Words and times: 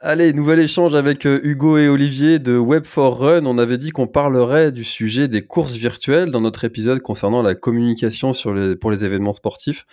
Allez, 0.00 0.32
nouvel 0.32 0.60
échange 0.60 0.94
avec 0.94 1.26
euh, 1.26 1.40
Hugo 1.42 1.76
et 1.76 1.88
Olivier 1.88 2.38
de 2.38 2.56
web 2.56 2.84
4 2.84 3.08
Run. 3.08 3.46
On 3.46 3.58
avait 3.58 3.78
dit 3.78 3.90
qu'on 3.90 4.06
parlerait 4.06 4.70
du 4.70 4.84
sujet 4.84 5.26
des 5.26 5.42
courses 5.42 5.74
virtuelles 5.74 6.30
dans 6.30 6.40
notre 6.40 6.62
épisode 6.62 7.00
concernant 7.00 7.42
la 7.42 7.56
communication 7.56 8.30
pour 8.80 8.92
les 8.92 9.04
événements 9.04 9.32
sportifs. 9.32 9.86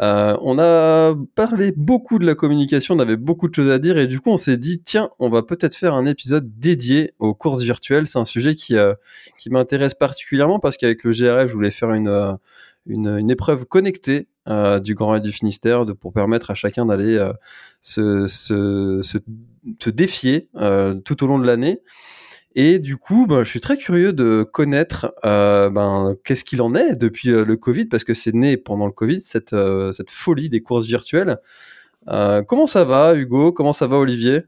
Euh, 0.00 0.36
on 0.42 0.60
a 0.60 1.16
parlé 1.34 1.72
beaucoup 1.76 2.20
de 2.20 2.24
la 2.24 2.36
communication, 2.36 2.94
on 2.94 3.00
avait 3.00 3.16
beaucoup 3.16 3.48
de 3.48 3.54
choses 3.54 3.68
à 3.68 3.80
dire 3.80 3.98
et 3.98 4.06
du 4.06 4.20
coup 4.20 4.30
on 4.30 4.38
s'est 4.38 4.56
dit 4.56 4.80
tiens 4.82 5.10
on 5.18 5.28
va 5.28 5.42
peut-être 5.42 5.74
faire 5.74 5.94
un 5.94 6.06
épisode 6.06 6.48
dédié 6.60 7.12
aux 7.18 7.34
courses 7.34 7.64
virtuelles. 7.64 8.06
C'est 8.06 8.20
un 8.20 8.24
sujet 8.24 8.54
qui, 8.54 8.76
euh, 8.76 8.94
qui 9.38 9.50
m'intéresse 9.50 9.94
particulièrement 9.94 10.60
parce 10.60 10.76
qu'avec 10.76 11.02
le 11.02 11.10
GRF 11.10 11.48
je 11.48 11.52
voulais 11.52 11.72
faire 11.72 11.90
une, 11.90 12.38
une, 12.86 13.18
une 13.18 13.30
épreuve 13.30 13.66
connectée 13.66 14.28
euh, 14.48 14.80
du 14.80 14.94
Grand 14.94 15.10
Raid 15.10 15.22
du 15.22 15.30
Finistère 15.30 15.84
pour 16.00 16.12
permettre 16.12 16.50
à 16.50 16.54
chacun 16.54 16.86
d'aller 16.86 17.16
euh, 17.16 17.32
se, 17.80 18.26
se, 18.26 19.00
se, 19.02 19.90
défier 19.90 20.48
euh, 20.56 20.94
tout 20.94 21.22
au 21.22 21.28
long 21.28 21.38
de 21.38 21.46
l'année. 21.46 21.78
Et 22.56 22.80
du 22.80 22.96
coup, 22.96 23.26
ben, 23.28 23.44
je 23.44 23.50
suis 23.50 23.60
très 23.60 23.76
curieux 23.76 24.12
de 24.12 24.42
connaître 24.42 25.14
ben, 25.22 26.16
qu'est-ce 26.24 26.44
qu'il 26.44 26.60
en 26.60 26.74
est 26.74 26.96
depuis 26.96 27.28
le 27.30 27.56
Covid, 27.56 27.86
parce 27.86 28.04
que 28.04 28.12
c'est 28.12 28.34
né 28.34 28.58
pendant 28.58 28.84
le 28.84 28.92
Covid, 28.92 29.22
cette, 29.22 29.56
cette 29.92 30.10
folie 30.10 30.50
des 30.50 30.60
courses 30.60 30.86
virtuelles. 30.86 31.38
comment 32.06 32.66
ça 32.66 32.84
va, 32.84 33.14
Hugo? 33.14 33.52
Comment 33.52 33.72
ça 33.72 33.86
va, 33.86 33.96
Olivier? 33.96 34.42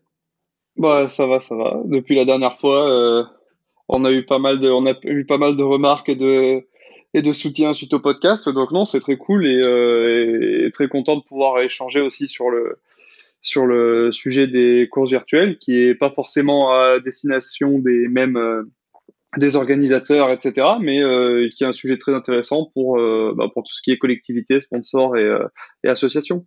Bah, 0.77 1.09
ça 1.09 1.27
va, 1.27 1.41
ça 1.41 1.55
va. 1.55 1.81
Depuis 1.87 2.15
la 2.15 2.27
dernière 2.27 2.59
fois, 2.59 3.27
on 3.89 4.05
a 4.05 4.13
eu 4.13 4.27
pas 4.27 4.39
mal 4.39 4.61
de, 4.61 4.69
on 4.69 4.85
a 4.85 4.93
eu 5.05 5.25
pas 5.25 5.39
mal 5.39 5.57
de 5.57 5.63
remarques 5.63 6.11
et 6.11 6.17
de, 6.17 6.63
et 7.15 7.23
de 7.23 7.33
soutien 7.33 7.73
suite 7.73 7.95
au 7.95 8.01
podcast. 8.01 8.49
Donc 8.49 8.73
non, 8.73 8.85
c'est 8.85 9.01
très 9.01 9.17
cool 9.17 9.47
et, 9.47 9.61
euh, 9.65 10.67
et, 10.67 10.71
très 10.73 10.89
content 10.89 11.17
de 11.17 11.23
pouvoir 11.23 11.61
échanger 11.61 12.01
aussi 12.01 12.29
sur 12.29 12.51
le 12.51 12.79
sur 13.41 13.67
le 13.67 14.11
sujet 14.11 14.47
des 14.47 14.89
courses 14.91 15.11
virtuelles, 15.11 15.59
qui 15.59 15.77
est 15.77 15.95
pas 15.95 16.11
forcément 16.11 16.73
à 16.73 16.99
destination 16.99 17.79
des 17.79 18.09
mêmes 18.09 18.37
euh, 18.37 18.65
des 19.37 19.57
organisateurs, 19.57 20.31
etc., 20.31 20.67
mais 20.81 21.03
euh, 21.03 21.49
qui 21.49 21.65
est 21.65 21.67
un 21.67 21.73
sujet 21.73 21.99
très 21.99 22.15
intéressant 22.15 22.71
pour 22.73 22.99
bah, 23.35 23.49
pour 23.53 23.63
tout 23.65 23.73
ce 23.73 23.83
qui 23.83 23.93
est 23.93 23.99
collectivité, 23.99 24.61
sponsors 24.61 25.17
et, 25.17 25.39
et 25.85 25.89
associations. 25.89 26.47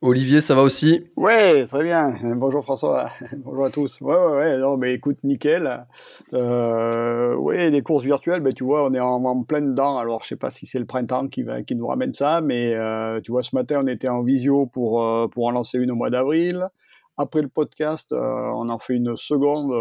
Olivier, 0.00 0.40
ça 0.42 0.54
va 0.54 0.62
aussi? 0.62 1.02
Ouais, 1.16 1.66
très 1.66 1.82
bien. 1.82 2.12
Bonjour 2.36 2.62
François. 2.62 3.10
Bonjour 3.44 3.64
à 3.64 3.70
tous. 3.70 4.00
Ouais, 4.02 4.14
ouais, 4.14 4.32
ouais. 4.34 4.58
Non, 4.58 4.76
mais 4.76 4.92
écoute, 4.92 5.16
nickel. 5.24 5.86
Euh, 6.34 7.34
ouais, 7.36 7.70
les 7.70 7.80
courses 7.80 8.04
virtuelles, 8.04 8.40
ben, 8.40 8.52
tu 8.52 8.64
vois, 8.64 8.84
on 8.86 8.92
est 8.92 9.00
en, 9.00 9.24
en 9.24 9.42
plein 9.44 9.62
dedans. 9.62 9.96
Alors, 9.96 10.22
je 10.22 10.28
sais 10.28 10.36
pas 10.36 10.50
si 10.50 10.66
c'est 10.66 10.78
le 10.78 10.84
printemps 10.84 11.28
qui, 11.28 11.42
va, 11.42 11.62
qui 11.62 11.74
nous 11.74 11.86
ramène 11.86 12.12
ça, 12.12 12.42
mais 12.42 12.74
euh, 12.74 13.20
tu 13.22 13.32
vois, 13.32 13.42
ce 13.42 13.54
matin, 13.56 13.80
on 13.82 13.86
était 13.86 14.08
en 14.08 14.22
visio 14.22 14.66
pour, 14.66 15.02
euh, 15.02 15.26
pour 15.26 15.46
en 15.46 15.52
lancer 15.52 15.78
une 15.78 15.90
au 15.90 15.94
mois 15.96 16.10
d'avril. 16.10 16.68
Après 17.16 17.40
le 17.40 17.48
podcast, 17.48 18.12
euh, 18.12 18.18
on 18.18 18.68
en 18.68 18.78
fait 18.78 18.96
une 18.96 19.16
seconde 19.16 19.72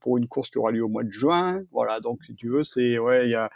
pour 0.00 0.18
une 0.18 0.26
course 0.26 0.50
qui 0.50 0.58
aura 0.58 0.72
lieu 0.72 0.82
au 0.82 0.88
mois 0.88 1.04
de 1.04 1.10
juin. 1.12 1.60
Voilà, 1.70 2.00
donc 2.00 2.24
si 2.24 2.34
tu 2.34 2.48
veux, 2.48 2.64
c'est 2.64 2.98
ouais, 2.98 3.26
il 3.26 3.30
y 3.30 3.34
a 3.36 3.50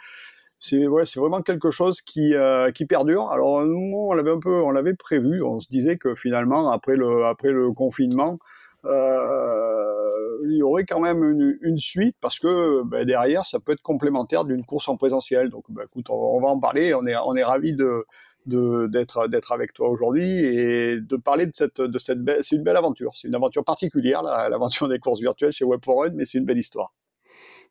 c'est 0.59 0.87
ouais, 0.87 1.05
c'est 1.05 1.19
vraiment 1.19 1.41
quelque 1.41 1.71
chose 1.71 2.01
qui 2.01 2.35
euh, 2.35 2.71
qui 2.71 2.85
perdure. 2.85 3.31
Alors 3.31 3.63
nous, 3.65 4.07
on 4.09 4.13
l'avait 4.13 4.31
un 4.31 4.39
peu, 4.39 4.61
on 4.61 4.71
l'avait 4.71 4.93
prévu. 4.93 5.41
On 5.41 5.59
se 5.59 5.69
disait 5.69 5.97
que 5.97 6.15
finalement, 6.15 6.69
après 6.69 6.95
le 6.95 7.25
après 7.25 7.51
le 7.51 7.71
confinement, 7.71 8.39
euh, 8.85 10.37
il 10.45 10.57
y 10.57 10.63
aurait 10.63 10.85
quand 10.85 10.99
même 10.99 11.23
une, 11.23 11.57
une 11.61 11.77
suite 11.77 12.15
parce 12.21 12.39
que 12.39 12.83
ben, 12.83 13.05
derrière, 13.05 13.45
ça 13.45 13.59
peut 13.59 13.71
être 13.73 13.81
complémentaire 13.81 14.45
d'une 14.45 14.65
course 14.65 14.89
en 14.89 14.97
présentiel. 14.97 15.49
Donc, 15.49 15.65
ben, 15.69 15.83
écoute, 15.85 16.07
on, 16.09 16.41
va 16.41 16.47
en 16.47 16.59
parler. 16.59 16.93
On 16.93 17.03
est 17.05 17.15
on 17.15 17.35
est 17.35 17.43
ravi 17.43 17.73
de 17.73 18.05
d'être 18.45 19.27
d'être 19.27 19.51
avec 19.51 19.73
toi 19.73 19.89
aujourd'hui 19.89 20.29
et 20.39 20.99
de 20.99 21.15
parler 21.17 21.45
de 21.45 21.51
cette 21.53 21.81
de 21.81 21.99
cette 21.99 22.21
belle, 22.23 22.43
c'est 22.43 22.55
une 22.55 22.63
belle 22.63 22.77
aventure. 22.77 23.11
C'est 23.15 23.27
une 23.29 23.35
aventure 23.35 23.63
particulière, 23.63 24.23
l'aventure 24.23 24.87
des 24.89 24.99
courses 24.99 25.21
virtuelles 25.21 25.51
chez 25.51 25.65
web 25.65 25.79
4 25.81 25.95
Run, 25.97 26.11
mais 26.15 26.25
c'est 26.25 26.37
une 26.37 26.45
belle 26.45 26.57
histoire. 26.57 26.93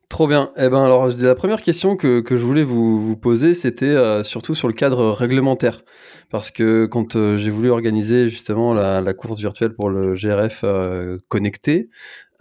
Trop 0.09 0.27
bien. 0.27 0.51
Eh 0.57 0.69
ben 0.69 0.83
alors 0.83 1.07
la 1.07 1.35
première 1.35 1.61
question 1.61 1.95
que, 1.95 2.19
que 2.21 2.35
je 2.35 2.43
voulais 2.43 2.63
vous, 2.63 3.15
poser, 3.15 3.53
c'était 3.53 3.85
euh, 3.85 4.23
surtout 4.23 4.55
sur 4.55 4.67
le 4.67 4.73
cadre 4.73 5.11
réglementaire, 5.11 5.83
parce 6.31 6.49
que 6.49 6.87
quand 6.87 7.15
euh, 7.15 7.37
j'ai 7.37 7.51
voulu 7.51 7.69
organiser 7.69 8.27
justement 8.27 8.73
la, 8.73 9.13
course 9.13 9.39
virtuelle 9.39 9.73
pour 9.73 9.89
le 9.89 10.15
GRF 10.15 10.61
euh, 10.63 11.17
connecté, 11.27 11.89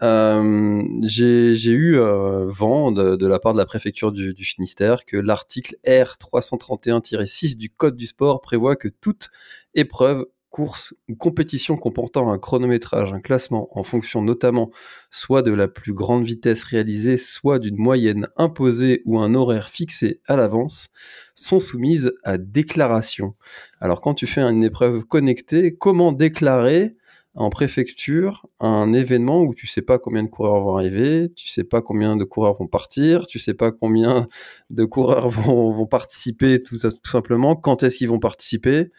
j'ai 0.01 1.71
eu 1.71 1.99
vent 2.47 2.91
de, 2.91 3.17
de, 3.17 3.27
la 3.27 3.39
part 3.39 3.53
de 3.53 3.59
la 3.59 3.67
préfecture 3.67 4.13
du, 4.13 4.33
du 4.33 4.45
Finistère 4.45 5.05
que 5.05 5.19
l'article 5.19 5.77
R 5.87 6.17
331-6 6.19 7.59
du 7.59 7.69
Code 7.69 7.97
du 7.97 8.07
sport 8.07 8.41
prévoit 8.41 8.77
que 8.77 8.89
toute 8.89 9.29
épreuve 9.75 10.25
course 10.51 10.95
ou 11.09 11.15
compétition 11.15 11.77
comportant 11.77 12.31
un 12.31 12.39
chronométrage, 12.39 13.13
un 13.13 13.21
classement 13.21 13.69
en 13.79 13.83
fonction 13.83 14.23
notamment 14.23 14.71
soit 15.11 15.43
de 15.43 15.53
la 15.53 15.69
plus 15.69 15.93
grande 15.93 16.25
vitesse 16.25 16.65
réalisée, 16.65 17.17
soit 17.17 17.59
d'une 17.59 17.77
moyenne 17.77 18.29
imposée 18.37 19.03
ou 19.05 19.19
un 19.19 19.35
horaire 19.35 19.69
fixé 19.69 20.21
à 20.27 20.37
l'avance, 20.37 20.91
sont 21.35 21.61
soumises 21.61 22.13
à 22.25 22.39
déclaration. 22.39 23.35
Alors 23.81 24.01
quand 24.01 24.15
tu 24.15 24.27
fais 24.27 24.43
une 24.43 24.65
épreuve 24.65 25.05
connectée, 25.05 25.75
comment 25.77 26.13
déclarer 26.13 26.97
en 27.39 27.51
préfecture 27.51 28.47
un 28.59 28.93
événement 28.93 29.43
où 29.43 29.55
tu 29.55 29.69
sais 29.69 29.81
pas 29.81 30.01
combien 30.01 30.25
de 30.25 30.29
coureurs 30.29 30.61
vont 30.61 30.77
arriver, 30.77 31.31
tu 31.37 31.47
sais 31.47 31.63
pas 31.63 31.81
combien 31.81 32.17
de 32.17 32.25
coureurs 32.25 32.55
vont 32.55 32.67
partir, 32.67 33.29
tu 33.29 33.39
sais 33.39 33.55
pas 33.55 33.71
combien 33.71 34.27
de 34.71 34.85
coureurs 34.85 35.29
vont, 35.29 35.87
participer 35.87 36.61
tout, 36.61 36.79
simplement, 37.05 37.55
quand 37.55 37.85
est-ce 37.85 37.99
qu'ils 37.99 38.09
vont 38.09 38.19
participer? 38.19 38.91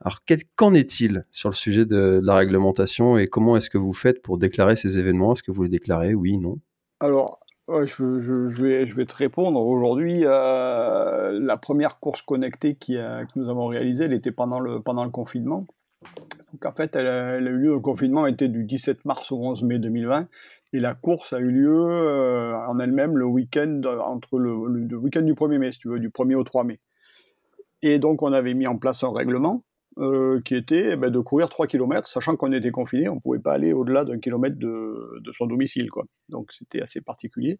Alors 0.00 0.18
qu'en 0.56 0.74
est-il 0.74 1.24
sur 1.30 1.50
le 1.50 1.54
sujet 1.54 1.86
de, 1.86 2.20
la 2.22 2.34
réglementation 2.34 3.16
et 3.16 3.28
comment 3.28 3.56
est-ce 3.56 3.70
que 3.70 3.78
vous 3.78 3.92
faites 3.92 4.22
pour 4.22 4.38
déclarer 4.38 4.74
ces 4.74 4.98
événements? 4.98 5.34
Est-ce 5.34 5.44
que 5.44 5.52
vous 5.52 5.62
les 5.62 5.68
déclarez? 5.68 6.14
Oui, 6.14 6.36
non 6.36 6.58
Alors, 6.98 7.38
je, 7.68 8.94
vais, 8.94 9.06
te 9.06 9.14
répondre. 9.14 9.64
Aujourd'hui, 9.64 10.22
euh, 10.24 11.38
la 11.40 11.56
première 11.56 12.00
course 12.00 12.22
connectée 12.22 12.74
qui 12.74 12.94
que 12.94 13.38
nous 13.38 13.48
avons 13.48 13.68
réalisée, 13.68 14.06
elle 14.06 14.12
était 14.14 14.32
pendant 14.32 14.58
le 14.58 15.10
confinement. 15.10 15.64
Donc 16.54 16.66
en 16.66 16.72
fait, 16.72 16.94
elle 16.94 17.08
a, 17.08 17.36
eu 17.38 17.58
lieu, 17.58 17.72
le 17.72 17.80
confinement 17.80 18.28
était 18.28 18.46
du 18.46 18.62
17 18.62 19.04
mars 19.06 19.32
au 19.32 19.38
11 19.38 19.64
mai 19.64 19.80
2020, 19.80 20.22
et 20.72 20.78
la 20.78 20.94
course 20.94 21.32
a 21.32 21.40
eu 21.40 21.50
lieu 21.50 21.74
euh, 21.74 22.56
en 22.68 22.78
elle-même 22.78 23.18
le 23.18 23.26
week-end 23.26 23.80
entre 24.04 24.38
le, 24.38 24.54
le, 24.68 24.86
le 24.86 24.96
week-end 24.96 25.22
du 25.22 25.34
1er 25.34 25.58
mai, 25.58 25.72
si 25.72 25.80
tu 25.80 25.88
veux, 25.88 25.98
du 25.98 26.10
1er 26.10 26.36
au 26.36 26.44
3 26.44 26.62
mai. 26.62 26.76
Et 27.82 27.98
donc 27.98 28.22
on 28.22 28.32
avait 28.32 28.54
mis 28.54 28.68
en 28.68 28.78
place 28.78 29.02
un 29.02 29.12
règlement 29.12 29.64
euh, 29.98 30.40
qui 30.40 30.56
était 30.56 30.94
eh 30.94 30.96
ben, 30.96 31.08
de 31.08 31.20
courir 31.20 31.48
3 31.48 31.68
km, 31.68 32.08
sachant 32.08 32.34
qu'on 32.34 32.50
était 32.50 32.72
confiné, 32.72 33.08
on 33.08 33.16
ne 33.16 33.20
pouvait 33.20 33.38
pas 33.38 33.52
aller 33.52 33.72
au-delà 33.72 34.04
d'un 34.04 34.18
kilomètre 34.18 34.56
de, 34.58 35.22
son 35.30 35.46
domicile. 35.46 35.88
Quoi. 35.88 36.04
Donc 36.28 36.50
c'était 36.50 36.82
assez 36.82 37.00
particulier. 37.00 37.58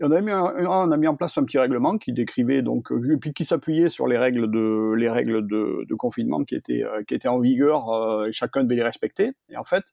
On 0.00 0.10
a, 0.10 0.22
mis 0.22 0.32
on 0.32 0.90
a 0.90 0.96
mis 0.96 1.06
en 1.06 1.16
place 1.16 1.36
un 1.36 1.44
petit 1.44 1.58
règlement 1.58 1.98
qui 1.98 2.14
décrivait, 2.14 2.62
donc, 2.62 2.90
euh, 2.92 3.18
puis 3.20 3.34
qui 3.34 3.44
s'appuyait 3.44 3.90
sur 3.90 4.06
les 4.06 4.16
règles 4.16 4.50
de, 4.50 4.94
les 4.94 5.10
règles 5.10 5.46
de, 5.46 5.94
confinement 5.96 6.44
qui 6.44 6.54
étaient, 6.54 6.82
euh, 6.82 7.02
qui 7.06 7.14
étaient 7.14 7.28
en 7.28 7.40
vigueur, 7.40 8.26
et 8.26 8.32
chacun 8.32 8.64
devait 8.64 8.76
les 8.76 8.82
respecter. 8.82 9.32
Et 9.50 9.58
en 9.58 9.64
fait, 9.64 9.84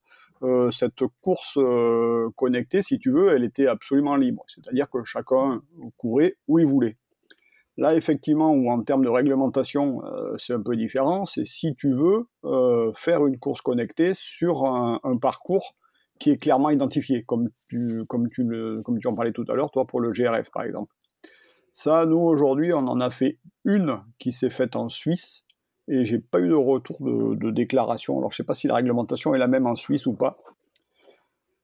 cette 0.72 1.03
course 1.22 1.57
connectée, 2.35 2.81
si 2.81 2.97
tu 2.97 3.11
veux, 3.11 3.29
elle 3.33 3.43
était 3.43 3.67
absolument 3.67 4.16
libre. 4.16 4.43
C'est-à-dire 4.47 4.89
que 4.89 5.03
chacun 5.03 5.61
courait 5.97 6.35
où 6.47 6.59
il 6.59 6.66
voulait. 6.66 6.97
Là, 7.78 7.95
effectivement, 7.95 8.51
ou 8.51 8.69
en 8.69 8.84
termes 8.84 9.03
de 9.03 9.09
réglementation, 9.09 10.03
euh, 10.06 10.35
c'est 10.38 10.53
un 10.53 10.61
peu 10.61 10.75
différent. 10.75 11.25
C'est 11.25 11.45
si 11.45 11.73
tu 11.75 11.91
veux 11.91 12.28
euh, 12.45 12.91
faire 12.94 13.25
une 13.25 13.39
course 13.39 13.61
connectée 13.61 14.13
sur 14.13 14.66
un, 14.66 15.00
parcours 15.17 15.75
qui 16.19 16.29
est 16.29 16.38
clairement 16.38 16.69
identifié, 16.69 17.23
comme 17.23 17.50
tu, 17.67 18.03
comme 18.07 18.29
en 19.06 19.13
parlais 19.16 19.31
tout 19.31 19.45
à 19.50 19.56
l'heure, 19.56 19.72
toi, 19.72 19.85
pour 19.85 20.01
le 20.01 20.11
GRF, 20.11 20.51
par 20.51 20.63
exemple. 20.63 20.94
Ça, 21.72 22.06
nous, 22.06 22.19
aujourd'hui, 22.19 22.72
on 22.72 22.88
en 22.88 23.01
a 23.01 23.09
fait 23.09 23.39
une 23.66 24.00
qui 24.19 24.31
s'est 24.31 24.51
faite 24.51 24.75
en 24.75 24.90
Suisse, 24.90 25.44
et 25.88 26.05
j'ai 26.05 26.19
pas 26.19 26.40
eu 26.40 26.47
de 26.47 26.53
retour 26.53 26.97
de, 27.01 27.50
déclaration. 27.51 28.17
Alors, 28.19 28.31
je 28.31 28.38
sais 28.38 28.44
pas 28.44 28.53
si 28.53 28.67
la 28.67 28.75
réglementation 28.75 29.34
est 29.34 29.40
la 29.40 29.47
même 29.47 29.66
en 29.66 29.75
Suisse 29.75 30.05
ou 30.05 30.13
pas. 30.13 30.37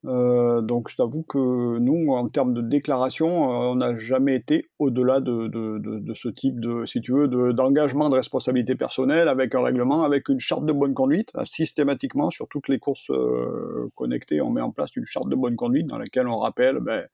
Euh, 0.06 0.62
donc 0.62 0.90
je 0.90 0.96
t'avoue 0.96 1.24
que 1.24 1.78
nous, 1.78 2.14
en 2.14 2.30
termes 2.30 2.54
de 2.54 2.62
déclaration, 2.62 3.28
euh, 3.28 3.72
on 3.72 3.76
n'a 3.76 3.98
jamais 3.98 4.36
été 4.36 4.70
au-delà 4.80 5.20
de, 5.20 5.48
de, 5.48 5.78
de, 5.78 6.00
de, 6.00 6.14
ce 6.14 6.30
type 6.30 6.60
de, 6.62 6.86
si 6.86 7.02
tu 7.02 7.12
veux, 7.12 7.28
d'engagement 7.54 8.10
de, 8.10 8.16
responsabilité 8.16 8.76
personnelle 8.76 9.28
avec 9.28 9.56
un 9.56 9.62
règlement, 9.62 10.04
avec 10.04 10.30
une 10.30 10.40
charte 10.40 10.66
de 10.66 10.72
bonne 10.72 10.94
conduite. 10.94 11.32
Systématiquement, 11.44 12.30
sur 12.30 12.48
toutes 12.48 12.70
les 12.70 12.80
courses 12.80 13.10
euh, 13.10 13.90
connectées, 13.96 14.42
on 14.42 14.52
met 14.52 14.62
en 14.62 14.72
place 14.72 14.96
une 14.96 15.06
charte 15.06 15.28
de 15.28 15.36
bonne 15.36 15.58
conduite 15.58 15.88
dans 15.88 15.98
laquelle 15.98 16.28
on 16.28 16.38
rappelle 16.38 16.80
ben, 16.80 17.06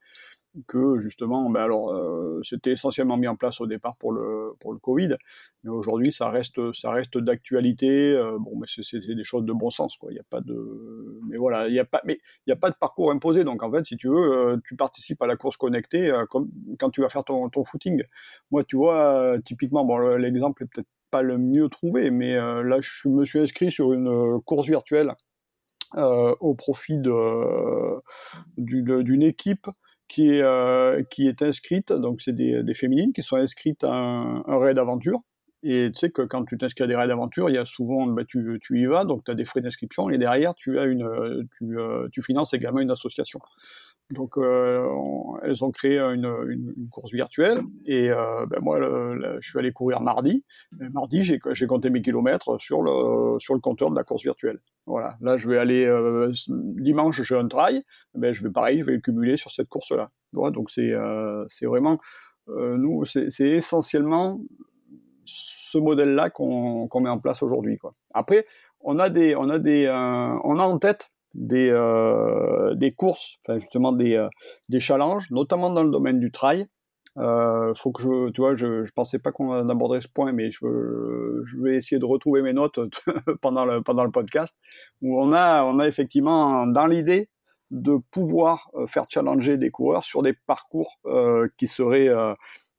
que 0.67 0.99
justement, 0.99 1.49
ben 1.49 1.61
alors, 1.61 1.91
euh, 1.91 2.39
c'était 2.43 2.71
essentiellement 2.71 3.17
mis 3.17 3.27
en 3.27 3.35
place 3.35 3.61
au 3.61 3.67
départ 3.67 3.95
pour 3.97 4.11
le 4.11 4.53
pour 4.59 4.73
le 4.73 4.79
Covid, 4.79 5.15
mais 5.63 5.69
aujourd'hui, 5.69 6.11
ça 6.11 6.29
reste 6.29 6.71
ça 6.73 6.91
reste 6.91 7.17
d'actualité. 7.17 8.13
Euh, 8.13 8.37
bon, 8.39 8.57
mais 8.57 8.67
c'est 8.67 9.15
des 9.15 9.23
choses 9.23 9.45
de 9.45 9.53
bon 9.53 9.69
sens, 9.69 9.97
quoi. 9.97 10.11
Il 10.11 10.15
n'y 10.15 10.19
a 10.19 10.25
pas 10.29 10.41
de, 10.41 11.19
mais 11.29 11.37
voilà, 11.37 11.67
il 11.67 11.73
y 11.73 11.79
a 11.79 11.85
pas, 11.85 12.01
mais 12.05 12.19
il 12.45 12.49
y 12.49 12.53
a 12.53 12.55
pas 12.55 12.69
de 12.69 12.75
parcours 12.75 13.11
imposé. 13.11 13.43
Donc 13.43 13.63
en 13.63 13.71
fait, 13.71 13.83
si 13.85 13.97
tu 13.97 14.07
veux, 14.07 14.15
euh, 14.15 14.57
tu 14.65 14.75
participes 14.75 15.21
à 15.21 15.27
la 15.27 15.35
course 15.35 15.57
connectée 15.57 16.09
euh, 16.09 16.25
comme 16.25 16.49
quand 16.79 16.89
tu 16.89 17.01
vas 17.01 17.09
faire 17.09 17.23
ton 17.23 17.49
ton 17.49 17.63
footing. 17.63 18.03
Moi, 18.51 18.63
tu 18.63 18.77
vois, 18.77 19.37
typiquement, 19.43 19.85
bon, 19.85 19.97
l'exemple 20.17 20.63
est 20.63 20.67
peut-être 20.67 20.87
pas 21.11 21.21
le 21.21 21.37
mieux 21.37 21.69
trouvé, 21.69 22.11
mais 22.11 22.35
là, 22.35 22.77
je 22.81 23.07
me 23.09 23.25
suis 23.25 23.39
inscrit 23.39 23.71
sur 23.71 23.93
une 23.93 24.41
course 24.41 24.67
virtuelle 24.67 25.13
au 25.95 26.55
profit 26.55 26.97
d'une 28.57 29.23
équipe 29.23 29.67
qui 30.07 30.29
est, 30.29 31.09
qui 31.09 31.27
est 31.27 31.41
inscrite, 31.41 31.91
donc 31.91 32.21
c'est 32.21 32.33
des, 32.33 32.63
des, 32.63 32.73
féminines 32.73 33.13
qui 33.13 33.23
sont 33.23 33.37
inscrites 33.37 33.83
à 33.83 33.93
un, 33.93 34.43
un 34.45 34.59
raid 34.59 34.75
d'aventure. 34.75 35.19
Et 35.63 35.89
tu 35.91 35.99
sais 35.99 36.11
que 36.11 36.21
quand 36.21 36.45
tu 36.45 36.59
t'inscris 36.59 36.83
à 36.83 36.87
des 36.87 36.95
raids 36.95 37.07
d'aventure, 37.07 37.49
il 37.49 37.55
y 37.55 37.57
a 37.57 37.65
souvent, 37.65 38.05
bah, 38.05 38.23
tu, 38.23 38.59
tu, 38.61 38.79
y 38.79 38.85
vas, 38.85 39.03
donc 39.03 39.23
tu 39.23 39.31
as 39.31 39.33
des 39.33 39.45
frais 39.45 39.61
d'inscription, 39.61 40.11
et 40.11 40.19
derrière, 40.19 40.53
tu, 40.53 40.77
as 40.77 40.83
une, 40.83 41.47
tu, 41.57 41.75
tu 42.11 42.21
finances 42.21 42.53
également 42.53 42.81
une 42.81 42.91
association. 42.91 43.39
Donc, 44.11 44.37
euh, 44.37 44.87
elles 45.43 45.63
ont 45.63 45.71
créé 45.71 45.99
une, 45.99 46.87
course 46.91 47.11
virtuelle 47.11 47.61
et 47.85 48.11
euh, 48.11 48.45
ben 48.45 48.59
moi, 48.61 48.79
je 49.39 49.49
suis 49.49 49.57
allé 49.57 49.71
courir 49.71 50.01
mardi. 50.01 50.45
Et 50.79 50.89
mardi, 50.89 51.23
j'ai 51.23 51.67
compté 51.67 51.89
mes 51.89 52.03
kilomètres 52.03 52.59
sur 52.59 52.83
le, 52.83 53.39
sur 53.39 53.55
le 53.55 53.59
compteur 53.59 53.89
de 53.89 53.95
la 53.95 54.03
course 54.03 54.23
virtuelle. 54.23 54.59
Voilà. 54.85 55.17
Là, 55.21 55.37
je 55.37 55.47
vais 55.47 55.57
aller 55.57 55.85
euh, 55.85 56.31
dimanche, 56.47 57.23
j'ai 57.23 57.35
un 57.35 57.47
trail. 57.47 57.83
Ben, 58.13 58.31
je 58.31 58.43
vais 58.43 58.51
pareil, 58.51 58.81
je 58.81 58.85
vais 58.85 58.93
le 58.93 59.01
cumuler 59.01 59.37
sur 59.37 59.49
cette 59.49 59.69
course-là. 59.69 60.11
Donc 60.33 60.69
c'est 60.69 60.93
c'est 61.47 61.65
vraiment 61.65 61.97
nous, 62.47 63.05
c'est 63.05 63.31
essentiellement 63.39 64.39
ce 65.23 65.77
modèle-là 65.79 66.29
qu'on 66.29 66.99
met 66.99 67.09
en 67.09 67.19
place 67.19 67.41
aujourd'hui. 67.41 67.79
Après, 68.13 68.45
on 68.81 68.99
a 68.99 69.09
des, 69.09 69.35
on 69.35 69.49
a 69.49 69.57
des, 69.57 69.87
on 69.89 70.59
a 70.59 70.63
en 70.63 70.77
tête 70.77 71.09
des, 71.35 71.69
euh, 71.69 72.73
des 72.75 72.91
courses, 72.91 73.37
enfin 73.45 73.59
justement 73.59 73.91
des, 73.91 74.15
euh, 74.15 74.27
des 74.69 74.79
challenges, 74.79 75.29
notamment 75.31 75.69
dans 75.69 75.83
le 75.83 75.91
domaine 75.91 76.19
du 76.19 76.31
trail. 76.31 76.65
Euh, 77.17 77.73
faut 77.75 77.91
que 77.91 78.01
je, 78.01 78.29
tu 78.31 78.41
je, 78.57 78.91
pensais 78.91 79.19
pas 79.19 79.31
qu'on 79.31 79.69
aborderait 79.69 80.01
ce 80.01 80.07
point, 80.07 80.33
mais 80.33 80.51
je, 80.51 80.65
vais 81.61 81.75
essayer 81.75 81.99
de 81.99 82.05
retrouver 82.05 82.41
mes 82.41 82.51
notes 82.51 82.79
pendant 83.41 83.65
le, 83.65 83.81
pendant 83.81 84.03
le 84.03 84.11
podcast, 84.11 84.55
où 85.01 85.21
on 85.21 85.31
a, 85.31 85.63
on 85.63 85.79
a 85.79 85.87
effectivement 85.87 86.67
dans 86.67 86.87
l'idée 86.87 87.29
de 87.71 87.97
pouvoir 88.11 88.69
euh, 88.75 88.85
faire 88.85 89.05
challenger 89.09 89.57
des 89.57 89.71
coureurs 89.71 90.03
sur 90.03 90.23
des 90.23 90.33
parcours 90.33 90.99
qui 91.57 91.67
seraient, 91.67 92.09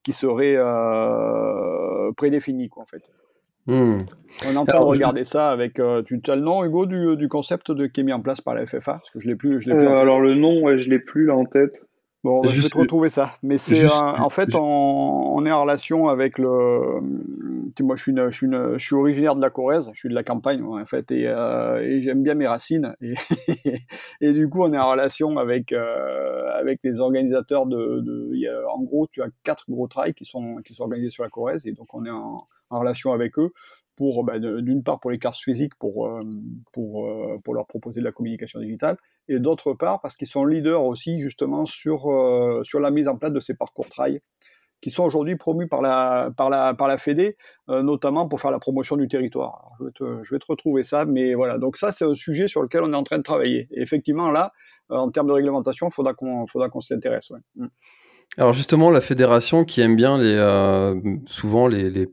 qui 0.03 0.13
seraient 0.13 0.59
prédéfinis, 2.17 2.69
quoi, 2.69 2.83
en 2.83 2.87
fait. 2.87 3.11
Hmm. 3.67 4.03
On 4.47 4.53
est 4.53 4.57
en 4.57 4.65
train 4.65 4.79
de 4.79 4.85
regarder 4.85 5.25
ça 5.25 5.51
avec. 5.51 5.79
Euh, 5.79 6.03
tu 6.03 6.21
as 6.29 6.37
le 6.37 6.43
nom, 6.43 6.65
Hugo, 6.65 6.87
du, 6.87 7.17
du, 7.17 7.29
concept 7.29 7.71
de, 7.71 7.87
qui 7.87 8.01
est 8.01 8.05
mis 8.05 8.13
en 8.13 8.21
place 8.21 8.41
par 8.41 8.55
la 8.55 8.67
FFA 8.67 8.93
Parce 8.93 9.11
que 9.11 9.19
je 9.19 9.27
l'ai 9.27 9.37
plus. 9.37 9.61
Je 9.61 9.71
l'ai 9.71 9.77
plus 9.77 9.87
euh, 9.87 9.97
alors, 9.97 10.21
le 10.21 10.35
nom, 10.35 10.63
ouais, 10.63 10.79
je 10.79 10.91
l'ai 10.91 10.99
plus 10.99 11.27
là 11.27 11.37
en 11.37 11.45
tête. 11.45 11.85
Bon, 12.27 12.43
je 12.43 12.61
vais 12.61 12.69
te 12.69 12.77
retrouver 12.77 13.09
ça. 13.09 13.37
Mais 13.45 13.57
c'est 13.57 13.87
en 13.89 14.31
fait, 14.31 14.55
on, 14.57 14.61
on, 14.61 15.47
est 15.47 15.53
en 15.53 15.63
relation 15.63 16.09
avec 16.09 16.39
le. 16.39 17.01
Moi, 17.81 17.95
je 17.95 18.03
suis, 18.03 18.11
une, 18.11 18.31
je, 18.31 18.37
suis 18.37 18.47
une, 18.47 18.73
je 18.77 18.85
suis 18.85 18.97
originaire 18.97 19.37
de 19.37 19.41
la 19.41 19.51
Corrèze, 19.51 19.91
je 19.93 19.99
suis 19.99 20.09
de 20.09 20.15
la 20.15 20.25
campagne 20.25 20.65
en 20.65 20.85
fait, 20.85 21.13
et, 21.13 21.29
euh, 21.29 21.81
et 21.83 22.01
j'aime 22.01 22.25
bien 22.25 22.35
mes 22.35 22.49
racines. 22.49 22.97
Et, 23.01 23.15
et, 24.21 24.33
du 24.33 24.49
coup, 24.49 24.63
on 24.63 24.73
est 24.73 24.79
en 24.79 24.91
relation 24.91 25.37
avec 25.37 25.73
euh, 25.73 26.49
avec 26.59 26.81
les 26.83 27.01
organisateurs 27.01 27.67
de. 27.67 28.01
de 28.01 28.31
y 28.35 28.49
a, 28.49 28.59
en 28.75 28.83
gros, 28.83 29.07
tu 29.07 29.23
as 29.23 29.29
quatre 29.45 29.65
gros 29.69 29.87
trails 29.87 30.15
qui 30.15 30.25
sont 30.25 30.57
qui 30.65 30.75
sont 30.75 30.83
organisés 30.83 31.11
sur 31.11 31.23
la 31.23 31.31
Corrèze, 31.31 31.67
et 31.67 31.73
donc 31.73 31.95
on 31.95 32.05
est 32.05 32.11
en 32.11 32.49
en 32.71 32.81
relation 32.81 33.13
avec 33.13 33.39
eux 33.39 33.53
pour 33.97 34.25
bah, 34.25 34.39
d'une 34.39 34.83
part 34.83 35.01
pour 35.01 35.11
les 35.11 35.19
cartes 35.19 35.39
physiques 35.39 35.75
pour 35.77 36.07
euh, 36.07 36.23
euh, 36.77 37.37
pour 37.45 37.55
leur 37.55 37.67
proposer 37.67 38.01
de 38.01 38.05
la 38.05 38.13
communication 38.13 38.61
digitale 38.61 38.97
et 39.29 39.39
d'autre 39.39 39.73
part 39.73 40.01
parce 40.01 40.17
qu'ils 40.17 40.29
sont 40.29 40.45
leaders 40.45 40.85
aussi 40.85 41.19
justement 41.19 41.65
sur 41.65 42.11
euh, 42.11 42.63
sur 42.63 42.79
la 42.79 42.91
mise 42.91 43.09
en 43.09 43.17
place 43.17 43.33
de 43.33 43.41
ces 43.41 43.55
parcours 43.55 43.89
trail 43.89 44.21
qui 44.83 44.91
sont 44.91 45.05
aujourd'hui 45.05 45.37
promus 45.37 45.67
par 45.67 45.81
la 45.81 46.31
par 46.37 46.51
la 46.51 46.75
par 46.75 46.87
la 46.87 46.99
Fédé 46.99 47.37
notamment 47.69 48.29
pour 48.29 48.41
faire 48.41 48.51
la 48.51 48.59
promotion 48.59 48.97
du 48.97 49.09
territoire. 49.09 49.71
je, 49.81 49.85
vais 49.87 49.91
te, 49.93 50.23
je 50.23 50.35
vais 50.35 50.39
te 50.39 50.47
retrouver 50.47 50.83
ça 50.83 51.07
mais 51.07 51.35
voilà 51.35 51.57
donc 51.57 51.79
ça 51.79 51.93
c'est 51.93 52.05
un 52.05 52.15
sujet 52.15 52.47
sur 52.47 52.63
lequel 52.63 52.83
on 52.83 52.93
est 52.93 52.97
en 52.97 53.03
train 53.03 53.17
de 53.17 53.23
travailler 53.23 53.69
et 53.71 53.81
effectivement 53.81 54.31
là 54.31 54.53
en 54.91 55.11
termes 55.11 55.29
de 55.29 55.33
réglementation 55.33 55.89
faudra 55.91 56.13
qu'on 56.13 56.47
faudra 56.47 56.69
qu'on 56.69 56.81
s'y 56.81 56.93
intéresse 56.93 57.31
ouais. 57.31 57.67
Alors 58.39 58.53
justement, 58.53 58.91
la 58.91 59.01
fédération 59.01 59.65
qui 59.65 59.81
aime 59.81 59.97
bien 59.97 60.21
euh, 60.21 60.95
souvent 61.27 61.69
les, 61.69 62.09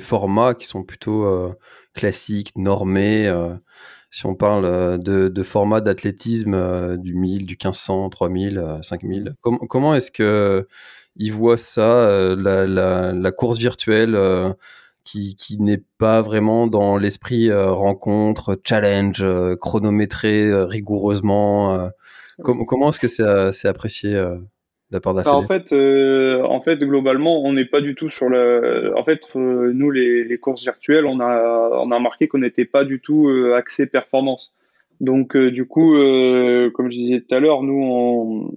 formats 0.00 0.54
qui 0.54 0.66
sont 0.66 0.84
plutôt 0.84 1.26
euh, 1.26 1.52
classiques, 1.94 2.52
normés. 2.56 3.28
Euh, 3.28 3.54
si 4.10 4.24
on 4.24 4.34
parle 4.34 4.98
de, 5.02 5.42
formats 5.42 5.82
d'athlétisme 5.82 6.96
du 6.96 7.12
1000, 7.12 7.44
du 7.44 7.54
1500, 7.54 8.08
3000, 8.08 8.64
5000, 8.82 9.32
com 9.42 9.58
comment 9.68 9.94
est-ce 9.94 10.10
que 10.10 10.66
ils 11.16 11.32
voient 11.32 11.58
ça, 11.58 12.34
la, 12.34 13.32
course 13.32 13.58
virtuelle 13.58 14.16
qui, 15.04 15.36
qui 15.36 15.60
n'est 15.60 15.82
pas 15.98 16.22
vraiment 16.22 16.68
dans 16.68 16.96
l'esprit 16.96 17.52
rencontre, 17.52 18.58
challenge, 18.64 19.22
chronométré 19.60 20.54
rigoureusement 20.64 21.90
com 22.42 22.64
Comment 22.66 22.88
est-ce 22.88 23.00
que 23.00 23.52
c'est 23.52 23.68
apprécié 23.68 24.18
en 25.26 25.46
fait, 25.46 25.72
euh, 25.72 26.42
en 26.44 26.62
fait, 26.62 26.78
globalement, 26.78 27.42
on 27.42 27.52
n'est 27.52 27.66
pas 27.66 27.82
du 27.82 27.94
tout 27.94 28.08
sur 28.08 28.28
le. 28.28 28.94
En 28.96 29.04
fait, 29.04 29.20
euh, 29.36 29.70
nous, 29.74 29.90
les, 29.90 30.24
les, 30.24 30.38
courses 30.38 30.62
virtuelles, 30.62 31.04
on 31.04 31.20
a, 31.20 31.80
on 31.82 31.90
a 31.90 31.96
remarqué 31.96 32.26
qu'on 32.26 32.38
n'était 32.38 32.64
pas 32.64 32.84
du 32.84 33.00
tout 33.00 33.28
euh, 33.28 33.54
axé 33.54 33.86
performance. 33.86 34.54
Donc, 35.00 35.36
euh, 35.36 35.50
du 35.50 35.66
coup, 35.66 35.92
comme 35.92 36.90
je 36.90 36.96
disais 36.96 37.20
tout 37.20 37.34
à 37.34 37.38
l'heure, 37.38 37.62
nous, 37.62 37.82
on, 37.82 38.50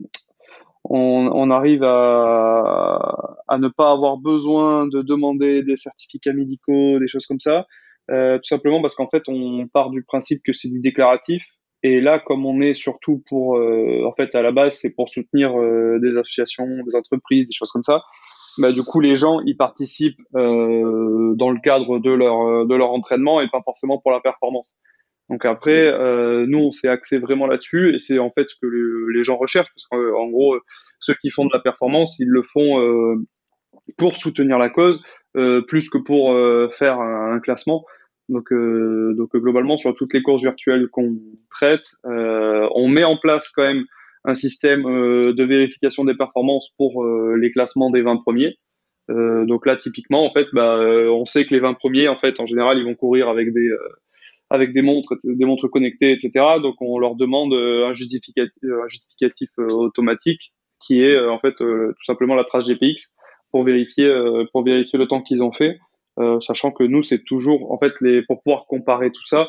on, 0.85 1.31
on, 1.33 1.51
arrive 1.51 1.83
à, 1.83 3.37
à 3.49 3.57
ne 3.57 3.67
pas 3.67 3.91
avoir 3.91 4.17
besoin 4.17 4.87
de 4.87 5.01
demander 5.01 5.63
des 5.63 5.75
certificats 5.75 6.33
médicaux, 6.33 6.97
des 6.99 7.09
choses 7.09 7.27
comme 7.27 7.41
ça, 7.41 7.67
tout 8.07 8.45
simplement 8.45 8.81
parce 8.81 8.95
qu'en 8.95 9.07
fait, 9.09 9.23
on 9.27 9.67
part 9.67 9.89
du 9.89 10.03
principe 10.03 10.41
que 10.43 10.53
c'est 10.53 10.69
du 10.69 10.79
déclaratif 10.79 11.45
et 11.83 11.99
là, 11.99 12.19
comme 12.19 12.45
on 12.45 12.61
est 12.61 12.75
surtout 12.75 13.23
pour, 13.27 13.57
euh, 13.57 14.03
en 14.05 14.13
fait, 14.13 14.35
à 14.35 14.41
la 14.41 14.51
base, 14.51 14.75
c'est 14.75 14.91
pour 14.91 15.09
soutenir 15.09 15.59
euh, 15.59 15.99
des 15.99 16.17
associations, 16.17 16.67
des 16.67 16.95
entreprises, 16.95 17.47
des 17.47 17.53
choses 17.53 17.71
comme 17.71 17.83
ça. 17.83 18.03
Bah, 18.59 18.71
du 18.71 18.83
coup, 18.83 18.99
les 18.99 19.15
gens, 19.15 19.39
ils 19.45 19.57
participent 19.57 20.21
euh, 20.35 21.33
dans 21.35 21.49
le 21.49 21.59
cadre 21.59 21.99
de 21.99 22.11
leur 22.11 22.65
de 22.65 22.75
leur 22.75 22.91
entraînement 22.91 23.41
et 23.41 23.47
pas 23.49 23.61
forcément 23.63 23.97
pour 23.97 24.11
la 24.11 24.19
performance. 24.19 24.77
Donc 25.29 25.45
après, 25.45 25.89
nous, 26.45 26.59
on 26.59 26.71
s'est 26.71 26.89
axé 26.89 27.17
vraiment 27.17 27.47
là-dessus 27.47 27.95
et 27.95 27.99
c'est 27.99 28.19
en 28.19 28.31
fait 28.31 28.49
ce 28.49 28.55
que 28.61 28.67
les 29.15 29.23
gens 29.23 29.37
recherchent 29.37 29.69
parce 29.73 29.87
qu'en 29.87 30.27
gros, 30.27 30.57
ceux 30.99 31.13
qui 31.21 31.29
font 31.29 31.45
de 31.45 31.51
la 31.53 31.59
performance, 31.59 32.19
ils 32.19 32.27
le 32.27 32.43
font 32.43 33.15
pour 33.97 34.17
soutenir 34.17 34.57
la 34.57 34.69
cause 34.69 35.01
plus 35.33 35.89
que 35.89 35.99
pour 35.99 36.35
faire 36.73 36.99
un 36.99 37.39
classement. 37.39 37.85
Donc, 38.31 38.51
euh, 38.53 39.13
donc 39.17 39.35
globalement, 39.35 39.77
sur 39.77 39.93
toutes 39.93 40.13
les 40.13 40.23
courses 40.23 40.41
virtuelles 40.41 40.87
qu'on 40.87 41.17
traite, 41.49 41.85
euh, 42.05 42.67
on 42.73 42.87
met 42.87 43.03
en 43.03 43.17
place 43.17 43.49
quand 43.49 43.63
même 43.63 43.83
un 44.23 44.35
système 44.35 44.85
euh, 44.85 45.33
de 45.33 45.43
vérification 45.43 46.05
des 46.05 46.15
performances 46.15 46.69
pour 46.77 47.03
euh, 47.03 47.35
les 47.39 47.51
classements 47.51 47.89
des 47.89 48.01
20 48.01 48.17
premiers. 48.17 48.57
Euh, 49.09 49.45
donc 49.45 49.65
là, 49.65 49.75
typiquement, 49.75 50.25
en 50.25 50.31
fait, 50.31 50.47
bah, 50.53 50.79
on 50.79 51.25
sait 51.25 51.45
que 51.45 51.53
les 51.53 51.59
20 51.59 51.73
premiers, 51.73 52.07
en 52.07 52.17
fait, 52.17 52.39
en 52.39 52.45
général, 52.45 52.77
ils 52.77 52.85
vont 52.85 52.95
courir 52.95 53.29
avec 53.29 53.53
des 53.53 53.69
avec 54.49 54.73
des 54.73 54.81
montres, 54.81 55.15
des 55.23 55.45
montres 55.45 55.69
connectées, 55.69 56.11
etc. 56.11 56.31
Donc 56.61 56.75
on 56.81 56.99
leur 56.99 57.15
demande 57.15 57.53
un 57.53 57.93
justificatif, 57.93 58.51
un 58.63 58.87
justificatif 58.89 59.49
automatique 59.57 60.51
qui 60.85 61.01
est 61.01 61.17
en 61.17 61.39
fait 61.39 61.55
tout 61.55 62.03
simplement 62.05 62.35
la 62.35 62.43
trace 62.43 62.67
GPX 62.67 63.07
pour 63.51 63.63
vérifier 63.63 64.13
pour 64.51 64.65
vérifier 64.65 64.99
le 64.99 65.07
temps 65.07 65.21
qu'ils 65.21 65.41
ont 65.41 65.53
fait. 65.53 65.79
Euh, 66.19 66.39
sachant 66.41 66.71
que 66.71 66.83
nous, 66.83 67.03
c'est 67.03 67.23
toujours, 67.23 67.71
en 67.71 67.77
fait, 67.77 67.93
les, 68.01 68.21
pour 68.23 68.43
pouvoir 68.43 68.65
comparer 68.67 69.11
tout 69.11 69.25
ça, 69.25 69.47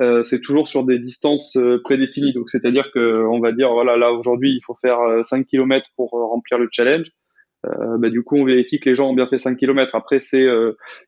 euh, 0.00 0.24
c'est 0.24 0.40
toujours 0.40 0.66
sur 0.66 0.84
des 0.84 0.98
distances 0.98 1.56
euh, 1.56 1.80
prédéfinies. 1.82 2.32
Donc, 2.32 2.50
c'est-à-dire 2.50 2.90
que 2.92 3.24
on 3.26 3.40
va 3.40 3.52
dire, 3.52 3.72
voilà, 3.72 3.96
là 3.96 4.12
aujourd'hui, 4.12 4.50
il 4.50 4.60
faut 4.64 4.76
faire 4.80 4.98
5 5.24 5.46
km 5.46 5.88
pour 5.96 6.10
remplir 6.10 6.58
le 6.58 6.68
challenge. 6.70 7.06
Euh, 7.66 7.96
bah, 7.98 8.10
du 8.10 8.22
coup, 8.22 8.36
on 8.36 8.44
vérifie 8.44 8.80
que 8.80 8.90
les 8.90 8.96
gens 8.96 9.10
ont 9.10 9.14
bien 9.14 9.28
fait 9.28 9.38
5 9.38 9.56
km. 9.56 9.94
Après, 9.94 10.20
c'est 10.20 10.46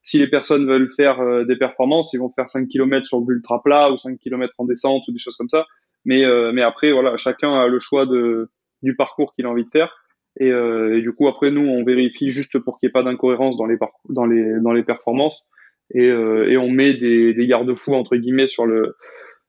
si 0.02 0.18
les 0.18 0.28
personnes 0.28 0.66
veulent 0.66 0.90
faire 0.92 1.44
des 1.46 1.56
performances, 1.56 2.12
ils 2.12 2.18
vont 2.18 2.32
faire 2.34 2.48
5 2.48 2.68
km 2.68 3.06
sur 3.06 3.20
l'ultra 3.20 3.62
plat 3.62 3.90
ou 3.90 3.96
5 3.96 4.18
km 4.18 4.52
en 4.58 4.64
descente 4.64 5.02
ou 5.08 5.12
des 5.12 5.18
choses 5.18 5.36
comme 5.36 5.48
ça. 5.48 5.66
Mais, 6.04 6.24
mais 6.52 6.62
après, 6.62 6.92
voilà, 6.92 7.16
chacun 7.16 7.52
a 7.54 7.66
le 7.66 7.78
choix 7.78 8.06
de, 8.06 8.50
du 8.82 8.94
parcours 8.94 9.34
qu'il 9.34 9.46
a 9.46 9.50
envie 9.50 9.64
de 9.64 9.70
faire. 9.70 9.92
Et, 10.38 10.50
euh, 10.50 10.98
et, 10.98 11.02
du 11.02 11.12
coup, 11.12 11.28
après, 11.28 11.50
nous, 11.50 11.66
on 11.66 11.84
vérifie 11.84 12.30
juste 12.30 12.58
pour 12.58 12.78
qu'il 12.78 12.86
n'y 12.86 12.90
ait 12.90 12.92
pas 12.92 13.02
d'incohérence 13.02 13.56
dans 13.56 13.66
les, 13.66 13.78
dans, 14.08 14.26
les, 14.26 14.60
dans 14.60 14.72
les 14.72 14.82
performances. 14.82 15.46
Et, 15.94 16.08
euh, 16.08 16.58
on 16.60 16.70
met 16.70 16.94
des, 16.94 17.46
garde-fous, 17.46 17.94
entre 17.94 18.16
guillemets, 18.16 18.46
sur 18.46 18.66
le, 18.66 18.96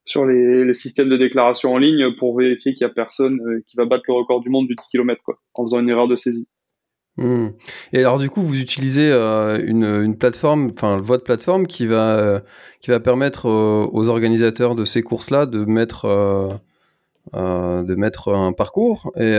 sur 0.05 0.25
les, 0.25 0.63
le 0.63 0.73
système 0.73 1.09
de 1.09 1.17
déclaration 1.17 1.73
en 1.73 1.77
ligne 1.77 2.13
pour 2.15 2.37
vérifier 2.37 2.73
qu'il 2.73 2.85
n'y 2.85 2.91
a 2.91 2.93
personne 2.93 3.39
euh, 3.41 3.63
qui 3.67 3.75
va 3.75 3.85
battre 3.85 4.05
le 4.07 4.13
record 4.13 4.39
du 4.39 4.49
monde 4.49 4.67
du 4.67 4.75
10 4.75 4.85
km, 4.91 5.21
quoi, 5.23 5.37
en 5.55 5.63
faisant 5.63 5.79
une 5.79 5.89
erreur 5.89 6.07
de 6.07 6.15
saisie. 6.15 6.47
Mmh. 7.17 7.47
Et 7.93 7.99
alors 7.99 8.19
du 8.19 8.29
coup, 8.29 8.43
vous 8.43 8.61
utilisez 8.61 9.11
une, 9.11 9.83
une, 9.83 10.15
plateforme, 10.19 10.67
enfin 10.71 11.01
votre 11.01 11.23
plateforme 11.23 11.65
qui 11.65 11.87
va 11.87 12.43
qui 12.79 12.91
va 12.91 12.99
permettre 12.99 13.47
aux 13.49 14.09
organisateurs 14.09 14.75
de 14.75 14.85
ces 14.85 15.01
courses-là 15.01 15.47
de 15.47 15.65
mettre 15.65 16.05
de 17.33 17.95
mettre 17.95 18.31
un 18.35 18.53
parcours. 18.53 19.11
Et 19.15 19.35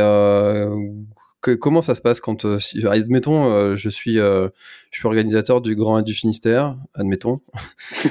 comment 1.41 1.83
ça 1.83 1.95
se 1.95 2.01
passe 2.01 2.21
quand, 2.21 2.47
admettons, 2.89 3.77
je 3.77 3.89
suis, 3.89 4.15
je 4.15 4.51
suis 4.91 5.07
organisateur 5.07 5.61
du 5.61 5.75
Grand 5.75 6.03
du 6.03 6.15
Finistère, 6.15 6.77
admettons. 6.95 7.41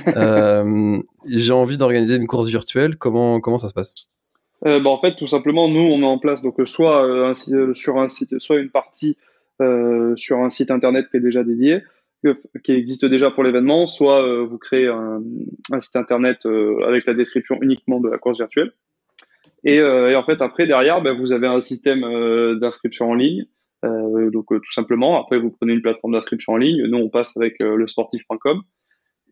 J'ai 1.26 1.54
envie 1.54 1.78
d'organiser 1.78 2.16
une 2.16 2.28
course 2.28 2.50
virtuelle. 2.50 2.98
Comment, 2.98 3.40
comment 3.40 3.58
ça 3.58 3.68
se 3.68 3.74
passe? 3.74 3.94
Bah, 4.64 4.82
en 4.86 5.00
fait, 5.00 5.16
tout 5.16 5.28
simplement, 5.28 5.68
nous, 5.70 5.80
on 5.80 5.98
met 5.98 6.08
en 6.08 6.20
place 6.20 6.42
donc 6.42 6.56
soit 6.66 7.34
sur 7.76 7.98
un 7.98 8.10
site, 8.10 8.40
soit 8.40 8.58
une 8.58 8.70
partie 8.70 9.18
sur 10.16 10.38
un 10.40 10.50
site 10.50 10.72
internet 10.72 11.08
qui 11.12 11.18
est 11.18 11.22
déjà 11.22 11.44
dédié, 11.44 11.82
qui 12.64 12.72
existe 12.72 13.06
déjà 13.06 13.32
pour 13.32 13.44
l'événement, 13.44 13.88
soit 13.88 14.24
euh, 14.24 14.46
vous 14.46 14.58
créez 14.58 14.88
un, 14.88 15.22
un 15.72 15.80
site 15.80 15.96
internet 15.96 16.46
euh, 16.46 16.80
avec 16.88 17.06
la 17.06 17.14
description 17.14 17.58
uniquement 17.62 18.00
de 18.00 18.10
la 18.10 18.18
course 18.18 18.40
virtuelle. 18.40 18.74
Et, 19.64 19.80
euh, 19.80 20.12
et 20.12 20.16
en 20.16 20.24
fait, 20.24 20.42
après, 20.42 20.68
derrière, 20.68 21.02
ben, 21.02 21.18
vous 21.18 21.32
avez 21.32 21.48
un 21.48 21.60
système 21.60 22.02
d'inscription 22.60 23.10
en 23.10 23.16
ligne. 23.16 23.46
donc, 23.84 24.46
tout 24.50 24.72
simplement, 24.72 25.22
après, 25.22 25.40
vous 25.40 25.52
prenez 25.52 25.74
une 25.74 25.82
plateforme 25.82 26.14
d'inscription 26.14 26.54
en 26.54 26.58
ligne. 26.58 26.86
Nous, 26.86 26.98
on 26.98 27.10
passe 27.10 27.36
avec 27.38 27.56
le 27.62 27.88
sportif.com. 27.88 28.62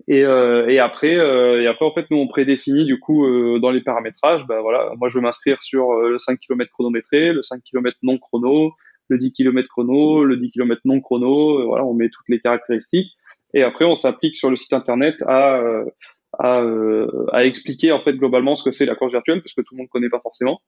Et, 0.07 0.19
et 0.19 0.79
après, 0.79 1.13
et 1.13 1.67
après, 1.67 1.85
en 1.85 1.93
fait, 1.93 2.05
nous, 2.11 2.17
on 2.17 2.27
prédéfinit 2.27 2.85
du 2.85 2.99
coup 2.99 3.25
dans 3.59 3.71
les 3.71 3.81
paramétrages. 3.81 4.45
Ben, 4.47 4.61
voilà, 4.61 4.91
moi, 4.97 5.09
je 5.09 5.15
veux 5.15 5.21
m'inscrire 5.21 5.61
sur 5.63 5.93
le 5.93 6.17
5 6.19 6.39
km 6.39 6.71
chronométré, 6.71 7.31
le 7.31 7.41
5 7.41 7.61
km 7.63 7.97
non 8.03 8.17
chrono, 8.17 8.73
le 9.09 9.17
10 9.17 9.33
km 9.33 9.67
chrono, 9.67 10.23
le 10.23 10.37
10 10.37 10.51
km 10.51 10.81
non 10.85 11.01
chrono, 11.01 11.59
euh, 11.59 11.65
voilà, 11.65 11.85
on 11.85 11.93
met 11.93 12.09
toutes 12.09 12.29
les 12.29 12.39
caractéristiques. 12.39 13.15
Et 13.53 13.63
après, 13.63 13.85
on 13.85 13.95
s'applique 13.95 14.35
sur 14.35 14.49
le 14.49 14.55
site 14.55 14.73
internet 14.73 15.15
à, 15.27 15.57
euh, 15.57 15.85
à, 16.39 16.61
euh, 16.61 17.25
à, 17.31 17.45
expliquer 17.45 17.91
en 17.91 18.01
fait 18.01 18.13
globalement 18.13 18.55
ce 18.55 18.63
que 18.63 18.71
c'est 18.71 18.85
la 18.85 18.95
course 18.95 19.11
virtuelle, 19.11 19.41
parce 19.41 19.53
que 19.53 19.61
tout 19.61 19.73
le 19.73 19.77
monde 19.77 19.87
ne 19.87 19.91
connaît 19.91 20.09
pas 20.09 20.19
forcément. 20.19 20.61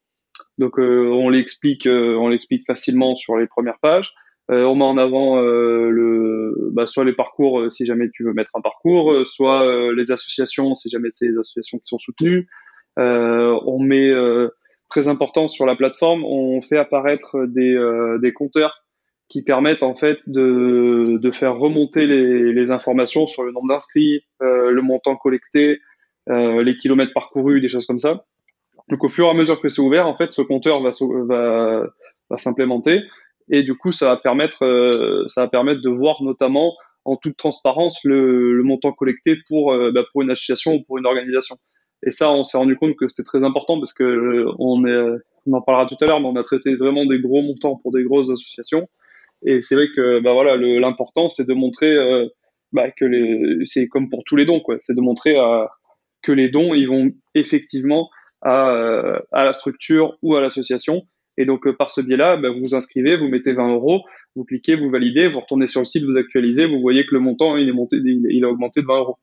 Donc, 0.60 0.78
on 0.78 1.30
l'explique, 1.30 1.88
on 1.88 2.28
l'explique 2.28 2.66
facilement 2.68 3.16
sur 3.16 3.38
les 3.38 3.48
premières 3.48 3.80
pages. 3.80 4.14
on 4.50 4.76
met 4.76 4.84
en 4.84 4.98
avant 4.98 5.42
le, 5.42 6.70
bah, 6.74 6.86
soit 6.86 7.06
les 7.06 7.14
parcours 7.14 7.72
si 7.72 7.88
jamais 7.88 8.10
tu 8.14 8.24
veux 8.24 8.34
mettre 8.34 8.52
un 8.54 8.62
parcours, 8.62 9.26
soit 9.26 9.92
les 9.94 10.12
associations 10.12 10.76
si 10.76 10.90
jamais 10.90 11.10
c'est 11.12 11.28
les 11.28 11.38
associations 11.40 11.80
qui 11.80 11.88
sont 11.88 11.98
soutenues. 11.98 12.48
on 12.98 13.80
met 13.80 14.12
très 14.90 15.08
important 15.08 15.48
sur 15.48 15.66
la 15.66 15.76
plateforme, 15.76 16.24
on 16.24 16.62
fait 16.62 16.78
apparaître 16.78 17.46
des, 17.46 17.74
euh, 17.74 18.18
des 18.20 18.34
compteurs 18.34 18.84
qui 19.30 19.44
permettent 19.44 19.84
en 19.84 19.96
fait 19.96 20.20
de, 20.28 21.18
de 21.22 21.32
faire 21.32 21.58
remonter 21.58 22.08
les, 22.08 22.54
les 22.54 22.72
informations 22.72 23.28
sur 23.28 23.44
le 23.44 23.52
nombre 23.52 23.68
d'inscrits, 23.68 24.22
euh, 24.42 24.72
le 24.72 24.82
montant 24.82 25.16
collecté, 25.16 25.80
euh, 26.30 26.64
les 26.64 26.76
kilomètres 26.78 27.14
parcourus, 27.14 27.62
des 27.62 27.70
choses 27.70 27.86
comme 27.86 28.00
ça. 28.00 28.26
Donc 28.90 29.04
au 29.04 29.10
fur 29.10 29.26
et 29.26 29.30
à 29.30 29.34
mesure 29.34 29.60
que 29.60 29.70
c'est 29.70 29.82
ouvert, 29.82 30.08
en 30.08 30.16
fait, 30.16 30.32
ce 30.32 30.42
compteur 30.42 30.82
va, 30.82 30.92
va, 31.26 31.88
va 32.30 32.38
s'implémenter 32.38 33.02
et 33.50 33.64
du 33.64 33.76
coup, 33.76 33.92
ça 33.92 34.08
va 34.08 34.18
permettre, 34.18 34.64
euh, 34.64 35.26
ça 35.28 35.42
va 35.42 35.48
permettre 35.48 35.82
de 35.82 35.90
voir 35.90 36.22
notamment 36.22 36.74
en 37.06 37.16
toute 37.16 37.38
transparence 37.38 38.00
le, 38.04 38.54
le 38.54 38.64
montant 38.64 38.92
collecté 38.92 39.38
pour, 39.48 39.72
euh, 39.72 39.92
bah, 39.92 40.04
pour 40.12 40.22
une 40.22 40.32
association 40.32 40.76
ou 40.76 40.84
pour 40.84 40.98
une 40.98 41.06
organisation. 41.06 41.58
Et 42.06 42.12
ça, 42.12 42.32
on 42.32 42.44
s'est 42.44 42.58
rendu 42.58 42.76
compte 42.76 42.96
que 42.96 43.08
c'était 43.08 43.24
très 43.24 43.44
important 43.44 43.80
parce 43.80 43.94
que 43.94 44.04
euh, 44.04 44.52
on, 44.60 44.86
est, 44.86 45.20
on 45.48 45.54
en 45.54 45.62
parlera 45.62 45.86
tout 45.88 45.96
à 46.02 46.06
l'heure, 46.06 46.20
mais 46.20 46.28
on 46.28 46.36
a 46.36 46.44
traité 46.44 46.76
vraiment 46.76 47.06
des 47.06 47.20
gros 47.20 47.42
montants 47.42 47.78
pour 47.78 47.92
des 47.92 48.04
grosses 48.04 48.30
associations. 48.30 48.88
Et 49.46 49.62
c'est 49.62 49.76
vrai 49.76 49.88
que 49.96 50.20
bah 50.20 50.34
voilà, 50.34 50.56
l'important 50.58 51.30
c'est 51.30 51.48
de 51.48 51.54
montrer 51.54 51.96
euh, 51.96 52.28
bah, 52.72 52.92
que 52.92 53.06
les, 53.06 53.66
c'est 53.66 53.88
comme 53.88 54.10
pour 54.10 54.24
tous 54.26 54.36
les 54.36 54.46
dons, 54.46 54.60
quoi. 54.60 54.78
C'est 54.80 54.96
de 54.96 55.02
montrer 55.02 55.38
euh, 55.38 55.66
que 56.24 56.32
les 56.32 56.50
dons 56.50 56.74
ils 56.74 56.88
vont 56.88 57.12
effectivement 57.36 58.10
à, 58.42 59.20
à 59.32 59.44
la 59.44 59.54
structure 59.54 60.18
ou 60.22 60.36
à 60.36 60.42
l'association. 60.42 61.04
Et 61.38 61.46
donc 61.46 61.70
par 61.78 61.92
ce 61.92 62.02
biais-là, 62.02 62.38
bah, 62.38 62.50
vous 62.50 62.62
vous 62.62 62.76
inscrivez, 62.76 63.16
vous 63.16 63.28
mettez 63.28 63.54
20 63.54 63.74
euros, 63.74 64.04
vous 64.36 64.44
cliquez, 64.44 64.76
vous 64.76 64.90
validez, 64.90 65.28
vous 65.28 65.40
retournez 65.40 65.68
sur 65.68 65.82
le 65.82 65.86
site, 65.86 66.04
vous 66.04 66.18
actualisez, 66.18 66.66
vous 66.66 66.82
voyez 66.82 67.06
que 67.06 67.14
le 67.14 67.20
montant 67.20 67.58
il 67.58 67.70
est 67.70 67.74
monté, 67.74 67.98
il, 67.98 68.26
il 68.30 68.44
a 68.44 68.50
augmenté 68.50 68.82
de 68.82 68.88
20 68.88 68.98
euros. 69.00 69.18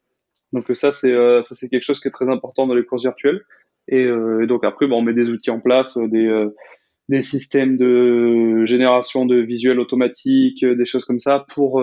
Donc 0.52 0.66
ça 0.74 0.92
c'est 0.92 1.12
euh, 1.12 1.42
ça 1.42 1.56
c'est 1.56 1.68
quelque 1.68 1.84
chose 1.84 1.98
qui 1.98 2.06
est 2.06 2.12
très 2.12 2.28
important 2.28 2.66
dans 2.66 2.74
les 2.74 2.84
courses 2.84 3.02
virtuelles. 3.02 3.42
Et, 3.88 4.04
euh, 4.04 4.46
donc 4.46 4.64
après, 4.64 4.86
bon, 4.86 4.98
on 4.98 5.02
met 5.02 5.12
des 5.12 5.28
outils 5.28 5.50
en 5.50 5.60
place, 5.60 5.96
euh, 5.96 6.08
des 6.08 6.48
des 7.08 7.22
systèmes 7.22 7.76
de 7.76 8.64
génération 8.66 9.26
de 9.26 9.36
visuels 9.36 9.80
automatiques, 9.80 10.64
des 10.64 10.86
choses 10.86 11.04
comme 11.04 11.18
ça 11.18 11.44
pour 11.54 11.82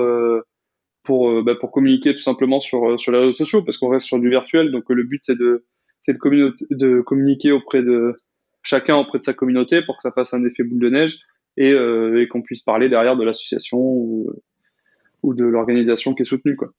pour 1.03 1.43
bah, 1.43 1.55
pour 1.55 1.71
communiquer 1.71 2.13
tout 2.13 2.21
simplement 2.21 2.59
sur 2.59 2.99
sur 2.99 3.11
les 3.11 3.19
réseaux 3.19 3.33
sociaux 3.33 3.63
parce 3.63 3.77
qu'on 3.77 3.89
reste 3.89 4.07
sur 4.07 4.19
du 4.19 4.29
virtuel. 4.29 4.71
Donc 4.71 4.85
le 4.89 5.03
but 5.03 5.21
c'est 5.23 5.37
de 5.37 5.65
c'est 6.01 6.13
de, 6.13 6.55
de 6.71 7.01
communiquer 7.01 7.51
auprès 7.51 7.83
de 7.83 8.15
chacun 8.63 8.95
auprès 8.97 9.19
de 9.19 9.23
sa 9.23 9.33
communauté 9.33 9.81
pour 9.83 9.97
que 9.97 10.01
ça 10.01 10.11
fasse 10.11 10.33
un 10.33 10.43
effet 10.45 10.63
boule 10.63 10.79
de 10.79 10.89
neige 10.89 11.19
et, 11.57 11.69
et 11.71 12.27
qu'on 12.27 12.41
puisse 12.41 12.61
parler 12.61 12.89
derrière 12.89 13.15
de 13.15 13.23
l'association 13.23 13.77
ou, 13.77 14.31
ou 15.23 15.33
de 15.33 15.43
l'organisation 15.43 16.13
qui 16.13 16.23
est 16.23 16.25
soutenue 16.25 16.55
quoi. 16.55 16.71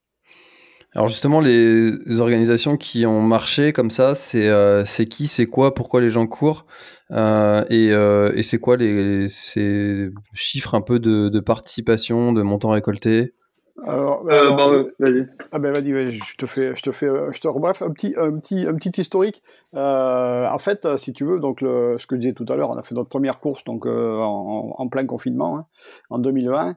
Alors 0.95 1.07
justement, 1.07 1.39
les 1.39 2.21
organisations 2.21 2.77
qui 2.77 3.05
ont 3.07 3.21
marché 3.21 3.73
comme 3.73 3.89
ça, 3.89 4.13
c'est 4.13 4.47
euh, 4.47 4.83
qui, 4.83 5.27
c'est 5.27 5.47
quoi, 5.47 5.73
pourquoi 5.73 6.01
les 6.01 6.11
gens 6.11 6.27
courent 6.27 6.65
euh, 7.11 7.65
et, 7.69 7.91
euh, 7.91 8.31
et 8.35 8.43
c'est 8.43 8.59
quoi 8.59 8.77
les, 8.77 9.27
ces 9.27 10.09
chiffres 10.33 10.75
un 10.75 10.81
peu 10.81 10.99
de, 10.99 11.29
de 11.29 11.39
participation, 11.39 12.31
de 12.31 12.43
montant 12.43 12.69
récolté 12.69 13.31
alors, 13.85 14.23
euh, 14.27 14.39
alors 14.39 14.55
bah, 14.55 14.89
vas-y. 14.99 15.27
Ah 15.51 15.57
ben 15.57 15.73
vas-y, 15.73 15.91
vas 15.93 16.05
je 16.05 16.35
te 16.37 16.45
fais, 16.45 16.75
je 16.75 16.83
te 16.83 16.91
fais, 16.91 17.07
je 17.07 17.39
te 17.39 17.47
bref 17.59 17.81
un 17.81 17.89
petit, 17.89 18.13
un 18.15 18.37
petit, 18.37 18.67
un 18.67 18.75
petit 18.75 19.01
historique. 19.01 19.41
Euh, 19.73 20.47
en 20.47 20.59
fait, 20.59 20.87
si 20.97 21.11
tu 21.11 21.25
veux, 21.25 21.39
donc 21.39 21.59
le, 21.61 21.87
ce 21.97 22.05
que 22.05 22.15
je 22.15 22.19
disais 22.19 22.33
tout 22.33 22.45
à 22.49 22.55
l'heure, 22.55 22.69
on 22.69 22.77
a 22.77 22.83
fait 22.83 22.93
notre 22.93 23.09
première 23.09 23.39
course 23.39 23.63
donc 23.63 23.87
en, 23.87 24.75
en, 24.77 24.87
plein 24.89 25.07
confinement 25.07 25.57
hein, 25.57 25.65
en 26.11 26.19
2020, 26.19 26.75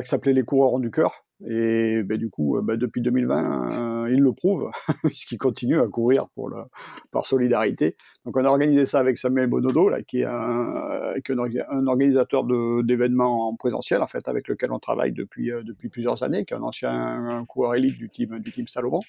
qui 0.00 0.08
s'appelait 0.08 0.32
les 0.32 0.44
coureurs 0.44 0.78
du 0.78 0.92
cœur. 0.92 1.24
Et 1.46 2.02
ben, 2.02 2.18
du 2.18 2.30
coup, 2.30 2.60
ben, 2.62 2.76
depuis 2.76 3.00
2020, 3.00 4.06
euh, 4.06 4.10
il 4.10 4.20
le 4.20 4.32
prouve, 4.32 4.70
puisqu'il 5.04 5.38
continue 5.38 5.78
à 5.78 5.86
courir 5.86 6.28
pour 6.34 6.48
le, 6.48 6.56
par 7.12 7.26
solidarité. 7.26 7.96
Donc 8.24 8.36
on 8.36 8.44
a 8.44 8.48
organisé 8.48 8.86
ça 8.86 8.98
avec 8.98 9.18
Samuel 9.18 9.46
Bonodo, 9.46 9.88
là, 9.88 10.02
qui 10.02 10.20
est 10.20 10.26
un, 10.26 11.14
un 11.70 11.86
organisateur 11.86 12.44
d'événements 12.82 13.48
en 13.48 13.56
présentiel, 13.56 14.02
en 14.02 14.08
fait, 14.08 14.26
avec 14.26 14.48
lequel 14.48 14.72
on 14.72 14.78
travaille 14.78 15.12
depuis, 15.12 15.52
euh, 15.52 15.62
depuis 15.62 15.88
plusieurs 15.88 16.24
années, 16.24 16.44
qui 16.44 16.54
est 16.54 16.56
un 16.56 16.62
ancien 16.62 17.44
coureur 17.48 17.76
élite 17.76 17.96
du 17.96 18.10
team, 18.10 18.40
du 18.40 18.50
team 18.50 18.66
Salomon. 18.66 19.00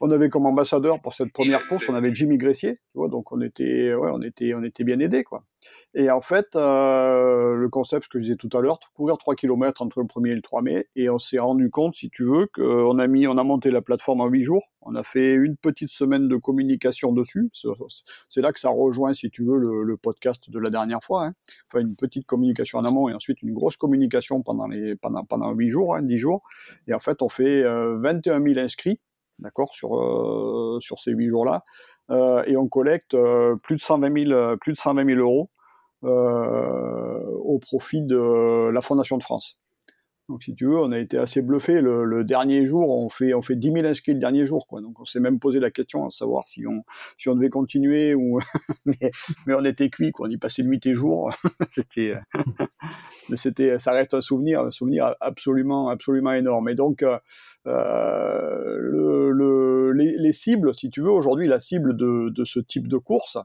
On 0.00 0.10
avait 0.10 0.28
comme 0.28 0.46
ambassadeur 0.46 1.00
pour 1.00 1.14
cette 1.14 1.32
première 1.32 1.66
course, 1.68 1.88
on 1.88 1.94
avait 1.94 2.14
Jimmy 2.14 2.36
Gressier, 2.36 2.74
tu 2.74 2.98
vois, 2.98 3.08
donc 3.08 3.32
on 3.32 3.40
était, 3.40 3.94
ouais, 3.94 4.10
on 4.12 4.20
était, 4.20 4.52
on 4.54 4.62
était 4.62 4.84
bien 4.84 4.98
aidés, 5.00 5.24
quoi. 5.24 5.42
Et 5.94 6.10
en 6.10 6.20
fait, 6.20 6.54
euh, 6.54 7.54
le 7.54 7.68
concept, 7.68 8.04
ce 8.04 8.08
que 8.08 8.18
je 8.18 8.24
disais 8.24 8.36
tout 8.36 8.50
à 8.56 8.60
l'heure, 8.60 8.78
courir 8.94 9.16
3 9.16 9.34
km 9.34 9.82
entre 9.82 10.00
le 10.00 10.06
1er 10.06 10.32
et 10.32 10.34
le 10.34 10.42
3 10.42 10.62
mai, 10.62 10.86
et 10.96 11.08
on 11.08 11.18
s'est 11.18 11.38
rendu 11.38 11.70
compte, 11.70 11.94
si 11.94 12.10
tu 12.10 12.24
veux, 12.24 12.46
qu'on 12.54 12.98
a 12.98 13.06
mis, 13.06 13.26
on 13.26 13.38
a 13.38 13.42
monté 13.42 13.70
la 13.70 13.80
plateforme 13.80 14.20
en 14.20 14.26
8 14.26 14.42
jours, 14.42 14.72
on 14.82 14.94
a 14.94 15.02
fait 15.02 15.34
une 15.34 15.56
petite 15.56 15.88
semaine 15.88 16.28
de 16.28 16.36
communication 16.36 17.12
dessus, 17.12 17.50
c'est 18.28 18.42
là 18.42 18.52
que 18.52 18.60
ça 18.60 18.68
rejoint, 18.68 19.12
si 19.12 19.30
tu 19.30 19.44
veux, 19.44 19.56
le, 19.56 19.96
podcast 19.96 20.50
de 20.50 20.58
la 20.58 20.68
dernière 20.68 21.02
fois, 21.02 21.24
hein. 21.24 21.32
enfin 21.68 21.80
une 21.80 21.96
petite 21.96 22.26
communication 22.26 22.78
en 22.78 22.84
amont 22.84 23.08
et 23.08 23.14
ensuite 23.14 23.42
une 23.42 23.54
grosse 23.54 23.78
communication 23.78 24.42
pendant 24.42 24.68
les, 24.68 24.94
pendant, 24.94 25.24
pendant 25.24 25.52
8 25.52 25.68
jours, 25.68 25.96
hein, 25.96 26.02
10 26.02 26.18
jours, 26.18 26.42
et 26.86 26.92
en 26.92 26.98
fait, 26.98 27.22
on 27.22 27.30
fait 27.30 27.62
21 27.62 28.40
euh, 28.40 28.46
000 28.46 28.58
inscrits, 28.62 29.00
d'accord, 29.38 29.74
sur, 29.74 29.98
euh, 29.98 30.78
sur 30.80 30.98
ces 30.98 31.12
8 31.12 31.28
jours-là, 31.28 31.60
euh, 32.10 32.42
et 32.46 32.56
on 32.56 32.68
collecte 32.68 33.14
euh, 33.14 33.54
plus 33.64 33.76
de 33.76 33.80
120 33.80 34.26
000, 34.28 34.56
plus 34.58 34.72
de 34.72 34.78
120 34.78 35.06
000 35.06 35.20
euros 35.20 35.46
au 36.02 37.58
profit 37.58 38.02
de 38.02 38.68
la 38.70 38.80
Fondation 38.80 39.16
de 39.18 39.22
France. 39.22 39.58
Donc, 40.28 40.42
si 40.42 40.56
tu 40.56 40.66
veux, 40.66 40.78
on 40.78 40.90
a 40.90 40.98
été 40.98 41.18
assez 41.18 41.40
bluffé. 41.40 41.80
Le, 41.80 42.24
dernier 42.24 42.66
jour, 42.66 42.90
on 42.90 43.08
fait, 43.08 43.32
on 43.32 43.42
fait 43.42 43.54
10 43.54 43.72
000 43.72 43.86
inscrits 43.86 44.12
le 44.12 44.18
dernier 44.18 44.44
jour. 44.44 44.66
Donc, 44.72 44.98
on 44.98 45.04
s'est 45.04 45.20
même 45.20 45.38
posé 45.38 45.60
la 45.60 45.70
question 45.70 46.04
à 46.04 46.10
savoir 46.10 46.44
si 46.46 46.64
on, 46.66 46.82
devait 47.34 47.48
continuer 47.48 48.12
ou. 48.14 48.40
mais, 48.86 49.12
mais, 49.46 49.54
on 49.54 49.64
était 49.64 49.88
cuit, 49.88 50.10
quoi. 50.10 50.26
On 50.26 50.30
y 50.30 50.36
passait 50.36 50.64
nuit 50.64 50.80
et 50.84 50.94
jour. 50.94 51.32
c'était, 51.70 52.14
mais 53.28 53.36
c'était, 53.36 53.78
ça 53.78 53.92
reste 53.92 54.14
un 54.14 54.20
souvenir, 54.20 54.62
un 54.62 54.72
souvenir 54.72 55.14
absolument, 55.20 55.90
absolument 55.90 56.32
énorme. 56.32 56.68
Et 56.70 56.74
donc, 56.74 57.04
euh, 57.04 57.18
le, 57.64 59.92
les, 59.92 60.16
les, 60.18 60.32
cibles, 60.32 60.74
si 60.74 60.90
tu 60.90 61.02
veux, 61.02 61.10
aujourd'hui, 61.10 61.46
la 61.46 61.60
cible 61.60 61.96
de, 61.96 62.44
ce 62.44 62.58
type 62.58 62.88
de 62.88 62.96
course, 62.96 63.38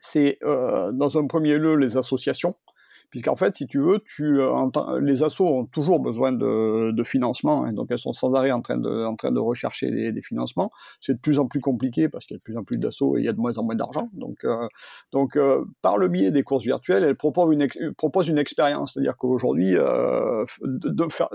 c'est 0.00 0.38
euh, 0.42 0.90
dans 0.90 1.18
un 1.18 1.28
premier 1.28 1.56
lieu 1.56 1.76
les 1.76 1.96
associations 1.96 2.56
puisqu'en 3.14 3.36
fait, 3.36 3.54
si 3.54 3.68
tu 3.68 3.78
veux, 3.78 4.00
tu, 4.00 4.40
euh, 4.40 4.50
les 5.00 5.22
assos 5.22 5.46
ont 5.46 5.66
toujours 5.66 6.00
besoin 6.00 6.32
de, 6.32 6.90
de 6.90 7.04
financement, 7.04 7.64
hein, 7.64 7.72
donc 7.72 7.86
elles 7.90 8.00
sont 8.00 8.12
sans 8.12 8.34
arrêt 8.34 8.50
en 8.50 8.60
train 8.60 8.76
de, 8.76 9.04
en 9.04 9.14
train 9.14 9.30
de 9.30 9.38
rechercher 9.38 9.88
des, 9.92 10.10
des 10.10 10.20
financements. 10.20 10.72
C'est 11.00 11.14
de 11.14 11.20
plus 11.20 11.38
en 11.38 11.46
plus 11.46 11.60
compliqué 11.60 12.08
parce 12.08 12.24
qu'il 12.24 12.34
y 12.34 12.38
a 12.38 12.38
de 12.38 12.42
plus 12.42 12.58
en 12.58 12.64
plus 12.64 12.76
d'assauts 12.76 13.16
et 13.16 13.20
il 13.20 13.24
y 13.24 13.28
a 13.28 13.32
de 13.32 13.38
moins 13.38 13.56
en 13.56 13.62
moins 13.62 13.76
d'argent. 13.76 14.10
Donc, 14.14 14.38
euh, 14.42 14.66
donc 15.12 15.36
euh, 15.36 15.64
par 15.80 15.96
le 15.96 16.08
biais 16.08 16.32
des 16.32 16.42
courses 16.42 16.64
virtuelles, 16.64 17.04
elles 17.04 17.14
proposent 17.14 17.52
une, 18.28 18.38
expérience, 18.38 18.94
c'est-à-dire 18.94 19.16
qu'aujourd'hui, 19.16 19.76
euh, 19.76 20.44
de, 20.64 21.06
faire, 21.12 21.28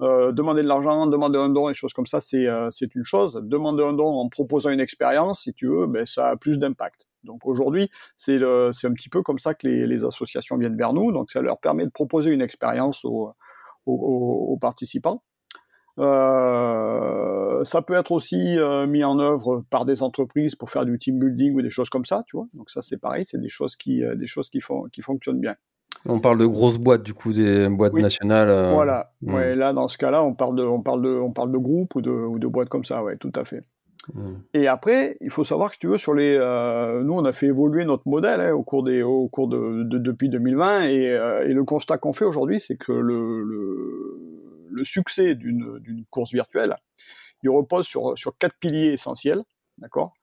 euh, 0.00 0.30
demander 0.30 0.62
de 0.62 0.68
l'argent, 0.68 1.08
demander 1.08 1.40
un 1.40 1.48
don, 1.48 1.68
et 1.70 1.74
choses 1.74 1.92
comme 1.92 2.06
ça, 2.06 2.20
c'est 2.20 2.46
euh, 2.46 2.70
une 2.94 3.04
chose. 3.04 3.40
Demander 3.42 3.82
un 3.82 3.94
don 3.94 4.06
en 4.06 4.28
proposant 4.28 4.70
une 4.70 4.80
expérience, 4.80 5.42
si 5.42 5.54
tu 5.54 5.66
veux, 5.66 5.88
ben, 5.88 6.06
ça 6.06 6.28
a 6.28 6.36
plus 6.36 6.58
d'impact. 6.58 7.06
Donc 7.24 7.46
aujourd'hui, 7.46 7.88
c'est 8.16 8.36
un 8.36 8.92
petit 8.92 9.08
peu 9.08 9.22
comme 9.22 9.38
ça 9.38 9.54
que 9.54 9.66
les, 9.66 10.04
associations 10.04 10.56
viennent 10.56 10.76
vers 10.76 10.92
nous. 10.92 11.12
Donc 11.12 11.30
ça 11.30 11.40
leur 11.40 11.58
permet 11.58 11.84
de 11.84 11.90
proposer 11.90 12.32
une 12.32 12.42
expérience 12.42 13.04
aux, 13.04 14.58
participants. 14.60 15.22
Euh, 16.00 17.62
ça 17.62 17.80
peut 17.82 17.94
être 17.94 18.10
aussi 18.10 18.58
euh, 18.58 18.86
mis 18.86 19.04
en 19.04 19.20
œuvre 19.20 19.64
par 19.70 19.84
des 19.84 20.02
entreprises 20.02 20.56
pour 20.56 20.68
faire 20.68 20.84
du 20.84 20.98
team 20.98 21.20
building 21.20 21.54
ou 21.54 21.62
des 21.62 21.70
choses 21.70 21.88
comme 21.88 22.04
ça, 22.04 22.24
tu 22.26 22.36
vois. 22.36 22.46
Donc 22.52 22.68
ça 22.68 22.82
c'est 22.82 22.96
pareil, 22.96 23.24
c'est 23.24 23.40
des 23.40 23.48
choses 23.48 23.76
qui 23.76 24.02
euh, 24.02 24.16
des 24.16 24.26
choses 24.26 24.50
qui 24.50 24.60
font 24.60 24.84
qui 24.92 25.02
fonctionnent 25.02 25.40
bien. 25.40 25.54
On 26.06 26.20
parle 26.20 26.38
de 26.38 26.46
grosses 26.46 26.78
boîtes, 26.78 27.02
du 27.02 27.14
coup, 27.14 27.32
des 27.32 27.68
boîtes 27.68 27.94
nationales. 27.94 28.50
Euh, 28.50 28.72
voilà. 28.72 29.12
Hmm. 29.22 29.34
Ouais, 29.34 29.54
là, 29.54 29.72
dans 29.72 29.88
ce 29.88 29.96
cas-là, 29.96 30.22
on 30.22 30.34
parle 30.34 30.56
de, 30.56 30.62
on 30.62 30.82
parle 30.82 31.02
de, 31.02 31.20
on 31.22 31.32
parle 31.32 31.50
de 31.50 31.58
groupes 31.58 31.94
ou 31.94 32.02
de, 32.02 32.10
ou 32.10 32.38
de 32.38 32.46
boîtes 32.46 32.68
comme 32.68 32.84
ça, 32.84 33.02
ouais, 33.02 33.16
tout 33.16 33.32
à 33.34 33.44
fait. 33.44 33.64
Et 34.52 34.66
après, 34.66 35.16
il 35.20 35.30
faut 35.30 35.44
savoir 35.44 35.70
que 35.70 35.74
si 35.74 35.80
tu 35.80 35.88
veux, 35.88 35.98
sur 35.98 36.14
les, 36.14 36.36
euh, 36.38 37.02
nous, 37.02 37.14
on 37.14 37.24
a 37.24 37.32
fait 37.32 37.46
évoluer 37.46 37.84
notre 37.84 38.06
modèle 38.08 38.40
hein, 38.40 38.52
au 38.52 38.62
cours 38.62 38.82
des, 38.82 39.02
au 39.02 39.28
cours 39.28 39.48
de, 39.48 39.82
depuis 39.84 40.28
2020, 40.28 40.82
et, 40.84 41.10
euh, 41.10 41.48
et 41.48 41.52
le 41.52 41.64
constat 41.64 41.98
qu'on 41.98 42.12
fait 42.12 42.24
aujourd'hui, 42.24 42.60
c'est 42.60 42.76
que 42.76 42.92
le, 42.92 43.42
le, 43.42 44.20
le 44.70 44.84
succès 44.84 45.34
d'une 45.34 46.04
course 46.10 46.32
virtuelle, 46.32 46.76
il 47.42 47.50
repose 47.50 47.86
sur, 47.86 48.16
sur 48.16 48.36
quatre 48.38 48.56
piliers 48.58 48.92
essentiels, 48.92 49.42
d'accord? 49.78 50.14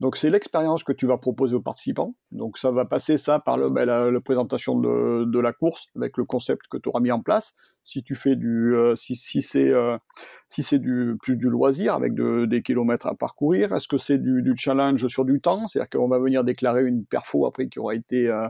Donc 0.00 0.16
c'est 0.16 0.30
l'expérience 0.30 0.84
que 0.84 0.92
tu 0.92 1.06
vas 1.06 1.18
proposer 1.18 1.56
aux 1.56 1.60
participants. 1.60 2.14
Donc 2.30 2.56
ça 2.56 2.70
va 2.70 2.84
passer 2.84 3.18
ça 3.18 3.40
par 3.40 3.56
le, 3.56 3.68
ben, 3.68 3.84
la, 3.84 4.20
présentation 4.20 4.78
de, 4.78 5.24
de, 5.24 5.40
la 5.40 5.52
course 5.52 5.86
avec 5.96 6.16
le 6.16 6.24
concept 6.24 6.62
que 6.70 6.76
tu 6.76 6.88
auras 6.88 7.00
mis 7.00 7.10
en 7.10 7.20
place. 7.20 7.52
Si 7.82 8.04
tu 8.04 8.14
fais 8.14 8.36
du, 8.36 8.74
euh, 8.74 8.94
si, 8.94 9.16
si 9.16 9.42
c'est 9.42 9.70
euh, 9.70 9.98
si 10.46 10.62
c'est 10.62 10.78
du 10.78 11.16
plus 11.20 11.36
du 11.36 11.48
loisir 11.48 11.94
avec 11.94 12.14
de, 12.14 12.44
des 12.44 12.62
kilomètres 12.62 13.08
à 13.08 13.14
parcourir, 13.14 13.74
est-ce 13.74 13.88
que 13.88 13.98
c'est 13.98 14.18
du, 14.18 14.42
du, 14.42 14.56
challenge 14.56 15.04
sur 15.08 15.24
du 15.24 15.40
temps, 15.40 15.66
c'est-à-dire 15.66 15.90
qu'on 15.90 16.08
va 16.08 16.20
venir 16.20 16.44
déclarer 16.44 16.84
une 16.84 17.04
perfo 17.04 17.46
après 17.46 17.68
qui 17.68 17.80
aura 17.80 17.96
été 17.96 18.28
euh, 18.28 18.46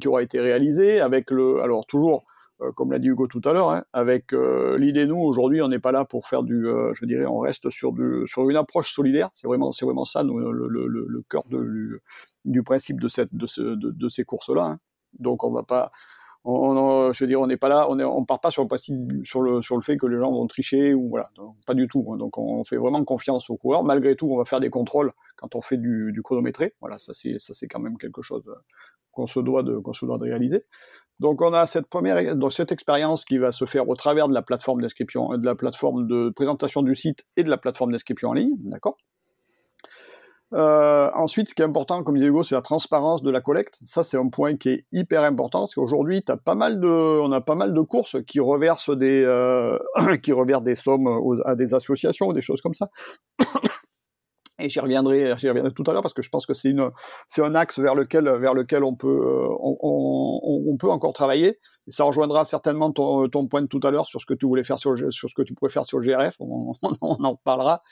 qui 0.00 0.08
aura 0.08 0.22
été 0.22 0.40
réalisée 0.40 1.00
avec 1.00 1.30
le, 1.30 1.60
alors 1.60 1.84
toujours 1.86 2.24
comme 2.74 2.92
l'a 2.92 2.98
dit 2.98 3.08
Hugo 3.08 3.26
tout 3.26 3.42
à 3.44 3.52
l'heure, 3.52 3.70
hein, 3.70 3.84
avec 3.92 4.32
euh, 4.32 4.78
l'idée, 4.78 5.06
nous, 5.06 5.18
aujourd'hui, 5.18 5.60
on 5.62 5.68
n'est 5.68 5.78
pas 5.78 5.92
là 5.92 6.04
pour 6.04 6.26
faire 6.26 6.42
du, 6.42 6.66
euh, 6.66 6.92
je 6.94 7.04
dirais, 7.04 7.26
on 7.26 7.38
reste 7.38 7.70
sur, 7.70 7.92
du, 7.92 8.22
sur 8.26 8.48
une 8.48 8.56
approche 8.56 8.92
solidaire, 8.92 9.28
c'est 9.32 9.46
vraiment, 9.46 9.72
c'est 9.72 9.84
vraiment 9.84 10.04
ça, 10.04 10.24
nous, 10.24 10.38
le, 10.38 11.22
cœur 11.28 11.44
de, 11.50 12.00
du 12.44 12.62
principe 12.62 13.00
de, 13.00 13.08
cette, 13.08 13.34
de, 13.34 13.46
ce, 13.46 13.60
de, 13.60 13.90
de 13.90 14.08
ces 14.08 14.24
courses-là. 14.24 14.68
Hein. 14.68 14.76
Donc, 15.18 15.44
on 15.44 15.50
va 15.50 15.62
pas, 15.62 15.90
on, 16.46 17.12
je 17.12 17.24
veux 17.24 17.28
dire, 17.28 17.40
on 17.40 17.46
n'est 17.46 17.56
pas 17.56 17.68
là, 17.68 17.88
on, 17.90 18.24
part 18.24 18.40
pas 18.40 18.50
sur 18.50 18.64
le 18.64 19.80
fait 19.82 19.96
que 19.96 20.06
les 20.06 20.16
gens 20.16 20.32
vont 20.32 20.46
tricher 20.46 20.94
ou 20.94 21.08
voilà, 21.08 21.26
pas 21.66 21.74
du 21.74 21.88
tout. 21.88 22.06
Hein. 22.12 22.16
Donc, 22.16 22.38
on 22.38 22.62
fait 22.64 22.76
vraiment 22.76 23.02
confiance 23.04 23.50
aux 23.50 23.56
coureurs. 23.56 23.82
Malgré 23.82 24.14
tout, 24.14 24.28
on 24.30 24.36
va 24.38 24.44
faire 24.44 24.60
des 24.60 24.70
contrôles 24.70 25.12
quand 25.36 25.54
on 25.56 25.60
fait 25.60 25.76
du, 25.76 26.12
du 26.12 26.22
chronométré. 26.22 26.74
Voilà, 26.80 26.98
ça 26.98 27.12
c'est, 27.14 27.36
ça 27.38 27.52
c'est 27.52 27.66
quand 27.66 27.80
même 27.80 27.98
quelque 27.98 28.22
chose 28.22 28.48
qu'on 29.10 29.26
se 29.26 29.40
doit 29.40 29.62
de, 29.62 29.78
qu'on 29.78 29.92
se 29.92 30.06
doit 30.06 30.18
de 30.18 30.24
réaliser. 30.24 30.64
Donc 31.18 31.42
on 31.42 31.52
a 31.52 31.66
cette 31.66 31.86
première, 31.86 32.36
cette 32.50 32.70
expérience 32.70 33.24
qui 33.24 33.38
va 33.38 33.50
se 33.50 33.64
faire 33.64 33.88
au 33.88 33.96
travers 33.96 34.28
de 34.28 34.34
la 34.34 34.42
plateforme 34.42 34.82
d'inscription, 34.82 35.36
de 35.36 35.46
la 35.46 35.54
plateforme 35.54 36.06
de 36.06 36.30
présentation 36.30 36.82
du 36.82 36.94
site 36.94 37.24
et 37.36 37.42
de 37.42 37.50
la 37.50 37.56
plateforme 37.56 37.90
d'inscription 37.90 38.28
en 38.28 38.34
ligne, 38.34 38.56
d'accord? 38.66 38.98
Euh, 40.54 41.10
ensuite, 41.14 41.48
ce 41.48 41.54
qui 41.54 41.62
est 41.62 41.64
important, 41.64 42.02
comme 42.02 42.16
disait 42.16 42.28
Hugo, 42.28 42.42
c'est 42.42 42.54
la 42.54 42.62
transparence 42.62 43.22
de 43.22 43.30
la 43.30 43.40
collecte. 43.40 43.78
Ça, 43.84 44.04
c'est 44.04 44.16
un 44.16 44.28
point 44.28 44.56
qui 44.56 44.68
est 44.68 44.86
hyper 44.92 45.24
important 45.24 45.60
parce 45.60 45.74
qu'aujourd'hui, 45.74 46.22
as 46.28 46.36
pas 46.36 46.54
mal 46.54 46.78
de, 46.78 46.88
on 46.88 47.32
a 47.32 47.40
pas 47.40 47.56
mal 47.56 47.74
de 47.74 47.80
courses 47.80 48.16
qui 48.26 48.38
reversent 48.38 48.96
des, 48.96 49.24
euh, 49.24 49.78
qui 50.22 50.32
reversent 50.32 50.62
des 50.62 50.76
sommes 50.76 51.08
à 51.44 51.56
des 51.56 51.74
associations 51.74 52.28
ou 52.28 52.32
des 52.32 52.40
choses 52.40 52.60
comme 52.60 52.74
ça. 52.74 52.88
Et 54.58 54.70
j'y 54.70 54.80
reviendrai, 54.80 55.34
j'y 55.36 55.50
reviendrai 55.50 55.70
tout 55.74 55.84
à 55.86 55.92
l'heure 55.92 56.00
parce 56.00 56.14
que 56.14 56.22
je 56.22 56.30
pense 56.30 56.46
que 56.46 56.54
c'est 56.54 56.70
une, 56.70 56.90
c'est 57.28 57.42
un 57.42 57.54
axe 57.54 57.78
vers 57.78 57.94
lequel, 57.94 58.26
vers 58.38 58.54
lequel 58.54 58.84
on 58.84 58.94
peut, 58.94 59.06
euh, 59.06 59.46
on, 59.60 60.40
on, 60.66 60.76
peut 60.78 60.88
encore 60.88 61.12
travailler. 61.12 61.58
Et 61.86 61.90
ça 61.90 62.04
rejoindra 62.04 62.46
certainement 62.46 62.90
ton, 62.90 63.28
ton 63.28 63.48
point 63.48 63.60
de 63.60 63.66
tout 63.66 63.80
à 63.82 63.90
l'heure 63.90 64.06
sur 64.06 64.18
ce 64.18 64.24
que 64.24 64.32
tu 64.32 64.46
voulais 64.46 64.64
faire 64.64 64.78
sur, 64.78 64.94
sur 65.12 65.28
ce 65.28 65.34
que 65.34 65.42
tu 65.42 65.52
pourrais 65.52 65.70
faire 65.70 65.84
sur 65.84 65.98
le 65.98 66.06
GRF. 66.06 66.36
On, 66.40 66.72
on 67.02 67.24
en 67.24 67.36
parlera. 67.36 67.82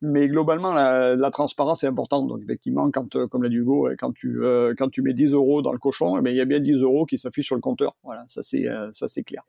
Mais 0.00 0.28
globalement, 0.28 0.72
la, 0.72 1.16
la 1.16 1.30
transparence 1.30 1.82
est 1.82 1.88
importante. 1.88 2.28
Donc 2.28 2.40
effectivement, 2.42 2.90
quand, 2.90 3.16
euh, 3.16 3.26
comme 3.26 3.42
l'a 3.42 3.48
dit 3.48 3.56
Hugo, 3.56 3.88
quand 3.98 4.12
tu, 4.12 4.32
euh, 4.38 4.74
quand 4.76 4.88
tu 4.88 5.02
mets 5.02 5.12
10 5.12 5.32
euros 5.32 5.60
dans 5.62 5.72
le 5.72 5.78
cochon, 5.78 6.16
eh 6.18 6.22
ben, 6.22 6.30
il 6.30 6.36
y 6.36 6.40
a 6.40 6.44
bien 6.44 6.60
10 6.60 6.82
euros 6.82 7.04
qui 7.04 7.18
s'affichent 7.18 7.46
sur 7.46 7.56
le 7.56 7.60
compteur. 7.60 7.96
Voilà, 8.04 8.24
ça 8.28 8.42
c'est, 8.42 8.66
ça 8.92 9.08
c'est 9.08 9.24
clair. 9.24 9.42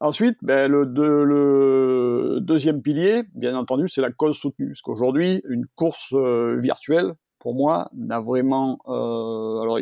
Ensuite, 0.00 0.38
ben, 0.42 0.70
le, 0.70 0.84
le, 0.84 2.40
deuxième 2.40 2.82
pilier, 2.82 3.22
bien 3.34 3.56
entendu, 3.56 3.88
c'est 3.88 4.00
la 4.00 4.10
cause 4.10 4.36
soutenue. 4.36 4.68
Parce 4.68 4.82
qu'aujourd'hui, 4.82 5.42
une 5.48 5.66
course 5.76 6.12
euh, 6.12 6.58
virtuelle, 6.60 7.12
pour 7.38 7.54
moi, 7.54 7.90
n'a 7.94 8.20
vraiment 8.20 8.78
euh, 8.88 9.60
alors, 9.60 9.78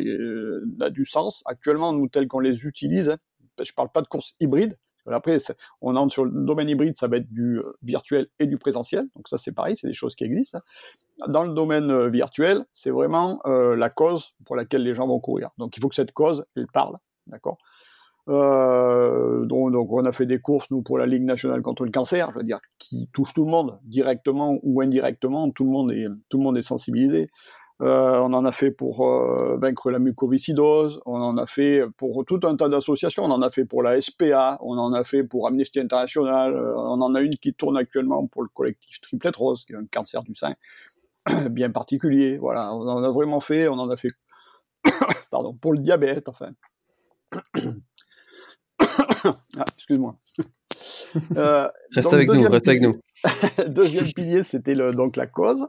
n'a 0.77 0.89
du 0.89 1.05
sens. 1.05 1.41
Actuellement, 1.45 1.93
nous, 1.93 2.07
tels 2.07 2.27
qu'on 2.27 2.39
les 2.39 2.65
utilise, 2.65 3.09
hein, 3.09 3.17
je 3.63 3.71
parle 3.73 3.89
pas 3.91 4.01
de 4.01 4.07
course 4.07 4.33
hybride. 4.39 4.77
Après, 5.09 5.37
on 5.81 5.95
entre 5.95 6.13
sur 6.13 6.25
le 6.25 6.31
domaine 6.31 6.69
hybride, 6.69 6.97
ça 6.97 7.07
va 7.07 7.17
être 7.17 7.31
du 7.31 7.59
euh, 7.59 7.77
virtuel 7.83 8.27
et 8.39 8.47
du 8.47 8.57
présentiel. 8.57 9.07
Donc 9.15 9.27
ça, 9.27 9.37
c'est 9.37 9.51
pareil, 9.51 9.75
c'est 9.77 9.87
des 9.87 9.93
choses 9.93 10.15
qui 10.15 10.23
existent. 10.23 10.59
Dans 11.27 11.43
le 11.43 11.53
domaine 11.53 12.07
virtuel, 12.09 12.65
c'est 12.73 12.89
vraiment 12.89 13.39
la 13.45 13.89
cause 13.91 14.31
pour 14.45 14.55
laquelle 14.55 14.81
les 14.81 14.95
gens 14.95 15.07
vont 15.07 15.19
courir. 15.19 15.49
Donc 15.59 15.77
il 15.77 15.79
faut 15.79 15.87
que 15.87 15.93
cette 15.93 16.13
cause, 16.13 16.45
elle 16.55 16.65
parle, 16.65 16.97
d'accord? 17.27 17.59
Euh, 18.29 19.45
donc, 19.45 19.71
donc, 19.71 19.91
on 19.91 20.05
a 20.05 20.11
fait 20.11 20.25
des 20.25 20.39
courses 20.39 20.69
nous 20.71 20.81
pour 20.81 20.97
la 20.97 21.05
Ligue 21.05 21.25
nationale 21.25 21.61
contre 21.61 21.85
le 21.85 21.91
cancer, 21.91 22.29
je 22.31 22.37
veux 22.37 22.43
dire, 22.43 22.59
qui 22.77 23.07
touche 23.13 23.33
tout 23.33 23.45
le 23.45 23.51
monde, 23.51 23.79
directement 23.83 24.57
ou 24.63 24.81
indirectement, 24.81 25.49
tout 25.51 25.63
le 25.63 25.71
monde 25.71 25.91
est, 25.91 26.07
tout 26.29 26.37
le 26.37 26.43
monde 26.43 26.57
est 26.57 26.61
sensibilisé. 26.61 27.29
Euh, 27.81 28.19
on 28.19 28.33
en 28.33 28.45
a 28.45 28.51
fait 28.51 28.69
pour 28.69 29.07
euh, 29.07 29.57
vaincre 29.57 29.89
la 29.89 29.97
mucoviscidose, 29.97 31.01
on 31.07 31.19
en 31.19 31.37
a 31.37 31.47
fait 31.47 31.83
pour 31.97 32.23
tout 32.25 32.39
un 32.43 32.55
tas 32.55 32.69
d'associations, 32.69 33.23
on 33.23 33.31
en 33.31 33.41
a 33.41 33.49
fait 33.49 33.65
pour 33.65 33.81
la 33.81 33.99
SPA, 33.99 34.59
on 34.61 34.77
en 34.77 34.93
a 34.93 35.03
fait 35.03 35.23
pour 35.23 35.47
Amnesty 35.47 35.79
International, 35.79 36.53
euh, 36.53 36.75
on 36.75 37.01
en 37.01 37.15
a 37.15 37.21
une 37.21 37.35
qui 37.37 37.55
tourne 37.55 37.77
actuellement 37.77 38.27
pour 38.27 38.43
le 38.43 38.49
collectif 38.49 39.01
Triplette 39.01 39.35
Rose, 39.35 39.65
qui 39.65 39.73
est 39.73 39.77
un 39.77 39.85
cancer 39.91 40.21
du 40.21 40.35
sein 40.35 40.53
bien 41.49 41.71
particulier. 41.71 42.37
Voilà, 42.37 42.71
on 42.75 42.87
en 42.87 43.01
a 43.03 43.09
vraiment 43.09 43.39
fait, 43.39 43.67
on 43.67 43.79
en 43.79 43.89
a 43.89 43.97
fait, 43.97 44.11
pardon, 45.31 45.55
pour 45.55 45.73
le 45.73 45.79
diabète, 45.79 46.29
enfin. 46.29 46.51
ah, 48.79 49.65
excuse-moi. 49.75 50.15
Reste 51.95 52.13
avec 52.13 52.29
nous, 52.29 52.43
reste 52.43 52.67
avec 52.67 52.81
nous. 52.83 53.01
deuxième 53.67 54.05
pilier, 54.15 54.43
c'était 54.43 54.75
donc 54.75 55.15
la 55.15 55.25
cause. 55.25 55.65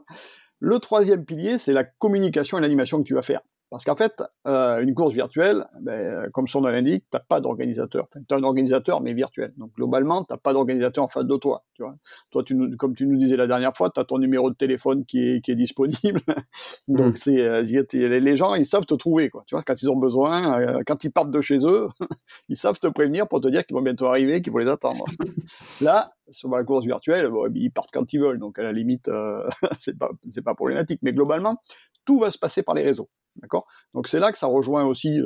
Le 0.65 0.79
troisième 0.79 1.25
pilier, 1.25 1.57
c'est 1.57 1.73
la 1.73 1.83
communication 1.83 2.57
et 2.57 2.61
l'animation 2.61 2.99
que 2.99 3.03
tu 3.03 3.15
vas 3.15 3.21
faire. 3.21 3.41
Parce 3.73 3.85
qu'en 3.85 3.95
fait, 3.95 4.21
euh, 4.45 4.83
une 4.83 4.93
course 4.93 5.15
virtuelle, 5.15 5.65
ben, 5.81 6.29
comme 6.31 6.45
son 6.45 6.61
nom 6.61 6.69
l'indique, 6.69 7.05
tu 7.09 7.17
n'as 7.17 7.21
pas 7.21 7.41
d'organisateur. 7.41 8.05
Enfin, 8.07 8.23
tu 8.29 8.35
as 8.35 8.37
un 8.37 8.43
organisateur, 8.43 9.01
mais 9.01 9.15
virtuel. 9.15 9.51
Donc 9.57 9.73
globalement, 9.73 10.23
tu 10.23 10.31
n'as 10.31 10.37
pas 10.37 10.53
d'organisateur 10.53 11.03
en 11.03 11.07
face 11.07 11.25
de 11.25 11.35
toi. 11.37 11.63
Tu 11.73 11.81
vois. 11.81 11.95
Toi, 12.29 12.43
tu 12.43 12.53
nous, 12.53 12.77
comme 12.77 12.93
tu 12.93 13.07
nous 13.07 13.17
disais 13.17 13.35
la 13.35 13.47
dernière 13.47 13.75
fois, 13.75 13.89
tu 13.89 13.99
as 13.99 14.03
ton 14.03 14.19
numéro 14.19 14.51
de 14.51 14.55
téléphone 14.55 15.05
qui 15.05 15.27
est, 15.27 15.41
qui 15.41 15.49
est 15.49 15.55
disponible. 15.55 16.21
Donc 16.87 17.13
mm. 17.13 17.15
c'est 17.15 17.41
euh, 17.41 18.19
les 18.19 18.35
gens, 18.35 18.53
ils 18.53 18.67
savent 18.67 18.85
te 18.85 18.93
trouver. 18.93 19.31
Quoi. 19.31 19.43
Tu 19.47 19.55
vois, 19.55 19.63
quand 19.63 19.81
ils 19.81 19.89
ont 19.89 19.97
besoin, 19.97 20.61
euh, 20.61 20.83
quand 20.85 21.03
ils 21.03 21.11
partent 21.11 21.31
de 21.31 21.41
chez 21.41 21.65
eux, 21.65 21.87
ils 22.49 22.57
savent 22.57 22.77
te 22.77 22.85
prévenir 22.89 23.27
pour 23.27 23.41
te 23.41 23.47
dire 23.47 23.65
qu'ils 23.65 23.75
vont 23.75 23.81
bientôt 23.81 24.05
arriver, 24.05 24.43
qu'il 24.43 24.51
faut 24.51 24.59
les 24.59 24.69
attendre. 24.69 25.03
Là, 25.81 26.13
sur 26.29 26.49
la 26.49 26.63
course 26.63 26.85
virtuelle, 26.85 27.27
bon, 27.29 27.51
ils 27.55 27.71
partent 27.71 27.89
quand 27.91 28.13
ils 28.13 28.19
veulent. 28.19 28.37
Donc 28.37 28.59
à 28.59 28.61
la 28.61 28.71
limite, 28.71 29.07
euh, 29.07 29.49
c'est 29.79 29.97
pas, 29.97 30.11
pas 30.45 30.53
problématique. 30.53 30.99
Mais 31.01 31.11
globalement, 31.11 31.57
tout 32.05 32.19
va 32.19 32.29
se 32.29 32.37
passer 32.37 32.61
par 32.61 32.75
les 32.75 32.83
réseaux. 32.83 33.09
D'accord? 33.37 33.65
Donc 33.93 34.07
c'est 34.07 34.19
là 34.19 34.31
que 34.31 34.37
ça 34.37 34.47
rejoint 34.47 34.85
aussi 34.85 35.19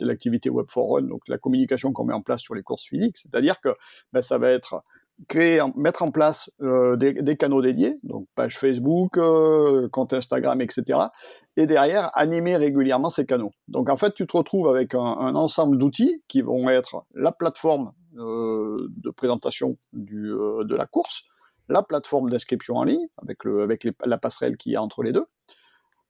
l'activité 0.00 0.48
Web 0.50 0.66
4 0.66 0.86
Run, 0.86 1.02
donc 1.02 1.22
la 1.28 1.38
communication 1.38 1.92
qu'on 1.92 2.04
met 2.04 2.14
en 2.14 2.22
place 2.22 2.40
sur 2.40 2.54
les 2.54 2.62
courses 2.62 2.84
physiques, 2.84 3.16
c'est-à-dire 3.16 3.60
que 3.60 3.70
ben, 4.12 4.22
ça 4.22 4.38
va 4.38 4.50
être 4.50 4.82
créer, 5.28 5.60
mettre 5.76 6.02
en 6.02 6.10
place 6.10 6.50
euh, 6.62 6.96
des, 6.96 7.36
canaux 7.36 7.62
dédiés, 7.62 7.98
donc 8.02 8.26
page 8.34 8.58
Facebook, 8.58 9.18
euh, 9.18 9.88
compte 9.88 10.12
Instagram, 10.12 10.60
etc. 10.60 10.98
Et 11.56 11.66
derrière, 11.66 12.10
animer 12.16 12.56
régulièrement 12.56 13.10
ces 13.10 13.26
canaux. 13.26 13.52
Donc 13.68 13.88
en 13.90 13.96
fait, 13.96 14.14
tu 14.14 14.26
te 14.26 14.36
retrouves 14.36 14.68
avec 14.68 14.94
un, 14.94 15.34
ensemble 15.34 15.78
d'outils 15.78 16.22
qui 16.28 16.42
vont 16.42 16.68
être 16.68 17.04
la 17.14 17.32
plateforme 17.32 17.92
euh, 18.16 18.76
de 18.96 19.10
présentation 19.10 19.76
de 19.92 20.74
la 20.74 20.86
course, 20.86 21.24
la 21.68 21.82
plateforme 21.82 22.30
d'inscription 22.30 22.76
en 22.76 22.84
ligne, 22.84 23.06
avec, 23.22 23.44
le, 23.44 23.62
avec 23.62 23.86
la 24.04 24.18
passerelle 24.18 24.56
qui 24.56 24.70
y 24.70 24.76
a 24.76 24.82
entre 24.82 25.02
les 25.02 25.12
deux, 25.12 25.26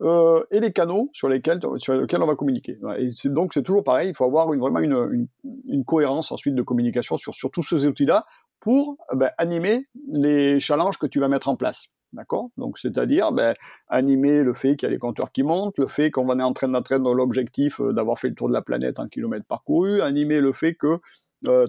euh, 0.03 0.43
et 0.51 0.61
les 0.61 0.73
canaux 0.73 1.11
sur 1.13 1.29
lesquels, 1.29 1.61
sur 1.79 1.95
lesquels 1.95 2.23
on 2.23 2.27
va 2.27 2.35
communiquer. 2.35 2.79
Et 2.99 3.11
donc 3.27 3.53
c'est 3.53 3.63
toujours 3.63 3.85
pareil, 3.85 4.09
il 4.09 4.15
faut 4.15 4.25
avoir 4.25 4.53
une, 4.53 4.61
vraiment 4.61 4.81
une, 4.81 5.29
une, 5.69 5.85
cohérence 5.85 6.33
ensuite 6.33 6.55
de 6.55 6.63
communication 6.63 7.17
sur, 7.17 7.35
sur 7.35 7.51
tous 7.51 7.63
ces 7.63 7.87
outils-là 7.87 8.25
pour 8.61 8.97
ben, 9.15 9.31
animer 9.37 9.87
les 10.09 10.59
challenges 10.61 10.99
que 10.99 11.07
tu 11.07 11.21
vas 11.21 11.29
mettre 11.29 11.49
en 11.49 11.57
place. 11.57 11.87
D'accord? 12.13 12.49
Donc, 12.57 12.79
c'est-à-dire 12.79 13.31
ben, 13.33 13.55
animer 13.89 14.43
le 14.43 14.53
fait 14.53 14.77
qu'il 14.77 14.87
y 14.87 14.91
a 14.91 14.91
les 14.91 14.99
compteurs 14.99 15.31
qui 15.31 15.43
montent, 15.43 15.79
le 15.79 15.87
fait 15.87 16.11
qu'on 16.11 16.27
va 16.27 16.35
en 16.45 16.53
train 16.53 16.69
d'atteindre 16.69 17.15
l'objectif 17.15 17.81
euh, 17.81 17.93
d'avoir 17.93 18.19
fait 18.19 18.29
le 18.29 18.35
tour 18.35 18.49
de 18.49 18.53
la 18.53 18.63
planète 18.63 18.99
en 18.99 19.07
kilomètres 19.07 19.47
parcourus, 19.47 20.01
animer 20.01 20.41
le 20.41 20.53
fait 20.53 20.75
que 20.75 20.99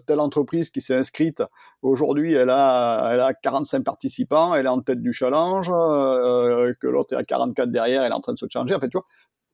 telle 0.05 0.19
entreprise 0.19 0.69
qui 0.69 0.81
s'est 0.81 0.95
inscrite, 0.95 1.43
aujourd'hui, 1.81 2.33
elle 2.33 2.49
a, 2.49 3.09
elle 3.11 3.19
a 3.19 3.33
45 3.33 3.83
participants, 3.83 4.53
elle 4.55 4.65
est 4.65 4.69
en 4.69 4.81
tête 4.81 5.01
du 5.01 5.13
challenge, 5.13 5.67
que 5.67 6.87
l'autre 6.87 7.13
est 7.13 7.17
à 7.17 7.23
44 7.23 7.69
derrière, 7.69 8.03
elle 8.03 8.11
est 8.11 8.15
en 8.15 8.19
train 8.19 8.33
de 8.33 8.37
se 8.37 8.47
changer. 8.49 8.75
En 8.75 8.79
fait, 8.79 8.89
tu 8.89 8.97
vois, 8.97 9.05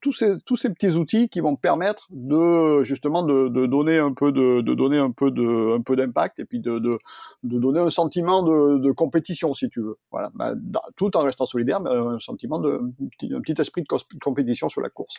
tous 0.01 0.12
ces, 0.12 0.39
tous 0.41 0.56
ces 0.56 0.69
petits 0.69 0.91
outils 0.91 1.27
qui 1.30 1.39
vont 1.39 1.56
permettre 1.56 2.08
de 2.12 2.84
justement 2.84 3.23
de, 3.23 3.47
de 3.47 3.65
donner 3.65 3.97
un 3.97 4.13
peu 4.13 4.32
de, 4.32 4.62
de, 4.62 4.73
donner 4.75 4.99
un 4.99 5.12
peu 5.12 5.32
de 5.32 5.75
un 5.75 5.82
peu 5.82 5.95
d'impact 5.95 6.39
et 6.39 6.45
puis 6.45 6.60
de, 6.60 6.80
de, 6.80 6.97
donner 7.43 7.80
un 7.80 7.89
sentiment 7.89 8.43
de, 8.43 8.77
de 8.77 8.91
compétition 8.91 9.53
si 9.53 9.69
tu 9.69 9.82
veux. 9.82 9.97
Voilà. 10.12 10.30
Bah, 10.36 10.53
tout 10.95 11.15
en 11.17 11.21
restant 11.21 11.45
solidaire 11.45 11.80
mais 11.82 11.89
un 11.89 12.19
sentiment 12.19 12.60
de 12.60 12.80
un 12.80 13.41
petit, 13.41 13.56
esprit 13.60 13.82
de 13.82 14.19
compétition 14.19 14.69
sur 14.69 14.82
la 14.82 14.89
course. 14.89 15.17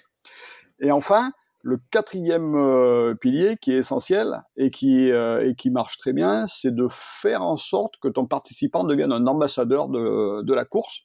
Et 0.81 0.93
enfin 0.93 1.33
le 1.63 1.79
quatrième 1.91 2.55
euh, 2.55 3.15
pilier 3.15 3.57
qui 3.57 3.73
est 3.73 3.79
essentiel 3.79 4.43
et 4.57 4.71
qui, 4.71 5.11
euh, 5.11 5.49
et 5.49 5.55
qui 5.55 5.71
marche 5.71 5.99
très 5.99 6.13
bien, 6.13 6.47
c'est 6.47 6.75
de 6.75 6.87
faire 6.91 7.43
en 7.43 7.57
sorte 7.57 7.95
que 8.01 8.09
ton 8.09 8.27
participant 8.27 8.85
devienne 8.85 9.13
un 9.13 9.27
ambassadeur 9.27 9.89
de, 9.89 10.43
de 10.43 10.55
la 10.55 10.65
course. 10.65 11.01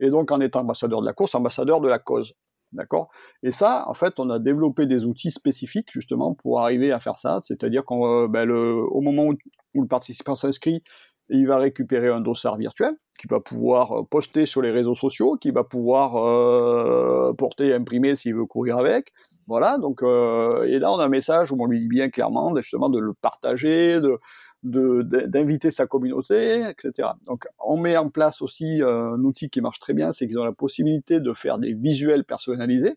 Et 0.00 0.10
donc, 0.10 0.30
en 0.30 0.40
étant 0.40 0.60
ambassadeur 0.60 1.00
de 1.00 1.06
la 1.06 1.12
course, 1.12 1.34
ambassadeur 1.34 1.80
de 1.80 1.88
la 1.88 1.98
cause. 1.98 2.34
D'accord? 2.72 3.08
Et 3.42 3.52
ça, 3.52 3.84
en 3.88 3.94
fait, 3.94 4.14
on 4.18 4.28
a 4.28 4.38
développé 4.38 4.86
des 4.86 5.04
outils 5.04 5.30
spécifiques 5.30 5.88
justement 5.90 6.34
pour 6.34 6.60
arriver 6.60 6.92
à 6.92 7.00
faire 7.00 7.16
ça. 7.16 7.40
C'est-à-dire 7.42 7.84
qu'au 7.84 8.06
euh, 8.06 8.28
ben, 8.28 8.46
moment 8.46 9.24
où, 9.24 9.34
le 9.80 9.86
participant 9.86 10.34
s'inscrit, 10.34 10.82
il 11.28 11.46
va 11.46 11.58
récupérer 11.58 12.08
un 12.08 12.20
dossard 12.20 12.56
virtuel 12.56 12.94
qu'il 13.18 13.30
va 13.30 13.40
pouvoir 13.40 13.92
euh, 13.92 14.02
poster 14.02 14.44
sur 14.44 14.60
les 14.60 14.70
réseaux 14.70 14.94
sociaux, 14.94 15.36
qu'il 15.36 15.54
va 15.54 15.64
pouvoir 15.64 16.16
euh, 16.16 17.32
porter, 17.32 17.72
imprimer 17.72 18.14
s'il 18.14 18.34
veut 18.34 18.44
courir 18.44 18.76
avec. 18.76 19.12
Voilà, 19.46 19.78
donc 19.78 20.02
euh, 20.02 20.64
et 20.64 20.78
là 20.78 20.92
on 20.92 20.98
a 20.98 21.04
un 21.04 21.08
message 21.08 21.52
où 21.52 21.56
on 21.58 21.66
lui 21.66 21.80
dit 21.80 21.88
bien 21.88 22.10
clairement 22.10 22.54
justement 22.56 22.88
de 22.88 22.98
le 22.98 23.14
partager, 23.14 24.00
de 24.00 24.18
d'inviter 24.62 25.70
sa 25.70 25.86
communauté, 25.86 26.68
etc. 26.68 27.10
Donc 27.26 27.46
on 27.64 27.76
met 27.76 27.96
en 27.96 28.10
place 28.10 28.42
aussi 28.42 28.82
euh, 28.82 29.14
un 29.14 29.20
outil 29.22 29.48
qui 29.48 29.60
marche 29.60 29.78
très 29.78 29.94
bien, 29.94 30.10
c'est 30.12 30.26
qu'ils 30.26 30.38
ont 30.38 30.44
la 30.44 30.52
possibilité 30.52 31.20
de 31.20 31.32
faire 31.32 31.58
des 31.58 31.72
visuels 31.72 32.24
personnalisés. 32.24 32.96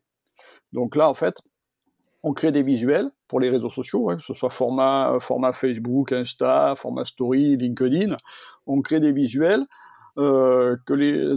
Donc 0.74 0.96
là 0.96 1.10
en 1.10 1.14
fait, 1.14 1.38
on 2.24 2.34
crée 2.34 2.52
des 2.52 2.64
visuels 2.64 3.10
pour 3.28 3.40
les 3.40 3.50
réseaux 3.50 3.70
sociaux, 3.70 4.10
hein, 4.10 4.18
que 4.18 4.24
ce 4.24 4.34
soit 4.34 4.50
format, 4.50 5.18
format 5.20 5.54
Facebook, 5.54 6.12
Insta, 6.12 6.74
format 6.76 7.06
Story, 7.06 7.56
LinkedIn. 7.56 8.18
On 8.68 8.82
crée 8.82 9.00
des 9.00 9.12
visuels 9.12 9.66
euh, 10.18 10.76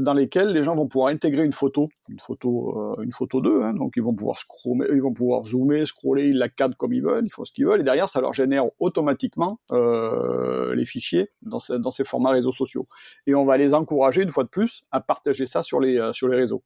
dans 0.00 0.14
lesquels 0.14 0.48
les 0.48 0.64
gens 0.64 0.74
vont 0.74 0.88
pouvoir 0.88 1.12
intégrer 1.12 1.44
une 1.44 1.52
photo, 1.52 1.88
une 2.08 2.18
photo, 2.18 2.96
euh, 2.98 3.40
d'eux. 3.40 3.62
Hein, 3.62 3.74
donc 3.74 3.92
ils 3.96 4.02
vont 4.02 4.14
pouvoir 4.14 5.44
zoomer, 5.44 5.86
scroller, 5.86 6.28
ils 6.28 6.38
la 6.38 6.48
cadrent 6.48 6.76
comme 6.76 6.92
ils 6.92 7.02
veulent, 7.02 7.24
ils 7.24 7.32
font 7.32 7.44
ce 7.44 7.52
qu'ils 7.52 7.66
veulent, 7.66 7.80
et 7.80 7.84
derrière 7.84 8.08
ça 8.08 8.20
leur 8.20 8.32
génère 8.32 8.64
automatiquement 8.80 9.60
euh, 9.70 10.74
les 10.74 10.84
fichiers 10.84 11.30
dans, 11.42 11.60
ces 11.60 12.04
formats 12.04 12.30
réseaux 12.30 12.52
sociaux. 12.52 12.86
Et 13.26 13.34
on 13.34 13.44
va 13.44 13.56
les 13.56 13.72
encourager 13.72 14.22
une 14.22 14.30
fois 14.30 14.44
de 14.44 14.48
plus 14.48 14.82
à 14.90 15.00
partager 15.00 15.46
ça 15.46 15.62
sur 15.62 15.78
les 15.78 16.00
réseaux. 16.22 16.64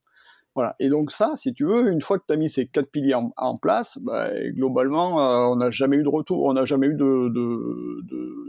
Voilà. 0.57 0.75
Et 0.81 0.89
donc 0.89 1.13
ça, 1.13 1.35
si 1.37 1.53
tu 1.53 1.67
veux, 1.67 1.93
une 1.93 2.01
fois 2.01 2.19
que 2.19 2.25
tu 2.27 2.33
as 2.33 2.37
mis 2.39 2.49
ces 2.49 2.67
quatre 2.67 2.91
piliers 2.91 3.13
en, 3.15 3.57
place, 3.59 3.99
bah, 4.01 4.31
globalement, 4.47 5.21
euh, 5.21 5.53
on 5.53 5.57
n'a 5.57 5.69
jamais 5.69 5.99
eu 5.99 6.03
de 6.03 6.09
retour, 6.09 6.45
on 6.45 6.55
n'a 6.55 6.65
jamais 6.65 6.87
eu 6.87 6.97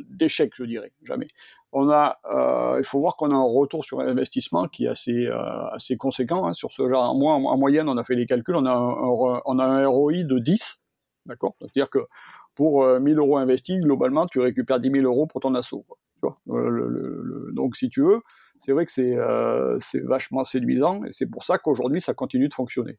d'échec, 0.09 0.51
je 0.55 0.63
dirais, 0.63 0.93
jamais. 1.03 1.27
On 1.73 1.89
a, 1.89 2.17
euh, 2.31 2.77
il 2.79 2.85
faut 2.85 3.01
voir 3.01 3.17
qu'on 3.17 3.31
a 3.31 3.35
un 3.35 3.43
retour 3.43 3.83
sur 3.83 3.99
investissement 3.99 4.69
qui 4.69 4.85
est 4.85 4.87
assez, 4.87 5.27
euh, 5.27 5.95
conséquent 5.99 6.47
hein, 6.47 6.53
sur 6.53 6.71
ce 6.71 6.87
genre. 6.87 7.13
Moi, 7.13 7.33
en, 7.33 7.57
moyenne, 7.57 7.89
on 7.89 7.97
a 7.97 8.05
fait 8.05 8.15
les 8.15 8.25
calculs, 8.25 8.55
on 8.55 8.65
a 8.65 8.71
un 8.71 9.87
ROI 9.87 10.23
de 10.23 10.39
10, 10.39 10.81
d'accord? 11.25 11.55
C'est-à-dire 11.59 11.89
que 11.89 11.99
pour 12.55 12.87
1000 12.87 13.17
euros 13.19 13.37
investis, 13.37 13.81
globalement, 13.81 14.27
tu 14.27 14.39
récupères 14.39 14.79
10 14.79 14.91
000 14.91 15.03
euros 15.03 15.27
pour 15.27 15.41
ton 15.41 15.53
assaut. 15.55 15.85
donc, 16.55 17.75
si 17.75 17.89
tu 17.89 18.01
veux, 18.01 18.21
c'est 18.59 18.71
vrai 18.71 18.85
que 18.85 19.01
euh, 19.01 19.77
c'est 19.79 20.03
vachement 20.03 20.43
séduisant 20.43 21.03
et 21.03 21.11
c'est 21.11 21.25
pour 21.25 21.43
ça 21.43 21.57
qu'aujourd'hui 21.57 22.01
ça 22.01 22.13
continue 22.13 22.47
de 22.47 22.53
fonctionner. 22.53 22.97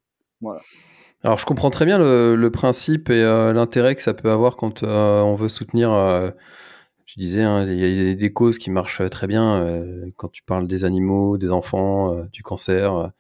Alors 1.25 1.39
je 1.39 1.47
comprends 1.47 1.71
très 1.71 1.85
bien 1.85 1.99
le, 1.99 2.51
principe 2.51 3.11
et 3.11 3.23
euh, 3.23 3.53
l'intérêt 3.53 3.97
que 3.97 4.03
ça 4.03 4.15
peut 4.15 4.31
avoir 4.31 4.57
quand 4.57 4.83
euh, 4.83 5.21
on 5.21 5.35
veut 5.35 5.49
soutenir. 5.49 5.91
tu 7.05 7.19
disais, 7.19 7.43
hein, 7.43 7.67
il 7.67 7.79
y 7.79 8.11
a 8.11 8.15
des 8.15 8.33
causes 8.33 8.59
qui 8.59 8.71
marchent 8.71 9.03
très 9.11 9.27
bien 9.27 9.67
quand 10.17 10.29
tu 10.29 10.43
parles 10.43 10.67
des 10.67 10.85
animaux, 10.85 11.39
des 11.39 11.51
enfants, 11.51 12.15
du 12.33 12.43
cancer. 12.43 13.11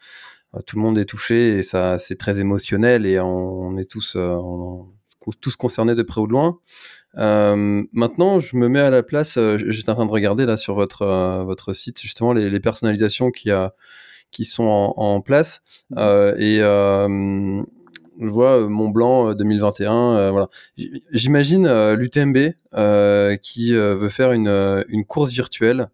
tout 0.66 0.76
le 0.76 0.82
monde 0.82 0.98
est 0.98 1.06
touché 1.06 1.58
et 1.58 1.62
ça 1.62 1.98
c'est 1.98 2.16
très 2.16 2.40
émotionnel 2.40 3.06
et 3.06 3.18
on, 3.18 3.76
est 3.78 3.90
tous 3.90 4.16
tous 5.40 5.56
concernés 5.56 5.94
de 5.94 6.02
près 6.02 6.20
ou 6.20 6.26
de 6.26 6.32
loin. 6.32 6.58
Euh, 7.16 7.82
maintenant, 7.92 8.38
je 8.38 8.56
me 8.56 8.68
mets 8.68 8.80
à 8.80 8.90
la 8.90 9.02
place. 9.02 9.38
Euh, 9.38 9.58
j'étais 9.58 9.90
en 9.90 9.94
train 9.94 10.06
de 10.06 10.10
regarder 10.10 10.46
là 10.46 10.56
sur 10.56 10.74
votre 10.74 11.02
euh, 11.02 11.42
votre 11.44 11.72
site 11.72 12.00
justement 12.00 12.32
les, 12.32 12.50
les 12.50 12.60
personnalisations 12.60 13.30
qui 13.30 13.50
a 13.50 13.74
qui 14.30 14.44
sont 14.44 14.64
en, 14.64 14.94
en 14.96 15.20
place 15.22 15.62
mmh. 15.90 15.98
et 16.38 16.58
je 18.20 18.26
vois 18.26 18.68
Mont 18.68 18.90
Blanc 18.90 19.32
2021. 19.32 20.30
voilà. 20.32 20.48
J'imagine 21.12 21.66
l'UTMB 21.92 22.36
qui 23.40 23.72
veut 23.72 24.08
faire 24.10 24.32
une 24.32 24.84
une 24.88 25.04
course 25.06 25.32
virtuelle. 25.32 25.88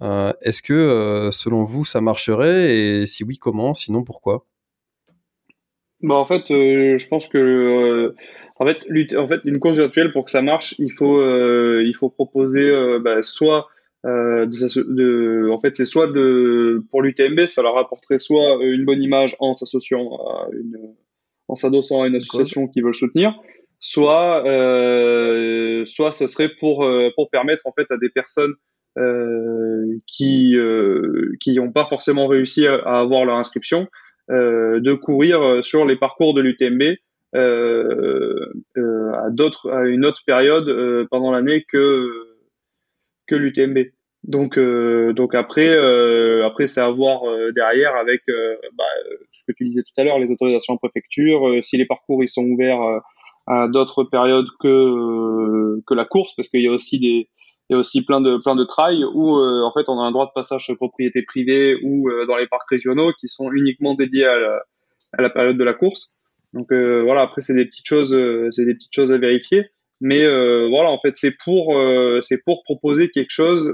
Est-ce 0.00 0.62
que 0.62 1.30
selon 1.32 1.64
vous 1.64 1.84
ça 1.84 2.00
marcherait? 2.00 2.76
Et 2.76 3.06
si 3.06 3.24
oui 3.24 3.36
comment? 3.36 3.74
Sinon 3.74 4.04
pourquoi? 4.04 4.46
Bah 6.02 6.14
en 6.14 6.24
fait, 6.24 6.44
je 6.48 7.08
pense 7.08 7.26
que 7.26 8.14
en 8.62 8.66
fait, 8.66 9.16
en 9.16 9.26
fait, 9.26 9.40
une 9.44 9.58
course 9.58 9.76
virtuelle 9.76 10.12
pour 10.12 10.24
que 10.24 10.30
ça 10.30 10.40
marche, 10.40 10.76
il 10.78 10.92
faut, 10.92 11.20
euh, 11.20 11.82
il 11.84 11.94
faut 11.94 12.08
proposer 12.08 12.70
euh, 12.70 13.00
bah, 13.00 13.20
soit 13.22 13.66
euh, 14.06 14.46
de, 14.46 15.50
en 15.50 15.60
fait, 15.60 15.76
c'est 15.76 15.84
soit 15.84 16.06
de 16.06 16.84
pour 16.90 17.02
l'UTMB, 17.02 17.46
ça 17.46 17.62
leur 17.62 17.76
apporterait 17.76 18.20
soit 18.20 18.62
une 18.62 18.84
bonne 18.84 19.02
image 19.02 19.34
en 19.40 19.54
s'associant 19.54 20.16
à 20.16 20.46
une, 20.52 20.94
en 21.48 21.56
s'adossant 21.56 22.02
à 22.02 22.06
une 22.06 22.14
association 22.14 22.68
qui 22.68 22.82
veut 22.82 22.88
le 22.88 22.94
soutenir, 22.94 23.34
soit, 23.80 24.42
soit 25.86 26.12
ce 26.12 26.26
serait 26.28 26.50
pour 26.60 26.88
pour 27.16 27.30
permettre 27.30 27.66
en 27.66 27.72
fait 27.72 27.86
à 27.90 27.96
des 27.96 28.10
personnes 28.10 28.54
qui 30.06 30.56
qui 31.40 31.54
n'ont 31.56 31.72
pas 31.72 31.86
forcément 31.86 32.28
réussi 32.28 32.66
à, 32.66 32.74
à 32.74 33.00
avoir 33.00 33.24
leur 33.24 33.36
inscription 33.36 33.88
de 34.28 34.94
courir 34.94 35.64
sur 35.64 35.84
les 35.84 35.96
parcours 35.96 36.34
de 36.34 36.42
l'UTMB 36.42 36.96
à 37.34 39.30
d'autres, 39.30 39.70
à 39.70 39.86
une 39.86 40.04
autre 40.04 40.22
période 40.26 40.68
euh, 40.68 41.06
pendant 41.10 41.30
l'année 41.30 41.64
que 41.68 42.28
que 43.26 43.36
l'UTMB. 43.36 43.78
Donc, 44.24 44.56
donc 44.58 45.34
après, 45.34 45.76
après 46.44 46.68
c'est 46.68 46.80
à 46.80 46.90
voir 46.90 47.22
derrière 47.54 47.96
avec 47.96 48.22
bah, 48.74 48.84
ce 49.32 49.44
que 49.48 49.52
tu 49.56 49.64
disais 49.64 49.82
tout 49.82 50.00
à 50.00 50.04
l'heure, 50.04 50.20
les 50.20 50.30
autorisations 50.30 50.74
en 50.74 50.76
préfecture, 50.76 51.58
si 51.62 51.76
les 51.76 51.86
parcours 51.86 52.22
ils 52.22 52.28
sont 52.28 52.44
ouverts 52.44 53.00
à 53.48 53.66
d'autres 53.66 54.04
périodes 54.04 54.46
que 54.60 55.80
que 55.86 55.94
la 55.94 56.04
course, 56.04 56.34
parce 56.36 56.48
qu'il 56.48 56.60
y 56.60 56.68
a 56.68 56.72
aussi 56.72 57.00
des 57.00 57.28
il 57.68 57.72
y 57.72 57.74
a 57.74 57.78
aussi 57.78 58.02
plein 58.02 58.20
de 58.20 58.36
plein 58.36 58.54
de 58.54 58.62
trails 58.62 59.04
où 59.04 59.40
en 59.40 59.72
fait 59.72 59.88
on 59.88 60.00
a 60.00 60.06
un 60.06 60.12
droit 60.12 60.26
de 60.26 60.32
passage 60.34 60.72
propriété 60.76 61.22
privée 61.22 61.76
ou 61.82 62.08
dans 62.28 62.36
les 62.36 62.46
parcs 62.46 62.68
régionaux 62.68 63.12
qui 63.18 63.26
sont 63.26 63.50
uniquement 63.50 63.94
dédiés 63.94 64.26
à 64.26 64.38
la, 64.38 64.62
à 65.18 65.22
la 65.22 65.30
période 65.30 65.58
de 65.58 65.64
la 65.64 65.74
course. 65.74 66.08
Donc 66.52 66.70
euh, 66.72 67.02
voilà, 67.02 67.22
après 67.22 67.40
c'est 67.40 67.54
des 67.54 67.64
petites 67.64 67.86
choses, 67.86 68.14
euh, 68.14 68.50
c'est 68.50 68.64
des 68.64 68.74
petites 68.74 68.94
choses 68.94 69.12
à 69.12 69.18
vérifier. 69.18 69.70
Mais 70.00 70.22
euh, 70.22 70.68
voilà, 70.68 70.90
en 70.90 70.98
fait, 71.00 71.16
c'est 71.16 71.34
pour 71.44 71.80
c'est 72.22 72.42
pour 72.44 72.62
proposer 72.64 73.10
quelque 73.10 73.30
chose 73.30 73.72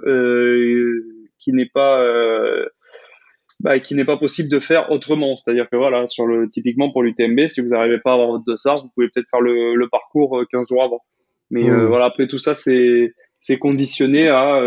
qui 1.39 1.53
n'est 1.53 1.71
pas 1.73 2.05
bah, 3.61 3.81
qui 3.81 3.95
n'est 3.95 4.05
pas 4.05 4.19
possible 4.19 4.49
de 4.49 4.61
faire 4.61 4.93
autrement. 4.93 5.37
C'est-à-dire 5.37 5.69
que 5.71 5.77
voilà, 5.77 6.07
sur 6.07 6.27
le 6.27 6.49
typiquement 6.51 6.93
pour 6.93 7.03
l'UTMB, 7.03 7.49
si 7.49 7.61
vous 7.61 7.69
n'arrivez 7.69 7.99
pas 7.99 8.11
à 8.11 8.15
avoir 8.15 8.29
votre 8.29 8.45
dossard, 8.45 8.77
vous 8.77 8.91
pouvez 8.95 9.09
peut-être 9.09 9.29
faire 9.31 9.41
le, 9.41 9.75
le 9.75 9.89
parcours 9.89 10.45
15 10.51 10.69
jours 10.69 10.85
avant. 10.85 11.01
Mais 11.51 11.63
mmh. 11.63 11.87
voilà, 11.87 12.05
après 12.05 12.29
tout 12.29 12.39
ça, 12.39 12.55
c'est 12.55 13.15
c'est 13.41 13.59
conditionné 13.59 14.29
à 14.29 14.61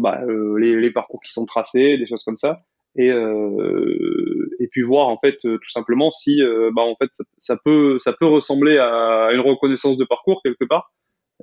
bah, 0.00 0.20
les, 0.58 0.76
les, 0.76 0.90
parcours 0.90 1.20
qui 1.24 1.32
sont 1.32 1.46
tracés, 1.46 1.96
des 1.96 2.06
choses 2.06 2.24
comme 2.24 2.36
ça 2.36 2.60
et 2.96 3.10
euh, 3.10 4.48
et 4.58 4.68
puis 4.68 4.82
voir 4.82 5.08
en 5.08 5.18
fait 5.18 5.36
euh, 5.44 5.58
tout 5.58 5.70
simplement 5.70 6.10
si 6.10 6.42
euh, 6.42 6.70
bah 6.74 6.82
en 6.82 6.96
fait 6.96 7.10
ça, 7.38 7.56
peut 7.62 7.98
ça 7.98 8.12
peut 8.12 8.26
ressembler 8.26 8.78
à 8.78 9.30
une 9.32 9.40
reconnaissance 9.40 9.96
de 9.96 10.04
parcours 10.04 10.40
quelque 10.42 10.64
part. 10.64 10.92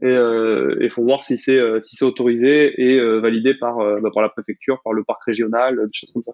Et 0.02 0.08
il 0.08 0.90
faut 0.90 1.04
voir 1.04 1.24
si 1.24 1.38
c'est 1.38 1.60
si 1.82 1.96
c'est 1.96 2.04
autorisé 2.04 2.74
et 2.82 3.00
validé 3.20 3.54
par 3.54 3.78
bah, 4.02 4.10
par 4.12 4.24
la 4.24 4.30
préfecture 4.30 4.82
par 4.84 4.92
le 4.92 5.04
parc 5.04 5.24
régional 5.24 5.76
des 5.76 5.94
choses 5.94 6.10
comme 6.12 6.24
ça. 6.26 6.34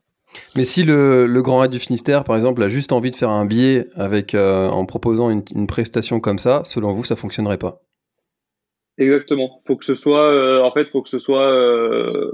Mais 0.55 0.63
si 0.63 0.84
le, 0.84 1.25
le 1.25 1.41
Grand 1.41 1.60
Raid 1.60 1.69
du 1.69 1.77
Finistère 1.77 2.23
par 2.23 2.38
exemple 2.38 2.63
a 2.63 2.69
juste 2.69 2.93
envie 2.93 3.12
de 3.12 3.17
faire 3.17 3.29
un 3.29 3.45
billet 3.45 3.88
avec 3.95 4.34
en 4.34 4.86
proposant 4.86 5.29
une, 5.29 5.41
une 5.53 5.67
prestation 5.67 6.21
comme 6.21 6.39
ça 6.39 6.62
selon 6.63 6.93
vous 6.93 7.03
ça 7.03 7.17
fonctionnerait 7.17 7.58
pas? 7.58 7.82
Exactement. 8.97 9.62
Faut 9.67 9.75
que 9.75 9.86
ce 9.86 9.95
soit, 9.95 10.65
en 10.65 10.71
fait, 10.71 10.86
faut 10.86 11.01
que 11.01 11.10
ce 11.10 11.19
soit, 11.19 11.51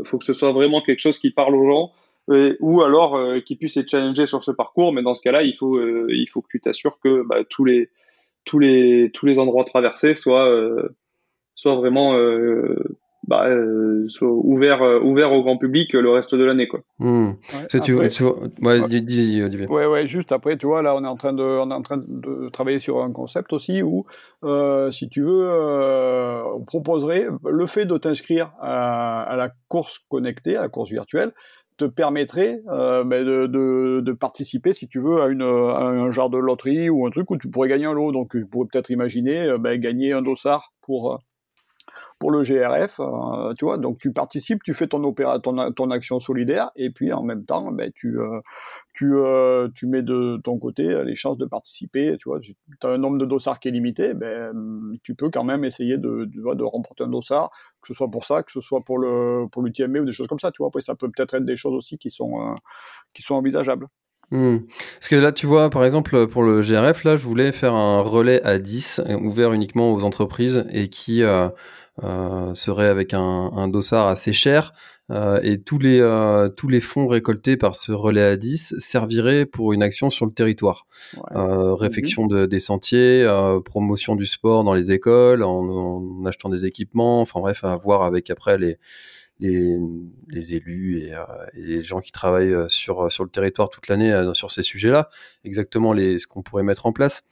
faut 0.06 0.20
que 0.20 0.26
ce 0.26 0.34
soit 0.34 0.52
vraiment 0.52 0.84
quelque 0.84 1.02
chose 1.02 1.18
qui 1.18 1.32
parle 1.32 1.56
aux 1.56 1.66
gens 1.66 1.92
ou 2.28 2.82
alors 2.82 3.16
euh, 3.16 3.40
qu'ils 3.40 3.58
puissent 3.58 3.78
être 3.78 3.90
challengés 3.90 4.28
sur 4.28 4.44
ce 4.44 4.52
parcours. 4.52 4.94
Mais 4.94 5.04
dans 5.04 5.16
ce 5.16 5.22
cas-là, 5.22 5.44
il 5.44 5.56
faut, 5.56 5.78
euh, 5.78 6.08
il 6.10 6.28
faut 6.28 6.42
que 6.42 6.48
tu 6.50 6.60
t'assures 6.60 7.00
que 7.04 7.24
bah, 7.28 7.38
tous 7.50 7.66
les 7.66 7.90
tous 8.46 8.60
les 8.60 9.12
tous 9.14 9.26
les 9.26 9.40
endroits 9.40 9.66
traversés 9.66 10.16
soient 10.16 10.48
euh, 10.48 10.96
soit 11.56 11.76
vraiment 11.76 12.14
bah, 13.28 13.48
ouvert, 14.22 14.82
ouvert 15.04 15.32
au 15.32 15.42
grand 15.42 15.58
public 15.58 15.94
le 15.94 16.12
reste 16.12 16.36
de 16.36 16.44
l'année. 16.44 16.68
Quoi. 16.68 16.82
Hmm. 17.00 17.30
Ouais, 17.72 17.80
tu, 17.80 17.94
ouais, 17.96 18.10
dis, 19.02 19.42
Olivier. 19.42 19.68
Ouais, 19.68 19.88
ouais, 19.88 20.06
juste 20.06 20.32
après, 20.32 20.58
tu 20.58 20.68
vois, 20.68 20.84
là, 20.84 20.96
on 20.96 21.04
est 21.04 21.08
en 21.08 21.16
train 21.16 21.34
de, 21.34 21.42
on 21.42 21.72
est 21.72 21.74
en 21.74 21.82
train 21.82 21.98
de 21.98 22.50
travailler 22.50 22.78
sur 22.78 23.02
un 23.02 23.12
concept 23.12 23.54
aussi 23.54 23.82
où, 23.82 24.06
si 24.92 25.10
tu 25.10 25.22
veux, 25.22 25.50
on 26.54 26.64
proposerait 26.66 27.30
le 27.50 27.66
fait 27.66 27.86
de 27.86 27.98
t'inscrire 27.98 28.52
à, 28.60 29.24
à, 29.24 29.36
la 29.38 29.50
course 29.70 30.00
connectée, 30.10 30.58
à 30.58 30.62
la 30.62 30.70
course 30.70 30.92
virtuelle, 30.92 31.32
te 31.78 31.86
permettrait 31.86 32.62
euh, 32.70 33.04
ben, 33.04 33.26
de, 33.26 34.12
participer, 34.14 34.74
si 34.74 34.88
tu 34.88 35.00
veux, 35.00 35.22
à 35.22 35.26
un 35.26 36.12
genre 36.12 36.30
de 36.30 36.38
loterie 36.38 36.90
ou 36.90 37.06
un 37.06 37.10
truc 37.10 37.30
où 37.32 37.38
tu 37.38 37.50
pourrais 37.50 37.70
gagner 37.70 37.86
un 37.86 37.94
lot. 37.94 38.12
Donc, 38.12 38.32
tu 38.32 38.46
pourrais 38.46 38.68
peut-être 38.72 38.90
imaginer 38.90 39.48
euh, 39.48 39.58
ben, 39.58 39.80
gagner 39.80 40.14
un 40.14 40.22
dossard 40.22 40.74
pour, 40.82 41.14
euh, 41.14 41.18
pour 42.20 42.32
le 42.32 42.44
GRF, 42.44 43.00
euh, 43.00 43.54
tu 43.58 43.66
vois. 43.66 43.78
Donc 43.78 43.98
tu 44.00 44.14
participes, 44.14 44.64
tu 44.64 44.74
fais 44.74 44.88
ton, 44.88 45.04
opéra, 45.04 45.40
ton, 45.40 45.92
action 45.92 46.20
solidaire, 46.20 46.72
et 46.76 46.90
puis 46.90 47.12
en 47.12 47.24
même 47.24 47.46
temps, 47.46 47.72
ben, 47.72 47.92
tu, 47.94 48.18
euh, 48.20 48.40
tu, 48.94 49.16
euh, 49.16 49.68
tu 49.76 49.88
mets 49.88 50.02
de 50.02 50.40
ton 50.44 50.58
côté 50.58 51.04
les 51.04 51.16
chances 51.16 51.38
de 51.38 51.46
participer. 51.46 52.18
Tu 52.18 52.30
vois, 52.30 52.40
as 52.84 52.88
un 52.88 52.98
nombre 52.98 53.18
de 53.18 53.26
dossards 53.26 53.60
qui 53.60 53.68
est 53.68 53.72
limité, 53.72 54.14
ben, 54.14 54.54
tu 55.04 55.16
peux 55.16 55.30
quand 55.30 55.44
même 55.44 55.66
essayer 55.66 55.98
de, 55.98 56.26
de, 56.26 56.54
de, 56.56 56.64
remporter 56.64 57.04
un 57.04 57.10
dossard, 57.10 57.52
que 57.82 57.88
ce 57.88 57.94
soit 57.94 58.10
pour 58.10 58.24
ça, 58.24 58.44
que 58.44 58.52
ce 58.52 58.62
soit 58.62 58.82
pour 58.82 58.98
le 58.98 59.48
pour 59.52 59.62
l'UTMB 59.62 59.98
ou 59.98 60.06
des 60.06 60.12
choses 60.12 60.28
comme 60.28 60.40
ça. 60.40 60.52
Tu 60.52 60.60
vois, 60.60 60.68
après 60.68 60.82
ça 60.82 60.96
peut 60.96 61.10
peut-être 61.10 61.34
être 61.36 61.46
des 61.46 61.58
choses 61.58 61.74
aussi 61.74 61.98
qui 61.98 62.10
sont 62.10 62.56
qui 63.14 63.22
sont 63.22 63.36
envisageables. 63.36 63.88
Hmm. 64.32 64.58
Parce 64.96 65.10
que 65.10 65.16
là, 65.16 65.32
tu 65.32 65.46
vois, 65.46 65.70
par 65.70 65.86
exemple, 65.86 66.26
pour 66.28 66.42
le 66.42 66.62
GRF, 66.62 67.04
là, 67.04 67.16
je 67.16 67.24
voulais 67.28 67.52
faire 67.52 67.76
un 67.76 68.02
relais 68.02 68.42
à 68.42 68.58
10, 68.58 69.02
ouvert 69.22 69.54
uniquement 69.54 69.94
aux 69.94 70.04
entreprises 70.04 70.66
et 70.72 70.90
qui, 70.90 71.22
serait 72.02 72.88
avec 72.88 73.14
un, 73.14 73.52
un, 73.56 73.68
dossard 73.68 74.08
assez 74.08 74.34
cher. 74.34 74.74
Euh, 75.12 75.40
et 75.44 75.62
tous 75.62 75.78
les, 75.78 76.00
euh, 76.00 76.50
tous 76.50 76.68
les 76.68 76.80
fonds 76.82 77.08
récoltés 77.08 77.58
par 77.58 77.76
ce 77.76 77.92
relais 77.92 78.24
à 78.24 78.38
10 78.38 78.76
serviraient 78.80 79.46
pour 79.46 79.72
une 79.72 79.84
action 79.84 80.10
sur 80.10 80.26
le 80.26 80.32
territoire. 80.32 80.88
Ouais. 81.16 81.38
Euh, 81.38 81.76
réfection 81.76 82.26
de, 82.26 82.48
des 82.48 82.60
sentiers, 82.60 83.22
euh, 83.22 83.60
promotion 83.60 84.16
du 84.16 84.26
sport 84.26 84.64
dans 84.64 84.74
les 84.74 84.92
écoles, 84.92 85.44
en, 85.44 85.64
en, 85.64 86.26
achetant 86.26 86.50
des 86.50 86.66
équipements, 86.66 87.22
enfin 87.22 87.40
bref, 87.40 87.64
à 87.64 87.76
voir 87.76 88.02
avec 88.02 88.32
après 88.32 88.58
les, 88.58 88.80
les, 89.40 89.78
les 90.30 90.54
élus 90.56 90.98
et, 91.02 91.12
et, 91.54 91.62
les 91.62 91.84
gens 91.84 92.00
qui 92.00 92.12
travaillent 92.12 92.56
sur, 92.68 93.12
sur 93.12 93.24
le 93.24 93.30
territoire 93.30 93.70
toute 93.70 93.88
l'année 93.88 94.32
sur 94.34 94.50
ces 94.50 94.64
sujets-là, 94.64 95.10
exactement 95.44 95.94
les, 95.94 96.18
ce 96.18 96.26
qu'on 96.26 96.42
pourrait 96.42 96.64
mettre 96.64 96.88
en 96.88 96.94
place. 96.94 97.24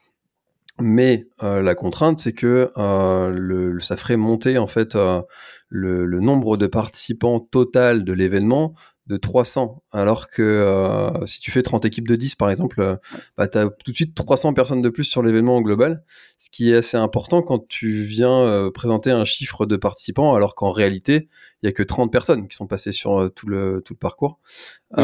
Mais 0.79 1.27
euh, 1.43 1.62
la 1.62 1.75
contrainte, 1.75 2.19
c'est 2.19 2.33
que 2.33 2.71
euh, 2.77 3.29
le, 3.29 3.79
ça 3.79 3.95
ferait 3.95 4.17
monter 4.17 4.57
en 4.57 4.65
fait 4.65 4.95
euh, 4.95 5.21
le, 5.69 6.05
le, 6.05 6.19
nombre 6.19 6.57
de 6.57 6.65
participants 6.65 7.39
total 7.39 8.03
de 8.03 8.13
l'événement 8.13 8.73
de 9.05 9.17
300, 9.17 9.83
alors 9.91 10.29
que 10.29 11.12
si 11.25 11.41
tu 11.41 11.51
fais 11.51 11.62
30 11.62 11.83
équipes 11.83 12.07
de 12.07 12.15
10 12.15 12.36
par 12.36 12.49
exemple, 12.49 12.99
bah, 13.36 13.49
tu 13.49 13.57
as 13.57 13.65
tout 13.65 13.91
de 13.91 13.95
suite 13.95 14.15
300 14.15 14.53
personnes 14.53 14.81
de 14.81 14.88
plus 14.88 15.03
sur 15.03 15.21
l'événement 15.21 15.62
global, 15.62 16.05
ce 16.38 16.49
qui 16.49 16.71
est 16.71 16.77
assez 16.77 16.95
important 16.95 17.41
quand 17.41 17.67
tu 17.67 18.01
viens 18.01 18.69
présenter 18.73 19.12
un 19.12 19.25
chiffre 19.25 19.65
de 19.65 19.75
participants, 19.75 20.36
alors 20.36 20.55
qu'en 20.55 20.71
réalité, 20.71 21.27
il 21.62 21.65
y 21.65 21.69
a 21.69 21.73
que 21.73 21.83
30 21.83 22.13
personnes 22.13 22.47
qui 22.47 22.55
sont 22.55 22.65
passées 22.65 22.93
sur 22.93 23.29
tout, 23.36 23.47
le, 23.47 23.81
tout 23.83 23.93
le 23.93 23.99
parcours. 23.99 24.39
Oui. 24.95 25.03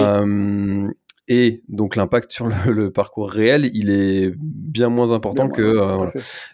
Et 1.30 1.62
donc 1.70 1.96
l'impact 1.96 2.32
sur 2.32 2.48
le, 2.48 2.56
le, 2.74 2.92
parcours 2.92 3.30
réel, 3.30 3.70
il 3.74 3.92
est 3.92 4.34
bien 4.38 4.90
moins 4.90 5.14
important 5.14 5.46
bien 5.46 5.56
que. 5.56 5.62
Euh, 5.62 5.96
voilà. 5.96 6.12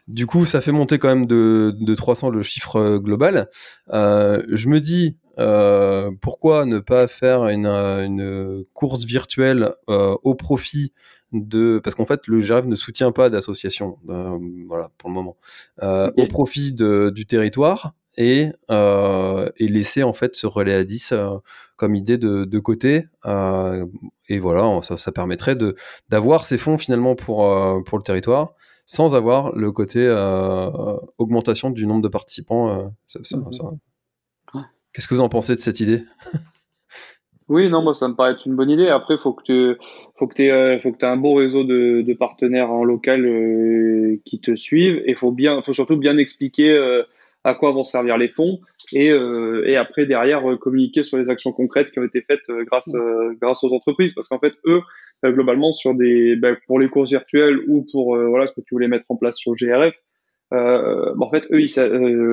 Du 0.08 0.28
coup, 0.28 0.46
ça 0.46 0.62
fait 0.62 0.74
monter 0.74 1.00
quand 1.00 1.08
même 1.08 1.26
de, 1.26 1.74
de 1.80 1.96
300 1.96 2.30
le 2.30 2.44
chiffre 2.44 2.76
euh, 2.76 3.00
global. 3.00 3.50
Euh, 3.94 4.44
je 4.50 4.68
me 4.68 4.82
dis, 4.82 5.18
euh, 5.40 6.12
pourquoi 6.22 6.66
ne 6.66 6.80
pas 6.80 7.08
faire 7.08 7.48
une, 7.48 7.68
une 7.68 8.66
course 8.74 9.06
virtuelle 9.06 9.72
au 9.88 10.36
profit 10.36 10.94
de 11.32 11.80
parce 11.84 11.96
qu'en 11.96 12.06
fait 12.06 12.28
le 12.28 12.40
GRF 12.40 12.66
ne 12.66 12.76
soutient 12.76 13.12
pas 13.12 13.30
d'association 13.30 13.98
euh, 14.10 14.38
voilà 14.68 14.92
pour 14.98 15.10
le 15.10 15.16
moment 15.16 15.36
okay. 15.82 16.22
au 16.22 16.28
profit 16.28 16.72
de, 16.72 17.12
du 17.14 17.26
territoire 17.26 17.94
et, 18.18 18.50
et 18.70 19.68
laisser 19.68 20.04
en 20.04 20.14
fait 20.14 20.36
ce 20.36 20.48
relais 20.48 20.74
à 20.74 20.84
10 20.84 21.14
comme 21.76 21.96
idée 21.96 22.18
de, 22.18 22.46
de 22.46 22.60
côté. 22.60 23.06
Euh, 23.26 23.86
et 24.30 24.40
voilà, 24.40 24.82
ça, 24.82 24.98
ça 24.98 25.12
permettrait 25.12 25.56
de 25.56 25.76
d'avoir 26.10 26.46
ces 26.46 26.58
fonds 26.58 26.78
finalement 26.78 27.16
pour, 27.16 27.46
euh, 27.46 27.82
pour 27.86 27.98
le 27.98 28.04
territoire 28.04 28.54
sans 28.88 29.16
avoir 29.16 29.56
le 29.56 29.72
côté 29.72 30.00
euh, 30.00 30.70
augmentation 31.18 31.72
du 31.72 31.88
nombre 31.88 32.04
de 32.04 32.08
participants. 32.08 32.94
Ça, 33.08 33.20
ça, 33.24 33.38
mmh. 33.38 34.60
Qu'est-ce 34.94 35.08
que 35.08 35.16
vous 35.16 35.22
en 35.22 35.30
pensez 35.30 35.56
de 35.56 35.60
cette 35.60 35.80
idée? 35.80 36.04
Oui, 37.48 37.70
non, 37.70 37.84
moi 37.84 37.94
ça 37.94 38.08
me 38.08 38.16
paraît 38.16 38.32
être 38.32 38.48
une 38.48 38.56
bonne 38.56 38.72
idée. 38.72 38.88
Après, 38.88 39.18
faut 39.18 39.34
que 39.34 39.44
tu 39.44 39.80
faut 40.18 40.28
que 40.28 40.34
tu 40.34 40.50
euh, 40.50 40.80
faut 40.80 40.92
que 40.92 40.98
tu 40.98 41.06
un 41.06 41.18
bon 41.18 41.36
réseau 41.36 41.64
de, 41.64 42.02
de 42.02 42.14
partenaires 42.14 42.72
en 42.72 42.84
local 42.84 43.24
euh, 43.24 44.20
qui 44.26 44.40
te 44.40 44.56
suivent 44.56 45.04
et 45.06 45.14
faut 45.14 45.32
bien 45.32 45.62
faut 45.62 45.74
surtout 45.74 45.98
bien 45.98 46.18
expliquer 46.18 46.72
euh, 46.72 47.04
à 47.46 47.54
quoi 47.54 47.72
vont 47.72 47.84
servir 47.84 48.18
les 48.18 48.28
fonds 48.28 48.60
et, 48.92 49.12
euh, 49.12 49.64
et 49.68 49.78
après 49.78 50.08
derrière 50.08 50.50
euh, 50.50 50.58
communiquer 50.58 51.04
sur 51.04 51.18
les 51.18 51.30
actions 51.30 51.54
concrètes 51.54 51.92
qui 51.92 52.00
ont 52.00 52.04
été 52.04 52.22
faites 52.22 52.42
euh, 52.50 52.66
grâce 52.66 52.94
euh, 52.96 53.34
grâce 53.40 53.64
aux 53.64 53.72
entreprises. 53.72 54.14
Parce 54.16 54.28
qu'en 54.28 54.40
fait 54.40 54.54
eux 54.66 54.82
globalement 55.24 55.72
sur 55.72 55.94
des 55.94 56.36
bah, 56.36 56.56
pour 56.68 56.80
les 56.80 56.90
courses 56.90 57.12
virtuelles 57.12 57.60
ou 57.68 57.86
pour 57.92 58.18
voilà 58.18 58.48
ce 58.48 58.54
que 58.54 58.62
tu 58.62 58.74
voulais 58.74 58.88
mettre 58.88 59.06
en 59.10 59.16
place 59.16 59.38
sur 59.38 59.54
le 59.54 59.58
GRF 59.58 59.96
bah, 60.52 61.14
en 61.20 61.30
fait 61.32 61.48
eux 61.52 61.62
ils 61.62 61.74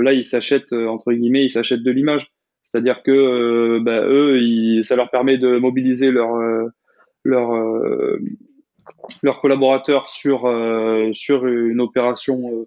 là 0.02 0.12
ils 0.12 0.26
s'achètent 0.26 0.72
entre 0.72 1.12
guillemets 1.12 1.44
ils 1.44 1.50
s'achètent 1.50 1.82
de 1.82 1.90
l'image. 1.90 2.32
C'est-à-dire 2.64 3.02
que 3.02 3.78
bah, 3.80 4.06
eux 4.06 4.40
ils, 4.40 4.84
ça 4.84 4.96
leur 4.96 5.10
permet 5.10 5.38
de 5.38 5.58
mobiliser 5.58 6.10
leur 6.10 6.32
leur 7.24 7.52
leurs 9.22 9.40
collaborateurs 9.40 10.10
sur 10.10 10.40
sur 11.12 11.46
une 11.46 11.80
opération 11.80 12.66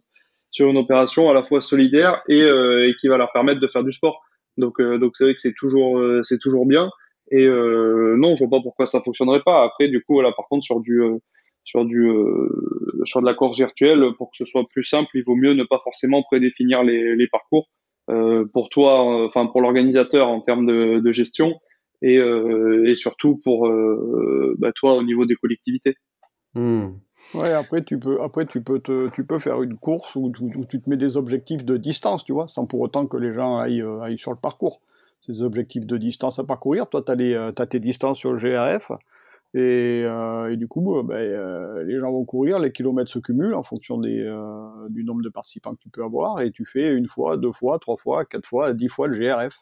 sur 0.55 0.69
une 0.69 0.77
opération 0.77 1.29
à 1.29 1.33
la 1.33 1.43
fois 1.43 1.59
solidaire 1.59 2.21
et, 2.29 2.41
euh, 2.41 2.87
et 2.87 2.95
qui 2.95 3.09
va 3.09 3.17
leur 3.17 3.29
permettre 3.33 3.59
de 3.59 3.67
faire 3.67 3.83
du 3.83 3.91
sport. 3.91 4.21
Donc, 4.55 4.79
euh, 4.79 4.97
donc 4.97 5.11
c'est 5.17 5.25
vrai 5.25 5.33
que 5.33 5.41
c'est 5.41 5.53
toujours, 5.53 5.99
euh, 5.99 6.21
c'est 6.23 6.39
toujours 6.39 6.65
bien. 6.65 6.89
Et 7.29 7.45
euh, 7.45 8.15
non, 8.17 8.35
je 8.35 8.45
vois 8.45 8.57
pas 8.57 8.63
pourquoi 8.63 8.85
ça 8.85 9.01
fonctionnerait 9.01 9.41
pas. 9.43 9.65
Après, 9.65 9.89
du 9.89 10.01
coup, 10.01 10.13
voilà, 10.13 10.31
par 10.31 10.47
contre, 10.47 10.63
sur 10.63 10.79
du, 10.79 11.01
sur 11.65 11.83
du, 11.83 12.09
sur 13.03 13.19
de 13.19 13.25
la 13.25 13.33
course 13.33 13.57
virtuelle, 13.57 14.01
pour 14.17 14.31
que 14.31 14.37
ce 14.37 14.45
soit 14.45 14.63
plus 14.71 14.85
simple, 14.85 15.09
il 15.13 15.25
vaut 15.25 15.35
mieux 15.35 15.53
ne 15.55 15.65
pas 15.65 15.81
forcément 15.83 16.23
prédéfinir 16.23 16.83
les, 16.83 17.17
les 17.17 17.27
parcours. 17.27 17.67
pour 18.53 18.69
toi, 18.69 19.25
enfin 19.25 19.47
pour 19.47 19.59
l'organisateur 19.61 20.27
en 20.29 20.39
termes 20.39 20.67
de, 20.67 20.99
de 20.99 21.11
gestion, 21.11 21.59
et, 22.01 22.15
et 22.15 22.95
surtout 22.95 23.41
pour 23.43 23.67
bah, 24.59 24.71
toi 24.73 24.93
au 24.93 25.03
niveau 25.03 25.25
des 25.25 25.35
collectivités. 25.35 25.95
Mmh. 26.53 26.91
Ouais, 27.33 27.51
après 27.51 27.83
tu 27.83 27.99
peux, 27.99 28.21
après 28.21 28.45
tu 28.45 28.61
peux 28.61 28.79
te, 28.79 29.09
tu 29.09 29.25
peux 29.25 29.39
faire 29.39 29.61
une 29.61 29.75
course 29.75 30.15
où, 30.15 30.31
tu 30.69 30.79
te 30.79 30.89
mets 30.89 30.97
des 30.97 31.17
objectifs 31.17 31.65
de 31.65 31.75
distance, 31.75 32.23
tu 32.23 32.33
vois, 32.33 32.47
sans 32.47 32.65
pour 32.65 32.79
autant 32.79 33.07
que 33.07 33.17
les 33.17 33.33
gens 33.33 33.57
aillent, 33.57 33.81
euh, 33.81 34.01
aillent 34.01 34.17
sur 34.17 34.31
le 34.31 34.39
parcours. 34.39 34.79
Ces 35.21 35.41
objectifs 35.41 35.85
de 35.85 35.97
distance 35.97 36.39
à 36.39 36.43
parcourir, 36.43 36.87
toi, 36.87 37.01
tu 37.01 37.11
as, 37.11 37.15
euh, 37.15 37.51
tes 37.51 37.79
distances 37.79 38.19
sur 38.19 38.31
le 38.31 38.37
GRF, 38.37 38.91
et, 39.53 40.03
euh, 40.05 40.51
et 40.51 40.57
du 40.57 40.67
coup, 40.67 41.01
ben, 41.03 41.83
les 41.85 41.99
gens 41.99 42.11
vont 42.11 42.25
courir, 42.25 42.59
les 42.59 42.71
kilomètres 42.71 43.11
se 43.11 43.19
cumulent 43.19 43.55
en 43.55 43.63
fonction 43.63 43.97
des, 43.97 44.23
du 44.89 45.03
nombre 45.03 45.21
de 45.21 45.29
participants 45.29 45.73
que 45.73 45.81
tu 45.81 45.89
peux 45.89 46.03
avoir, 46.03 46.41
et 46.41 46.51
tu 46.51 46.63
fais 46.65 46.93
une 46.93 47.07
fois, 47.07 47.37
deux 47.37 47.51
fois, 47.51 47.79
trois 47.79 47.97
fois, 47.97 48.23
quatre 48.25 48.45
fois, 48.47 48.73
dix 48.73 48.87
fois 48.87 49.07
le 49.07 49.17
GRF. 49.17 49.61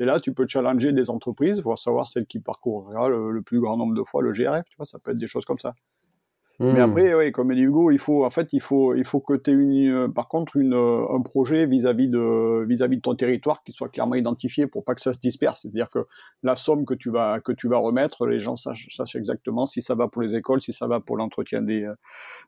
Et 0.00 0.04
là, 0.04 0.20
tu 0.20 0.32
peux 0.32 0.46
challenger 0.46 0.92
des 0.92 1.10
entreprises 1.10 1.60
pour 1.60 1.78
savoir 1.78 2.06
celle 2.06 2.26
qui 2.26 2.38
parcourra 2.38 3.08
le, 3.08 3.32
le 3.32 3.42
plus 3.42 3.58
grand 3.58 3.76
nombre 3.76 3.94
de 3.94 4.04
fois 4.04 4.22
le 4.22 4.32
GRF, 4.32 4.68
tu 4.68 4.76
vois, 4.76 4.86
ça 4.86 4.98
peut 4.98 5.12
être 5.12 5.18
des 5.18 5.26
choses 5.26 5.44
comme 5.44 5.58
ça. 5.58 5.74
Mmh. 6.60 6.72
Mais 6.72 6.80
après, 6.80 7.14
oui, 7.14 7.30
comme 7.30 7.54
dit 7.54 7.62
Hugo, 7.62 7.92
il 7.92 7.98
faut, 7.98 8.24
en 8.24 8.30
fait, 8.30 8.52
il 8.52 8.60
faut, 8.60 8.92
il 8.94 9.04
faut 9.04 9.20
que 9.20 9.34
tu 9.34 9.50
aies 9.50 9.54
une, 9.54 9.92
euh, 9.92 10.08
par 10.08 10.26
contre 10.26 10.56
une, 10.56 10.74
euh, 10.74 11.06
un 11.08 11.20
projet 11.22 11.66
vis-à-vis 11.66 12.08
de, 12.08 12.64
vis-à-vis 12.66 12.96
de 12.96 13.02
ton 13.02 13.14
territoire 13.14 13.62
qui 13.62 13.70
soit 13.70 13.88
clairement 13.88 14.16
identifié 14.16 14.66
pour 14.66 14.84
pas 14.84 14.96
que 14.96 15.00
ça 15.00 15.12
se 15.12 15.20
disperse. 15.20 15.60
C'est-à-dire 15.62 15.88
que 15.88 16.00
la 16.42 16.56
somme 16.56 16.84
que 16.84 16.94
tu 16.94 17.10
vas, 17.10 17.38
que 17.40 17.52
tu 17.52 17.68
vas 17.68 17.78
remettre, 17.78 18.26
les 18.26 18.40
gens 18.40 18.56
sachent, 18.56 18.88
sachent 18.90 19.14
exactement 19.14 19.68
si 19.68 19.82
ça 19.82 19.94
va 19.94 20.08
pour 20.08 20.20
les 20.22 20.34
écoles, 20.34 20.60
si 20.60 20.72
ça 20.72 20.88
va 20.88 20.98
pour 20.98 21.16
l'entretien 21.16 21.62
des, 21.62 21.84
euh, 21.84 21.94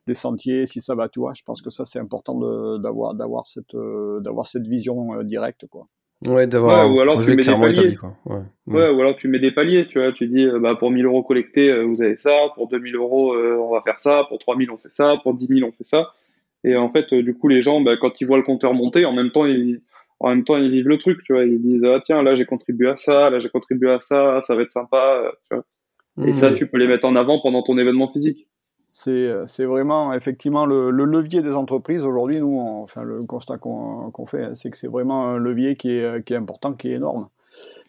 des 0.07 0.15
sentiers, 0.15 0.65
si 0.65 0.81
ça 0.81 0.93
va, 0.93 1.07
tu 1.07 1.21
vois. 1.21 1.31
Je 1.33 1.43
pense 1.43 1.61
que 1.61 1.69
ça, 1.69 1.85
c'est 1.85 1.99
important 1.99 2.37
d'avoir, 2.79 3.13
d'avoir 3.13 3.47
cette, 3.47 3.75
d'avoir 4.21 4.45
cette 4.45 4.67
vision 4.67 5.23
directe, 5.23 5.67
quoi. 5.67 5.87
Ouais, 6.27 6.45
d'avoir 6.45 6.87
ouais, 6.87 6.95
ou 6.95 7.01
alors 7.01 7.23
tu 7.23 7.31
mets 7.31 7.41
des 7.41 7.51
paliers. 7.51 7.71
Établi, 7.71 7.95
quoi. 7.95 8.15
Ouais. 8.25 8.41
ouais. 8.67 8.89
ou 8.89 9.01
alors 9.01 9.15
tu 9.15 9.27
mets 9.27 9.39
des 9.39 9.51
paliers, 9.51 9.87
tu 9.87 9.99
vois, 9.99 10.11
tu 10.11 10.27
dis 10.27 10.45
bah 10.59 10.75
pour 10.75 10.91
1000 10.91 11.05
euros 11.05 11.23
collectés, 11.23 11.69
euh, 11.69 11.83
vous 11.83 12.01
avez 12.03 12.15
ça, 12.17 12.31
pour 12.53 12.67
2000 12.67 12.95
euros 12.95 13.33
euh, 13.33 13.57
on 13.57 13.71
va 13.71 13.81
faire 13.81 13.99
ça, 13.99 14.25
pour 14.29 14.37
3000 14.37 14.69
on 14.69 14.77
fait 14.77 14.91
ça, 14.91 15.17
pour 15.23 15.33
10 15.33 15.47
000 15.47 15.67
on 15.67 15.71
fait 15.71 15.83
ça. 15.83 16.13
Et 16.63 16.75
en 16.75 16.91
fait, 16.91 17.11
euh, 17.11 17.23
du 17.23 17.33
coup, 17.33 17.47
les 17.47 17.63
gens, 17.63 17.81
bah, 17.81 17.97
quand 17.99 18.21
ils 18.21 18.27
voient 18.27 18.37
le 18.37 18.43
compteur 18.43 18.75
monter, 18.75 19.03
en 19.05 19.13
même 19.13 19.31
temps, 19.31 19.47
ils, 19.47 19.81
en 20.19 20.29
même 20.29 20.43
temps, 20.43 20.57
ils 20.57 20.69
vivent 20.69 20.89
le 20.89 20.99
truc, 20.99 21.23
tu 21.23 21.33
vois. 21.33 21.43
Ils 21.43 21.59
disent 21.59 21.83
ah 21.85 21.99
tiens, 22.05 22.21
là 22.21 22.35
j'ai 22.35 22.45
contribué 22.45 22.89
à 22.89 22.97
ça, 22.97 23.31
là 23.31 23.39
j'ai 23.39 23.49
contribué 23.49 23.89
à 23.89 23.99
ça, 23.99 24.41
ça 24.43 24.55
va 24.55 24.61
être 24.61 24.73
sympa, 24.73 25.23
tu 25.49 25.55
vois. 25.55 25.65
Et 26.23 26.29
mmh. 26.29 26.33
ça, 26.33 26.53
tu 26.53 26.67
peux 26.67 26.77
les 26.77 26.87
mettre 26.87 27.07
en 27.07 27.15
avant 27.15 27.39
pendant 27.39 27.63
ton 27.63 27.79
événement 27.79 28.11
physique. 28.11 28.47
C'est 28.93 29.65
vraiment 29.65 30.11
effectivement 30.13 30.65
le, 30.65 30.91
levier 30.91 31.41
des 31.41 31.55
entreprises. 31.55 32.03
Aujourd'hui, 32.03 32.41
nous, 32.41 32.59
enfin, 32.59 33.03
le 33.03 33.23
constat 33.23 33.57
qu'on 33.57 34.25
fait, 34.25 34.53
c'est 34.53 34.69
que 34.69 34.77
c'est 34.77 34.89
vraiment 34.89 35.29
un 35.29 35.37
levier 35.37 35.77
qui 35.77 35.91
est, 35.91 36.29
est, 36.29 36.35
important, 36.35 36.73
qui 36.73 36.89
est 36.89 36.95
énorme. 36.95 37.27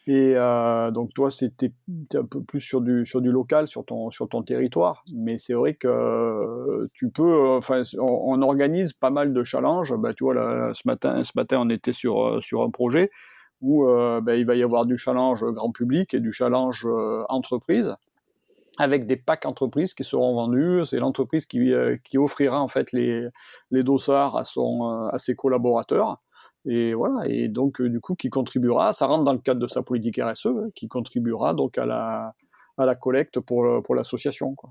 Et 0.07 0.35
euh, 0.37 0.91
donc 0.93 1.13
toi, 1.13 1.31
c'était 1.31 1.73
un 2.15 2.25
peu 2.25 2.41
plus 2.43 2.61
sur 2.61 2.81
du, 2.81 3.05
local, 3.31 3.67
sur 3.67 3.85
ton, 3.85 4.43
territoire. 4.45 5.05
Mais 5.13 5.39
c'est 5.39 5.55
vrai 5.55 5.75
que 5.75 6.89
tu 6.95 7.11
peux, 7.11 7.49
enfin, 7.49 7.83
on, 7.99 8.41
organise 8.43 8.93
pas 8.93 9.11
mal 9.11 9.33
de 9.33 9.43
challenges. 9.43 9.95
Bah, 9.97 10.15
tu 10.15 10.23
vois, 10.23 10.73
ce, 10.73 10.83
matin, 10.87 11.25
ce 11.25 11.33
matin, 11.35 11.59
on 11.61 11.69
était 11.69 11.93
sur, 11.93 12.41
un 12.63 12.71
projet 12.71 13.11
où 13.61 13.87
euh, 13.87 14.21
bah, 14.21 14.37
il 14.37 14.47
va 14.47 14.55
y 14.55 14.63
avoir 14.63 14.87
du 14.87 14.97
challenge 14.97 15.45
grand 15.45 15.73
public 15.73 16.15
et 16.15 16.21
du 16.21 16.33
challenge 16.33 16.85
euh, 16.85 17.25
entreprise 17.29 17.97
avec 18.83 19.07
des 19.07 19.17
packs 19.17 19.47
entreprises 19.47 19.95
qui 19.95 20.05
seront 20.05 20.35
vendus. 20.35 20.85
C'est 20.87 20.99
l'entreprise 20.99 21.47
qui, 21.47 21.73
euh, 21.73 21.97
qui 22.05 22.19
offrira 22.19 22.61
en 22.61 22.69
fait 22.69 22.93
les, 22.93 23.29
les 23.71 23.83
dossards 23.83 24.37
à, 24.37 24.45
son, 24.45 24.91
euh, 24.91 25.09
à 25.09 25.19
ses 25.19 25.37
collaborateurs. 25.37 26.21
Et 26.65 26.95
voilà, 26.95 27.27
et 27.29 27.49
donc 27.49 27.81
euh, 27.81 27.89
du 27.89 28.01
coup 28.01 28.15
qui 28.15 28.29
contribuera, 28.29 28.93
ça 28.93 29.07
rentre 29.07 29.25
dans 29.25 29.33
le 29.33 29.41
cadre 29.41 29.61
de 29.61 29.69
sa 29.69 29.83
politique 29.83 30.21
RSE, 30.23 30.47
hein, 30.47 30.69
qui 30.75 30.89
contribuera 30.89 31.55
donc 31.55 31.79
à 31.79 31.87
la, 31.87 32.35
à 32.79 32.87
la 32.87 32.95
collecte 32.95 33.41
pour, 33.41 33.83
pour 33.83 33.95
l'association. 33.95 34.55
Quoi. 34.55 34.71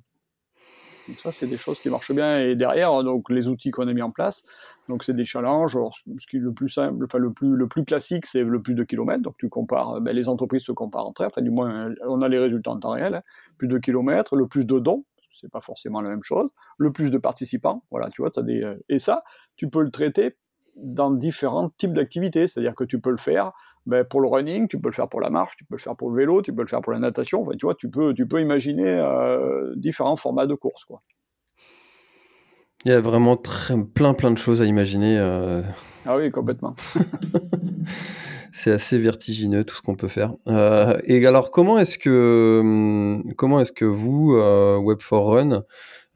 Donc 1.07 1.19
ça, 1.19 1.31
c'est 1.31 1.47
des 1.47 1.57
choses 1.57 1.79
qui 1.79 1.89
marchent 1.89 2.11
bien. 2.11 2.39
Et 2.39 2.55
derrière, 2.55 3.03
donc 3.03 3.29
les 3.29 3.47
outils 3.47 3.71
qu'on 3.71 3.87
a 3.87 3.93
mis 3.93 4.01
en 4.01 4.11
place, 4.11 4.43
donc 4.89 5.03
c'est 5.03 5.15
des 5.15 5.23
challenges. 5.23 5.77
ce 6.17 6.27
qui 6.27 6.37
est 6.37 6.39
le 6.39 6.53
plus 6.53 6.69
simple, 6.69 7.05
enfin 7.05 7.17
le 7.17 7.31
plus 7.31 7.55
le 7.55 7.67
plus 7.67 7.85
classique, 7.85 8.25
c'est 8.25 8.43
le 8.43 8.61
plus 8.61 8.75
de 8.75 8.83
kilomètres. 8.83 9.21
Donc 9.21 9.35
tu 9.37 9.49
compares, 9.49 10.01
ben, 10.01 10.15
les 10.15 10.29
entreprises 10.29 10.63
se 10.63 10.71
comparent 10.71 11.07
entre 11.07 11.21
elles. 11.21 11.27
Enfin 11.27 11.41
du 11.41 11.51
moins, 11.51 11.89
on 12.07 12.21
a 12.21 12.27
les 12.27 12.39
résultats 12.39 12.71
en 12.71 12.79
temps 12.79 12.91
réel. 12.91 13.15
Hein. 13.15 13.21
Plus 13.57 13.67
de 13.67 13.77
kilomètres, 13.77 14.35
le 14.35 14.47
plus 14.47 14.65
de 14.65 14.79
dons. 14.79 15.05
C'est 15.33 15.51
pas 15.51 15.61
forcément 15.61 16.01
la 16.01 16.09
même 16.09 16.23
chose. 16.23 16.49
Le 16.77 16.91
plus 16.91 17.09
de 17.09 17.17
participants, 17.17 17.85
voilà, 17.89 18.09
tu 18.09 18.21
vois, 18.21 18.31
as 18.35 18.41
des 18.41 18.65
et 18.89 18.99
ça, 18.99 19.23
tu 19.55 19.69
peux 19.69 19.81
le 19.81 19.89
traiter 19.89 20.35
dans 20.75 21.12
différents 21.12 21.69
types 21.69 21.93
d'activités. 21.93 22.47
C'est-à-dire 22.47 22.75
que 22.75 22.84
tu 22.84 22.99
peux 22.99 23.12
le 23.12 23.17
faire 23.17 23.53
ben, 23.86 24.03
pour 24.03 24.21
le 24.21 24.27
running, 24.27 24.67
tu 24.67 24.79
peux 24.79 24.89
le 24.89 24.93
faire 24.93 25.10
pour 25.10 25.21
la 25.21 25.29
marche, 25.29 25.55
tu 25.55 25.65
peux 25.65 25.75
le 25.75 25.81
faire 25.81 25.95
pour 25.95 26.12
le 26.12 26.15
vélo, 26.15 26.41
tu 26.41 26.53
peux 26.53 26.62
le 26.62 26.67
faire 26.67 26.81
pour 26.81 26.93
la 26.93 26.99
natation. 26.99 27.41
Enfin, 27.41 27.51
tu 27.57 27.65
vois, 27.65 27.75
tu 27.75 27.89
peux, 27.89 28.13
tu 28.13 28.27
peux 28.27 28.39
imaginer 28.39 28.99
euh, 28.99 29.73
différents 29.75 30.17
formats 30.17 30.45
de 30.45 30.53
course. 30.53 30.86
Quoi. 30.86 31.01
Il 32.86 32.91
y 32.91 32.93
a 32.93 33.01
vraiment 33.01 33.38
très, 33.38 33.75
plein 33.84 34.13
plein 34.13 34.31
de 34.31 34.38
choses 34.38 34.62
à 34.62 34.65
imaginer. 34.65 35.17
Euh. 35.17 35.63
Ah 36.05 36.17
oui, 36.17 36.29
complètement. 36.31 36.75
C'est 38.53 38.71
assez 38.71 38.97
vertigineux 38.97 39.63
tout 39.63 39.75
ce 39.75 39.81
qu'on 39.81 39.95
peut 39.95 40.10
faire. 40.10 40.34
Euh, 40.47 40.99
et 41.05 41.25
alors, 41.25 41.51
comment 41.51 41.79
est-ce 41.79 41.97
que, 41.97 42.60
hum, 42.62 43.34
comment 43.36 43.62
est-ce 43.62 43.71
que 43.71 43.86
vous, 43.86 44.34
Web4Run, 44.36 45.63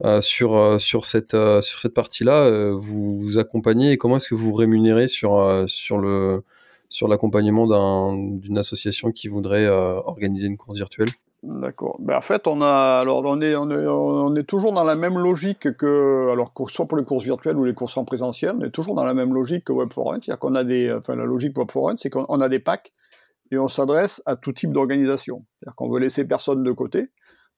euh, 0.04 0.20
sur, 0.20 0.56
euh, 0.56 0.78
sur 0.78 1.06
cette, 1.06 1.32
euh, 1.34 1.60
cette 1.62 1.94
partie-là, 1.94 2.70
vous 2.72 3.18
vous 3.18 3.38
accompagnez 3.38 3.92
et 3.92 3.96
comment 3.96 4.16
est-ce 4.16 4.28
que 4.28 4.34
vous 4.34 4.52
rémunérez 4.52 5.08
sur, 5.08 5.64
sur 5.66 5.98
le 5.98 6.42
sur 6.88 7.08
l'accompagnement 7.08 8.14
d'une 8.14 8.58
association 8.58 9.10
qui 9.10 9.26
voudrait 9.26 9.66
organiser 9.66 10.46
une 10.46 10.56
course 10.56 10.78
virtuelle? 10.78 11.10
D'accord. 11.42 11.96
Ben, 11.98 12.16
en 12.16 12.20
fait, 12.20 12.46
on 12.46 12.62
a, 12.62 13.00
alors 13.00 13.22
on 13.24 13.40
est, 13.40 13.56
on 13.56 13.70
est, 13.70 13.86
on 13.86 14.34
est 14.36 14.44
toujours 14.44 14.72
dans 14.72 14.84
la 14.84 14.94
même 14.94 15.18
logique 15.18 15.76
que, 15.76 16.30
alors 16.32 16.52
soit 16.68 16.86
pour 16.86 16.96
les 16.96 17.04
courses 17.04 17.24
virtuelles 17.24 17.56
ou 17.56 17.64
les 17.64 17.74
courses 17.74 17.96
en 17.96 18.04
présentiel, 18.04 18.54
on 18.58 18.64
est 18.64 18.70
toujours 18.70 18.94
dans 18.94 19.04
la 19.04 19.14
même 19.14 19.34
logique 19.34 19.64
que 19.64 19.72
web 19.72 19.88
4 19.88 20.10
C'est-à-dire 20.12 20.38
qu'on 20.38 20.54
a 20.54 20.64
des, 20.64 20.92
enfin 20.92 21.16
la 21.16 21.24
logique 21.24 21.58
web 21.58 21.68
4 21.68 21.96
c'est 21.96 22.08
qu'on 22.08 22.40
a 22.40 22.48
des 22.48 22.60
packs 22.60 22.92
et 23.50 23.58
on 23.58 23.68
s'adresse 23.68 24.22
à 24.24 24.36
tout 24.36 24.52
type 24.52 24.72
d'organisation. 24.72 25.44
C'est-à-dire 25.58 25.76
qu'on 25.76 25.90
veut 25.90 26.00
laisser 26.00 26.24
personne 26.24 26.62
de 26.62 26.72
côté. 26.72 27.08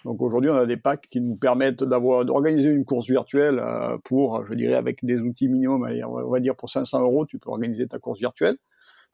Donc 0.05 0.23
aujourd'hui, 0.23 0.51
on 0.51 0.57
a 0.57 0.67
des 0.67 0.77
packs 0.77 1.09
qui 1.11 1.21
nous 1.21 1.37
permettent 1.37 1.83
d'avoir 1.83 2.25
d'organiser 2.25 2.71
une 2.71 2.85
course 2.85 3.09
virtuelle 3.09 3.59
euh, 3.59 3.97
pour, 4.05 4.45
je 4.47 4.55
dirais, 4.55 4.75
avec 4.75 5.05
des 5.05 5.19
outils 5.19 5.49
minimums, 5.49 5.87
on 6.07 6.31
va 6.31 6.41
dire 6.41 6.55
pour 6.55 6.71
500 6.71 7.03
euros, 7.03 7.27
tu 7.27 7.39
peux 7.39 7.51
organiser 7.51 7.87
ta 7.87 7.99
course 7.99 8.21
virtuelle. 8.21 8.57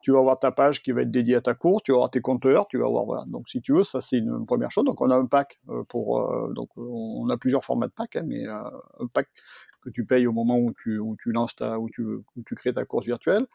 Tu 0.03 0.12
vas 0.12 0.18
avoir 0.18 0.38
ta 0.38 0.53
page 0.53 0.83
qui 0.83 0.92
va 0.92 1.01
être 1.01 1.11
dédiée 1.11 1.37
à 1.37 1.40
ta 1.40 1.55
course, 1.55 1.83
tu 1.83 1.92
vas 1.92 1.97
avoir 1.97 2.11
tes 2.11 2.20
compteurs, 2.20 2.68
tu 2.68 2.77
vas 2.77 2.85
avoir. 2.85 3.25
Donc 3.25 3.49
si 3.49 3.62
tu 3.62 3.73
veux, 3.73 3.85
ça 3.85 4.03
c'est 4.03 4.18
une, 4.18 4.44
première 4.44 4.70
chose. 4.70 4.85
Donc 4.85 5.01
on 5.01 5.09
a 5.09 5.16
un 5.16 5.25
pack 5.25 5.59
euh, 5.70 5.83
pour, 5.88 6.20
euh, 6.20 6.53
donc 6.53 6.68
on 6.77 7.31
a 7.31 7.38
plusieurs 7.38 7.64
formats 7.64 7.87
de 7.87 7.92
pack, 7.92 8.16
hein, 8.16 8.25
mais 8.27 8.44
un 8.47 9.07
pack 9.14 9.29
que 9.83 9.88
tu 9.88 10.05
payes 10.05 10.27
au 10.27 10.33
moment 10.33 10.59
où 10.59 10.73
tu, 10.75 11.01
lances 11.27 11.57
ta, 11.57 11.79
où 11.79 11.88
où 11.88 12.42
tu 12.44 12.55
crées 12.55 12.75
ta 12.75 12.85
course 12.85 13.07
virtuelle. 13.07 13.47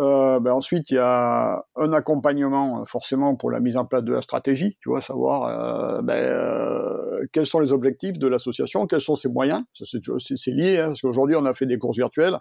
Euh, 0.00 0.40
ben 0.40 0.52
ensuite, 0.52 0.90
il 0.90 0.94
y 0.94 0.98
a 0.98 1.64
un 1.76 1.92
accompagnement 1.92 2.80
euh, 2.80 2.84
forcément 2.84 3.36
pour 3.36 3.52
la 3.52 3.60
mise 3.60 3.76
en 3.76 3.84
place 3.84 4.02
de 4.02 4.12
la 4.12 4.22
stratégie, 4.22 4.76
tu 4.80 4.88
vois, 4.88 5.00
savoir 5.00 5.98
euh, 5.98 6.02
ben, 6.02 6.14
euh, 6.14 7.24
quels 7.32 7.46
sont 7.46 7.60
les 7.60 7.72
objectifs 7.72 8.18
de 8.18 8.26
l'association, 8.26 8.86
quels 8.86 9.00
sont 9.00 9.14
ses 9.14 9.28
moyens. 9.28 9.62
C'est 9.72 10.50
lié, 10.50 10.78
hein, 10.78 10.86
parce 10.86 11.00
qu'aujourd'hui, 11.00 11.36
on 11.36 11.44
a 11.44 11.54
fait 11.54 11.66
des 11.66 11.78
courses 11.78 11.96
virtuelles 11.96 12.38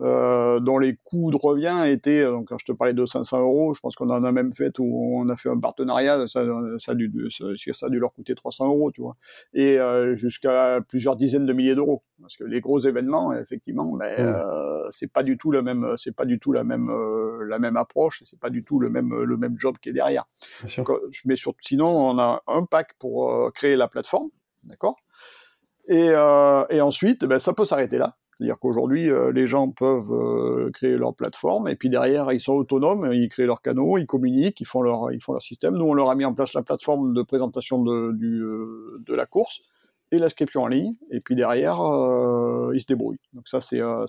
euh, 0.00 0.60
dont 0.60 0.78
les 0.78 0.96
coûts 1.04 1.30
de 1.30 1.36
revient 1.36 1.84
étaient, 1.86 2.24
donc 2.24 2.48
quand 2.48 2.58
je 2.58 2.64
te 2.64 2.72
parlais 2.72 2.94
de 2.94 3.04
500 3.04 3.40
euros, 3.40 3.74
je 3.74 3.80
pense 3.80 3.96
qu'on 3.96 4.10
en 4.10 4.24
a 4.24 4.32
même 4.32 4.52
fait 4.52 4.78
où 4.78 5.16
on 5.16 5.28
a 5.28 5.36
fait 5.36 5.48
un 5.48 5.58
partenariat, 5.58 6.26
ça, 6.26 6.44
ça, 6.78 6.92
a, 6.92 6.94
dû, 6.94 7.12
ça, 7.30 7.44
ça 7.72 7.86
a 7.86 7.88
dû 7.88 7.98
leur 7.98 8.12
coûter 8.12 8.34
300 8.34 8.66
euros, 8.66 8.90
tu 8.90 9.00
vois, 9.00 9.16
et 9.52 9.78
euh, 9.78 10.16
jusqu'à 10.16 10.80
plusieurs 10.88 11.16
dizaines 11.16 11.46
de 11.46 11.52
milliers 11.52 11.74
d'euros, 11.74 12.02
parce 12.20 12.36
que 12.36 12.44
les 12.44 12.60
gros 12.60 12.80
événements, 12.80 13.32
effectivement, 13.32 13.96
ben, 13.96 14.12
mmh. 14.12 14.26
euh, 14.26 14.86
c'est 14.90 15.10
pas 15.12 15.22
du 15.22 15.38
tout 15.38 15.50
le 15.50 15.62
même, 15.62 15.94
c'est 15.96 16.14
pas 16.14 16.24
du 16.24 16.38
tout 16.38 16.52
la 16.52 16.64
même, 16.64 16.90
euh, 16.90 17.44
la 17.46 17.58
même 17.58 17.76
approche, 17.76 18.22
c'est 18.24 18.38
pas 18.38 18.50
du 18.50 18.64
tout 18.64 18.78
le 18.78 18.90
même, 18.90 19.14
le 19.14 19.36
même 19.36 19.58
job 19.58 19.76
qui 19.80 19.88
est 19.88 19.92
derrière. 19.92 20.24
Donc, 20.76 20.90
euh, 20.90 21.10
mais 21.24 21.36
sur, 21.36 21.54
sinon, 21.60 21.88
on 21.88 22.18
a 22.18 22.42
un 22.46 22.64
pack 22.64 22.94
pour 22.98 23.32
euh, 23.32 23.50
créer 23.50 23.76
la 23.76 23.88
plateforme, 23.88 24.30
d'accord? 24.64 24.96
Et, 25.90 26.10
euh, 26.10 26.64
et, 26.70 26.80
ensuite, 26.80 27.24
ben, 27.24 27.40
ça 27.40 27.52
peut 27.52 27.64
s'arrêter 27.64 27.98
là. 27.98 28.14
C'est-à-dire 28.16 28.60
qu'aujourd'hui, 28.60 29.10
euh, 29.10 29.32
les 29.32 29.48
gens 29.48 29.68
peuvent 29.70 30.12
euh, 30.12 30.70
créer 30.72 30.96
leur 30.96 31.16
plateforme 31.16 31.66
et 31.66 31.74
puis 31.74 31.90
derrière, 31.90 32.30
ils 32.30 32.38
sont 32.38 32.52
autonomes, 32.52 33.12
ils 33.12 33.28
créent 33.28 33.46
leurs 33.46 33.60
canaux, 33.60 33.98
ils 33.98 34.06
communiquent, 34.06 34.60
ils 34.60 34.66
font 34.66 34.82
leur, 34.82 35.10
ils 35.10 35.20
font 35.20 35.32
leur 35.32 35.42
système. 35.42 35.74
Nous, 35.74 35.84
on 35.84 35.94
leur 35.94 36.08
a 36.08 36.14
mis 36.14 36.24
en 36.24 36.32
place 36.32 36.54
la 36.54 36.62
plateforme 36.62 37.12
de 37.12 37.22
présentation 37.22 37.82
de, 37.82 38.12
du, 38.12 38.40
de 39.04 39.14
la 39.16 39.26
course 39.26 39.62
et 40.12 40.18
l'inscription 40.18 40.62
en 40.62 40.66
ligne, 40.66 40.90
et 41.10 41.20
puis 41.24 41.36
derrière, 41.36 41.80
euh, 41.80 42.72
ils 42.74 42.80
se 42.80 42.86
débrouillent. 42.86 43.20
Donc 43.32 43.46
ça, 43.46 43.60
c'est 43.60 43.80
euh, 43.80 44.06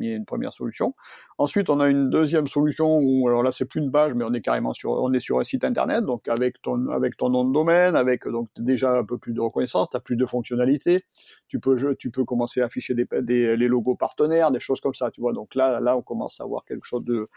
une 0.00 0.24
première 0.24 0.52
solution. 0.52 0.94
Ensuite, 1.38 1.70
on 1.70 1.80
a 1.80 1.88
une 1.88 2.10
deuxième 2.10 2.46
solution 2.46 2.98
où, 2.98 3.28
alors 3.28 3.42
là, 3.42 3.50
c'est 3.50 3.64
plus 3.64 3.80
une 3.80 3.90
page, 3.90 4.14
mais 4.14 4.24
on 4.24 4.32
est 4.32 4.40
carrément 4.40 4.72
sur, 4.72 4.90
on 4.90 5.12
est 5.12 5.20
sur 5.20 5.38
un 5.38 5.44
site 5.44 5.64
internet, 5.64 6.04
donc 6.04 6.28
avec 6.28 6.60
ton, 6.60 6.88
avec 6.88 7.16
ton 7.16 7.30
nom 7.30 7.44
de 7.44 7.52
domaine, 7.52 7.96
avec 7.96 8.26
donc 8.26 8.48
déjà 8.58 8.98
un 8.98 9.04
peu 9.04 9.18
plus 9.18 9.32
de 9.32 9.40
reconnaissance, 9.40 9.88
tu 9.90 9.96
as 9.96 10.00
plus 10.00 10.16
de 10.16 10.26
fonctionnalités, 10.26 11.04
tu 11.46 11.58
peux, 11.58 11.94
tu 11.96 12.10
peux 12.10 12.24
commencer 12.24 12.60
à 12.60 12.66
afficher 12.66 12.94
des, 12.94 13.56
les 13.56 13.68
logos 13.68 13.94
partenaires, 13.94 14.50
des 14.50 14.60
choses 14.60 14.80
comme 14.80 14.94
ça, 14.94 15.10
tu 15.10 15.20
vois. 15.20 15.32
Donc 15.32 15.54
là, 15.54 15.80
là, 15.80 15.96
on 15.96 16.02
commence 16.02 16.40
à 16.40 16.44
avoir 16.44 16.64
quelque 16.64 16.84
chose 16.84 17.04
de, 17.04 17.28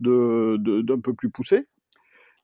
de, 0.00 0.82
d'un 0.82 1.00
peu 1.00 1.14
plus 1.14 1.30
poussé. 1.30 1.66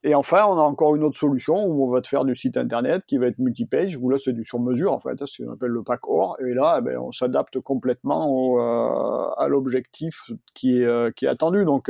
Et 0.07 0.13
enfin, 0.13 0.45
on 0.47 0.55
a 0.59 0.61
encore 0.61 0.95
une 0.95 1.03
autre 1.03 1.17
solution 1.17 1.65
où 1.65 1.83
on 1.83 1.89
va 1.89 1.99
te 1.99 2.07
faire 2.07 2.25
du 2.25 2.35
site 2.35 2.57
internet 2.57 3.07
qui 3.07 3.17
va 3.17 3.25
être 3.25 3.39
multi-page, 3.39 3.97
où 3.99 4.11
là 4.11 4.17
c'est 4.23 4.33
du 4.33 4.43
sur-mesure 4.43 4.93
en 4.93 4.99
fait, 4.99 5.17
c'est 5.17 5.25
ce 5.25 5.43
qu'on 5.43 5.53
appelle 5.53 5.71
le 5.71 5.81
pack 5.81 6.07
OR, 6.07 6.37
et 6.45 6.53
là 6.53 6.75
eh 6.77 6.81
ben, 6.83 6.99
on 6.99 7.11
s'adapte 7.11 7.59
complètement 7.59 8.59
euh, 8.59 9.29
à 9.35 9.47
l'objectif 9.47 10.29
qui 10.53 10.79
est, 10.79 10.85
euh, 10.85 11.09
attendu. 11.23 11.65
Donc 11.65 11.89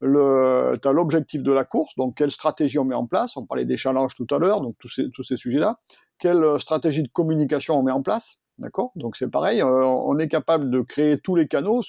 tu 0.00 0.06
as 0.08 0.92
l'objectif 0.92 1.42
de 1.42 1.52
la 1.52 1.66
course, 1.66 1.94
donc 1.96 2.16
quelle 2.16 2.30
stratégie 2.30 2.78
on 2.78 2.86
met 2.86 2.94
en 2.94 3.06
place, 3.06 3.36
on 3.36 3.44
parlait 3.44 3.66
des 3.66 3.76
challenges 3.76 4.14
tout 4.14 4.26
à 4.30 4.38
l'heure, 4.38 4.62
donc 4.62 4.76
tous 4.78 4.88
ces, 4.88 5.10
tous 5.10 5.22
ces 5.22 5.36
sujets-là, 5.36 5.76
quelle 6.18 6.58
stratégie 6.58 7.02
de 7.02 7.12
communication 7.12 7.74
on 7.74 7.82
met 7.82 7.92
en 7.92 8.00
place, 8.00 8.40
D'accord? 8.60 8.92
Donc 8.94 9.16
c'est 9.16 9.30
pareil, 9.30 9.62
euh, 9.62 9.84
on 9.86 10.18
est 10.18 10.28
capable 10.28 10.70
de 10.70 10.82
créer 10.82 11.18
tous 11.18 11.34
les 11.34 11.48
canaux, 11.48 11.80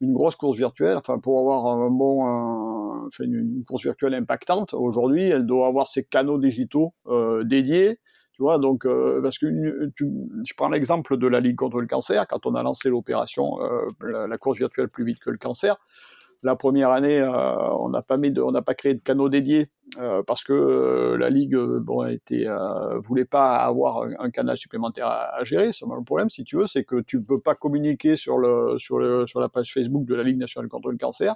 une 0.00 0.12
grosse 0.14 0.36
course 0.36 0.56
virtuelle, 0.56 0.96
enfin 0.96 1.18
pour 1.18 1.38
avoir 1.40 1.66
un 1.66 1.90
bon, 1.90 3.08
une, 3.20 3.64
course 3.66 3.82
virtuelle 3.82 4.14
impactante, 4.14 4.74
aujourd'hui, 4.74 5.24
elle 5.24 5.46
doit 5.46 5.66
avoir 5.66 5.88
ses 5.88 6.04
canaux 6.04 6.38
digitaux 6.38 6.94
euh, 7.06 7.44
dédiés. 7.44 7.98
Tu 8.32 8.42
vois, 8.42 8.58
donc 8.58 8.86
euh, 8.86 9.20
parce 9.22 9.38
que 9.38 9.46
je 9.98 10.54
prends 10.56 10.68
l'exemple 10.68 11.18
de 11.18 11.26
la 11.26 11.40
Ligue 11.40 11.56
contre 11.56 11.80
le 11.80 11.86
cancer, 11.86 12.26
quand 12.26 12.46
on 12.46 12.54
a 12.54 12.62
lancé 12.62 12.88
l'opération, 12.88 13.58
la, 14.00 14.26
la, 14.26 14.38
course 14.38 14.58
virtuelle 14.58 14.88
plus 14.88 15.04
vite 15.04 15.18
que 15.18 15.30
le 15.30 15.36
cancer, 15.36 15.76
la 16.42 16.56
première 16.56 16.90
année, 16.90 17.20
euh, 17.20 17.74
on 17.76 17.90
n'a 17.90 18.02
pas 18.62 18.74
créé 18.74 18.94
de 18.94 19.00
canaux 19.00 19.28
dédiés 19.28 19.68
euh, 19.98 20.22
parce 20.26 20.42
que 20.42 20.52
euh, 20.52 21.16
la 21.18 21.28
ligue 21.28 21.56
bon 21.56 22.06
voulait 23.02 23.24
pas 23.26 23.56
avoir 23.56 24.04
un, 24.18 24.30
canal 24.30 24.56
supplémentaire 24.56 25.06
à, 25.06 25.44
gérer. 25.44 25.66
le 25.66 26.04
problème, 26.04 26.30
si 26.30 26.44
tu 26.44 26.56
veux, 26.56 26.66
c'est 26.66 26.84
que 26.84 27.00
tu 27.00 27.18
ne 27.18 27.22
peux 27.24 27.40
pas 27.40 27.54
communiquer 27.54 28.16
sur 28.16 28.38
la 28.38 29.48
page 29.52 29.72
Facebook 29.72 30.06
de 30.06 30.14
la 30.14 30.22
Ligue 30.22 30.38
nationale 30.38 30.70
contre 30.70 30.90
le 30.90 30.98
cancer 30.98 31.34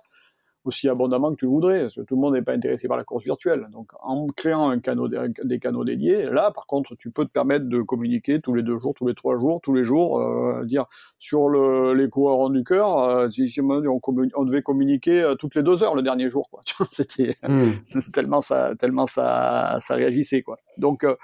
aussi 0.64 0.88
abondamment 0.88 1.31
que 1.33 1.37
tu 1.37 1.44
le 1.44 1.50
voudrais, 1.50 1.81
parce 1.81 1.94
que 1.94 2.00
tout 2.03 2.16
le 2.16 2.20
monde 2.20 2.35
n'est 2.35 2.42
pas 2.42 2.53
intéressé 2.53 2.88
par 2.88 2.96
la 2.96 3.05
course 3.05 3.24
virtuelle. 3.24 3.62
Donc 3.72 3.93
en 4.03 4.26
créant 4.28 4.68
un 4.70 4.78
canal, 4.78 5.32
des 5.43 5.59
canaux 5.59 5.84
dédiés, 5.84 6.30
là 6.30 6.51
par 6.51 6.66
contre 6.66 6.95
tu 6.97 7.11
peux 7.11 7.24
te 7.24 7.32
permettre 7.32 7.66
de 7.66 7.82
communiquer 7.82 8.41
tous 8.41 8.55
les 8.55 8.62
deux 8.62 8.78
jours, 8.78 8.95
tous 8.95 9.07
les 9.07 9.14
trois 9.14 9.38
jours, 9.38 9.61
tous 9.62 9.74
les 9.74 9.84
jours, 9.84 10.18
euh, 10.18 10.64
dire 10.64 10.86
sur 11.18 11.49
le, 11.49 11.95
les 11.95 12.09
coureurs 12.09 12.51
du 12.51 12.64
cœur, 12.64 12.99
euh, 12.99 13.30
si, 13.30 13.61
on, 13.61 14.01
on, 14.34 14.45
devait 14.45 14.62
communiquer 14.62 15.22
euh, 15.22 15.34
toutes 15.34 15.55
les 15.55 15.62
deux 15.62 15.82
heures 15.82 15.95
le 15.95 16.03
dernier 16.03 16.28
jour, 16.28 16.49
quoi. 16.51 16.62
C'était 16.91 17.36
hmm. 17.47 17.70
tellement 18.12 18.41
ça, 18.41 18.72
tellement 18.78 19.07
ça, 19.07 19.78
ça 19.80 19.95
réagissait, 19.95 20.43
quoi. 20.43 20.57
Donc 20.78 21.05
euh, 21.05 21.16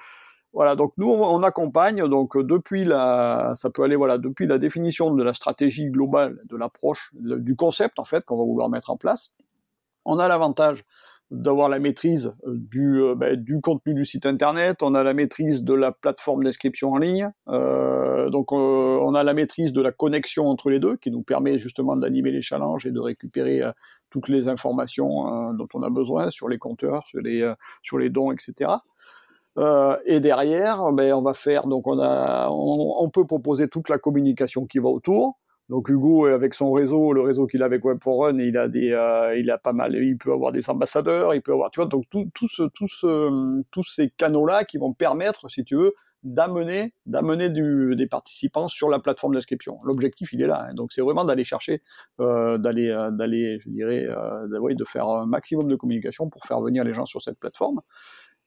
Voilà, 0.52 0.74
donc 0.74 0.92
nous 0.96 1.08
on 1.08 1.42
accompagne 1.44 2.08
donc 2.08 2.36
depuis 2.36 2.84
la, 2.84 3.52
ça 3.54 3.70
peut 3.70 3.84
aller 3.84 3.94
voilà 3.94 4.18
depuis 4.18 4.46
la 4.48 4.58
définition 4.58 5.14
de 5.14 5.22
la 5.22 5.32
stratégie 5.32 5.86
globale, 5.90 6.40
de 6.48 6.56
l'approche, 6.56 7.12
du 7.14 7.54
concept 7.54 8.00
en 8.00 8.04
fait 8.04 8.24
qu'on 8.24 8.36
va 8.36 8.44
vouloir 8.44 8.68
mettre 8.68 8.90
en 8.90 8.96
place. 8.96 9.30
On 10.04 10.18
a 10.18 10.26
l'avantage 10.26 10.84
d'avoir 11.30 11.68
la 11.68 11.78
maîtrise 11.78 12.34
euh, 12.46 12.54
du, 12.56 13.00
euh, 13.00 13.14
ben, 13.14 13.36
du 13.36 13.60
contenu 13.60 13.94
du 13.94 14.04
site 14.04 14.26
internet, 14.26 14.82
on 14.82 14.94
a 14.94 15.04
la 15.04 15.14
maîtrise 15.14 15.62
de 15.62 15.74
la 15.74 15.92
plateforme 15.92 16.42
d'inscription 16.42 16.92
en 16.92 16.98
ligne, 16.98 17.30
euh, 17.48 18.30
donc 18.30 18.52
euh, 18.52 18.56
on 18.56 19.14
a 19.14 19.22
la 19.22 19.32
maîtrise 19.32 19.72
de 19.72 19.80
la 19.80 19.92
connexion 19.92 20.48
entre 20.48 20.70
les 20.70 20.80
deux 20.80 20.96
qui 20.96 21.12
nous 21.12 21.22
permet 21.22 21.58
justement 21.58 21.94
d'animer 21.96 22.32
les 22.32 22.42
challenges 22.42 22.86
et 22.86 22.90
de 22.90 22.98
récupérer 22.98 23.62
toutes 24.10 24.28
les 24.28 24.48
informations 24.48 25.52
dont 25.52 25.68
on 25.74 25.84
a 25.84 25.90
besoin 25.90 26.30
sur 26.30 26.48
les 26.48 26.58
compteurs, 26.58 27.06
sur 27.06 27.20
les, 27.20 27.48
sur 27.80 27.96
les 27.96 28.10
dons, 28.10 28.32
etc. 28.32 28.72
et 29.56 30.20
derrière, 30.20 30.92
ben, 30.92 31.12
on 31.12 31.22
va 31.22 31.34
faire 31.34 31.66
donc 31.66 31.86
on 31.86 31.98
a 31.98 32.48
on, 32.50 33.08
peut 33.10 33.26
proposer 33.26 33.68
toute 33.68 33.88
la 33.88 33.98
communication 33.98 34.66
qui 34.66 34.78
va 34.78 34.88
autour. 34.88 35.38
Donc 35.68 35.88
Hugo, 35.88 36.26
avec 36.26 36.54
son 36.54 36.72
réseau, 36.72 37.12
le 37.12 37.20
réseau 37.20 37.46
qu'il 37.46 37.62
a 37.62 37.66
avec 37.66 37.84
Web4Run, 37.84 38.40
il 38.40 38.56
a 38.56 38.66
des, 38.66 38.90
euh, 38.90 39.38
il 39.38 39.50
a 39.52 39.58
pas 39.58 39.72
mal, 39.72 39.94
il 39.94 40.18
peut 40.18 40.32
avoir 40.32 40.50
des 40.50 40.68
ambassadeurs, 40.68 41.32
il 41.32 41.42
peut 41.42 41.52
avoir, 41.52 41.70
tu 41.70 41.78
vois, 41.78 41.88
donc 41.88 42.04
tout, 42.10 42.28
tout 42.34 42.48
tous 42.74 43.84
ces 43.84 44.10
canaux-là 44.10 44.64
qui 44.64 44.78
vont 44.78 44.92
permettre, 44.92 45.48
si 45.48 45.62
tu 45.64 45.76
veux, 45.76 45.94
d'amener, 46.22 46.92
d'amener 47.06 47.48
des 47.48 48.06
participants 48.06 48.68
sur 48.68 48.88
la 48.88 48.98
plateforme 48.98 49.34
d'inscription. 49.34 49.78
L'objectif, 49.84 50.32
il 50.32 50.42
est 50.42 50.46
là. 50.46 50.66
Hein. 50.68 50.74
donc 50.74 50.92
c'est 50.92 51.00
vraiment 51.00 51.24
d'aller 51.24 51.44
chercher, 51.44 51.82
euh, 52.20 52.58
d'aller, 52.58 52.90
euh, 52.90 53.10
d'aller, 53.10 53.58
je 53.60 53.70
dirais, 53.70 54.06
euh, 54.06 54.46
de 54.48 54.84
faire 54.84 55.08
un 55.08 55.26
maximum 55.26 55.68
de 55.68 55.76
communication 55.76 56.28
pour 56.28 56.44
faire 56.44 56.60
venir 56.60 56.84
les 56.84 56.92
gens 56.92 57.06
sur 57.06 57.22
cette 57.22 57.38
plateforme. 57.38 57.80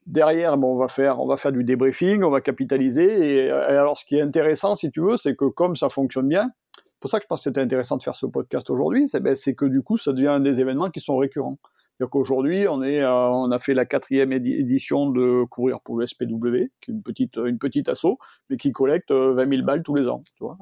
Derrière, 0.06 0.58
bon, 0.58 0.74
on 0.74 0.78
va 0.78 0.88
faire, 0.88 1.20
on 1.20 1.28
va 1.28 1.38
faire 1.38 1.51
du 1.51 1.64
débriefing, 1.64 2.24
on 2.24 2.30
va 2.30 2.41
capitaliser. 2.41 3.45
et 3.45 3.49
alors, 3.49 3.97
ce 3.97 4.06
qui 4.06 4.18
est 4.18 4.22
intéressant, 4.22 4.76
si 4.76 4.91
tu 4.91 5.01
veux, 5.01 5.18
c'est 5.18 5.36
que 5.36 5.45
comme 5.45 5.76
ça 5.76 5.89
fonctionne 5.89 6.28
bien, 6.28 6.49
pour 7.04 7.10
ça 7.10 7.20
que 7.20 7.24
je 7.24 7.28
pense 7.28 7.41
que 7.41 7.49
c'était 7.49 7.60
intéressent 7.60 7.97
de 7.97 8.04
faire 8.04 8.16
ce 8.16 8.26
podcast 8.26 8.70
aujourd'hui, 8.70 9.10
c'est 9.10 9.20
ben, 9.20 9.36
que 9.36 9.66
du 9.66 9.82
coup, 9.82 9.97
ça 9.97 10.14
devient 10.14 10.39
des 10.41 10.62
événements 10.62 10.89
qui 10.89 11.01
sont 11.01 11.18
récurrents. 11.18 11.58
C'est-à-dire 11.97 12.10
qu'aujourd'hui, 12.10 12.66
on, 12.70 12.82
euh, 12.82 13.06
on 13.06 13.51
a 13.51 13.60
fait 13.60 13.74
la 13.74 13.84
quatrième 13.84 14.32
édition 14.32 15.10
de 15.10 15.43
Courir 15.43 15.82
pour 15.82 15.99
le 15.99 16.08
SPW, 16.08 16.72
qui 16.82 16.91
est 16.91 16.93
une 16.93 17.04
petite, 17.04 17.36
une 17.36 17.60
petite 17.60 17.89
asso, 17.89 18.18
mais 18.49 18.56
qui 18.56 18.72
collecte 18.72 19.12
20 19.12 19.18
euh, 19.18 19.45
000 19.49 19.64
balles 19.64 19.84
tous 19.84 19.95
les 19.95 20.08
ans, 20.08 20.22
tu 20.38 20.45
vois, 20.45 20.58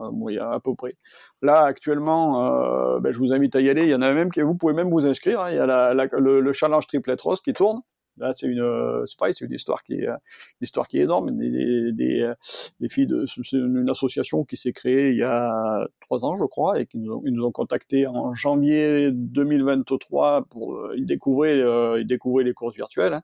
à 0.51 0.59
peu 0.59 0.73
près. 0.73 0.95
Là, 1.43 1.61
actuellement, 1.61 2.43
euh, 2.43 2.99
ben, 2.99 3.11
je 3.11 3.19
vous 3.19 3.33
invite 3.33 3.55
à 3.55 3.61
y 3.61 3.69
aller. 3.69 3.83
Il 3.83 3.91
y 3.91 3.95
en 3.95 4.01
a 4.01 4.11
même 4.11 4.31
qui, 4.31 4.41
vous 4.41 4.55
pouvez 4.55 4.73
même 4.73 4.89
vous 4.89 5.05
inscrire. 5.05 5.41
Hein. 5.41 5.51
Il 5.51 5.57
y 5.57 5.59
a 5.59 5.93
le, 5.93 6.39
le, 6.41 6.53
challenge 6.53 6.87
triplet 6.87 7.17
rose 7.21 7.41
qui 7.41 7.53
tourne. 7.53 7.81
Là, 8.21 8.33
c'est 8.35 8.47
une, 8.47 8.61
euh, 8.61 9.03
c'est 9.07 9.17
pareil, 9.17 9.33
c'est 9.35 9.45
une 9.45 9.51
histoire 9.51 9.83
qui 9.83 9.95
est, 9.95 10.05
une 10.05 10.17
histoire 10.61 10.85
qui 10.87 10.99
est 10.99 11.01
énorme. 11.01 11.35
Des, 11.37 11.91
des, 11.91 12.31
des 12.79 12.89
filles 12.89 13.07
de, 13.07 13.25
c'est 13.25 13.57
une 13.57 13.89
association 13.89 14.43
qui 14.43 14.57
s'est 14.57 14.73
créée 14.73 15.09
il 15.09 15.17
y 15.17 15.23
a 15.23 15.87
trois 15.99 16.23
ans, 16.23 16.37
je 16.37 16.45
crois, 16.45 16.79
et 16.79 16.85
qui 16.85 16.99
nous 16.99 17.13
ont, 17.13 17.21
ils 17.25 17.33
nous 17.33 17.43
ont 17.45 17.51
contactés 17.51 18.05
en 18.05 18.33
janvier 18.33 19.11
2023 19.11 20.45
pour 20.49 20.75
euh, 20.75 20.95
y 20.97 21.05
découvrir, 21.05 21.67
euh, 21.67 21.99
y 21.99 22.05
découvrir 22.05 22.45
les 22.45 22.53
courses 22.53 22.75
virtuelles. 22.75 23.13
Hein. 23.13 23.21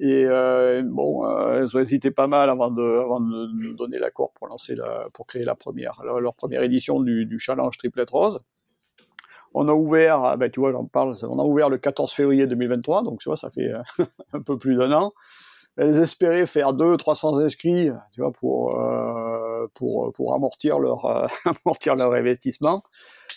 Et 0.00 0.24
euh, 0.26 0.82
bon, 0.84 1.26
euh, 1.26 1.60
elles 1.60 1.76
ont 1.76 1.80
hésité 1.80 2.10
pas 2.12 2.28
mal 2.28 2.50
avant 2.50 2.70
de, 2.70 2.82
avant 2.82 3.20
de 3.20 3.48
nous 3.52 3.74
donner 3.74 3.98
l'accord 3.98 4.32
pour 4.32 4.46
lancer 4.46 4.76
la, 4.76 5.08
pour 5.12 5.26
créer 5.26 5.44
la 5.44 5.56
première, 5.56 6.00
leur, 6.04 6.34
première 6.34 6.62
édition 6.62 7.00
du, 7.00 7.26
du 7.26 7.38
challenge 7.38 7.76
Triplet 7.78 8.04
Rose. 8.10 8.40
On 9.54 9.68
a 9.68 9.72
ouvert, 9.72 10.18
ah, 10.24 10.36
ben, 10.36 10.50
tu 10.50 10.60
vois, 10.60 10.72
j'en 10.72 10.84
parle, 10.84 11.14
on 11.22 11.38
a 11.38 11.44
ouvert 11.44 11.68
le 11.68 11.78
14 11.78 12.12
février 12.12 12.46
2023, 12.46 13.02
donc 13.02 13.20
tu 13.20 13.28
vois, 13.28 13.36
ça 13.36 13.50
fait 13.50 13.72
euh, 13.72 13.82
un 14.32 14.42
peu 14.42 14.58
plus 14.58 14.76
d'un 14.76 14.92
an. 14.92 15.12
Elles 15.76 16.00
espéraient 16.00 16.46
faire 16.46 16.72
2 16.72 16.96
300 16.96 17.38
inscrits, 17.38 17.90
tu 18.12 18.20
vois, 18.20 18.32
pour 18.32 18.76
euh, 18.80 19.68
pour 19.76 20.34
amortir 20.34 20.80
leur 20.80 21.04
euh, 21.04 21.26
amortir 21.64 21.94
leur 21.94 22.12
investissement. 22.14 22.82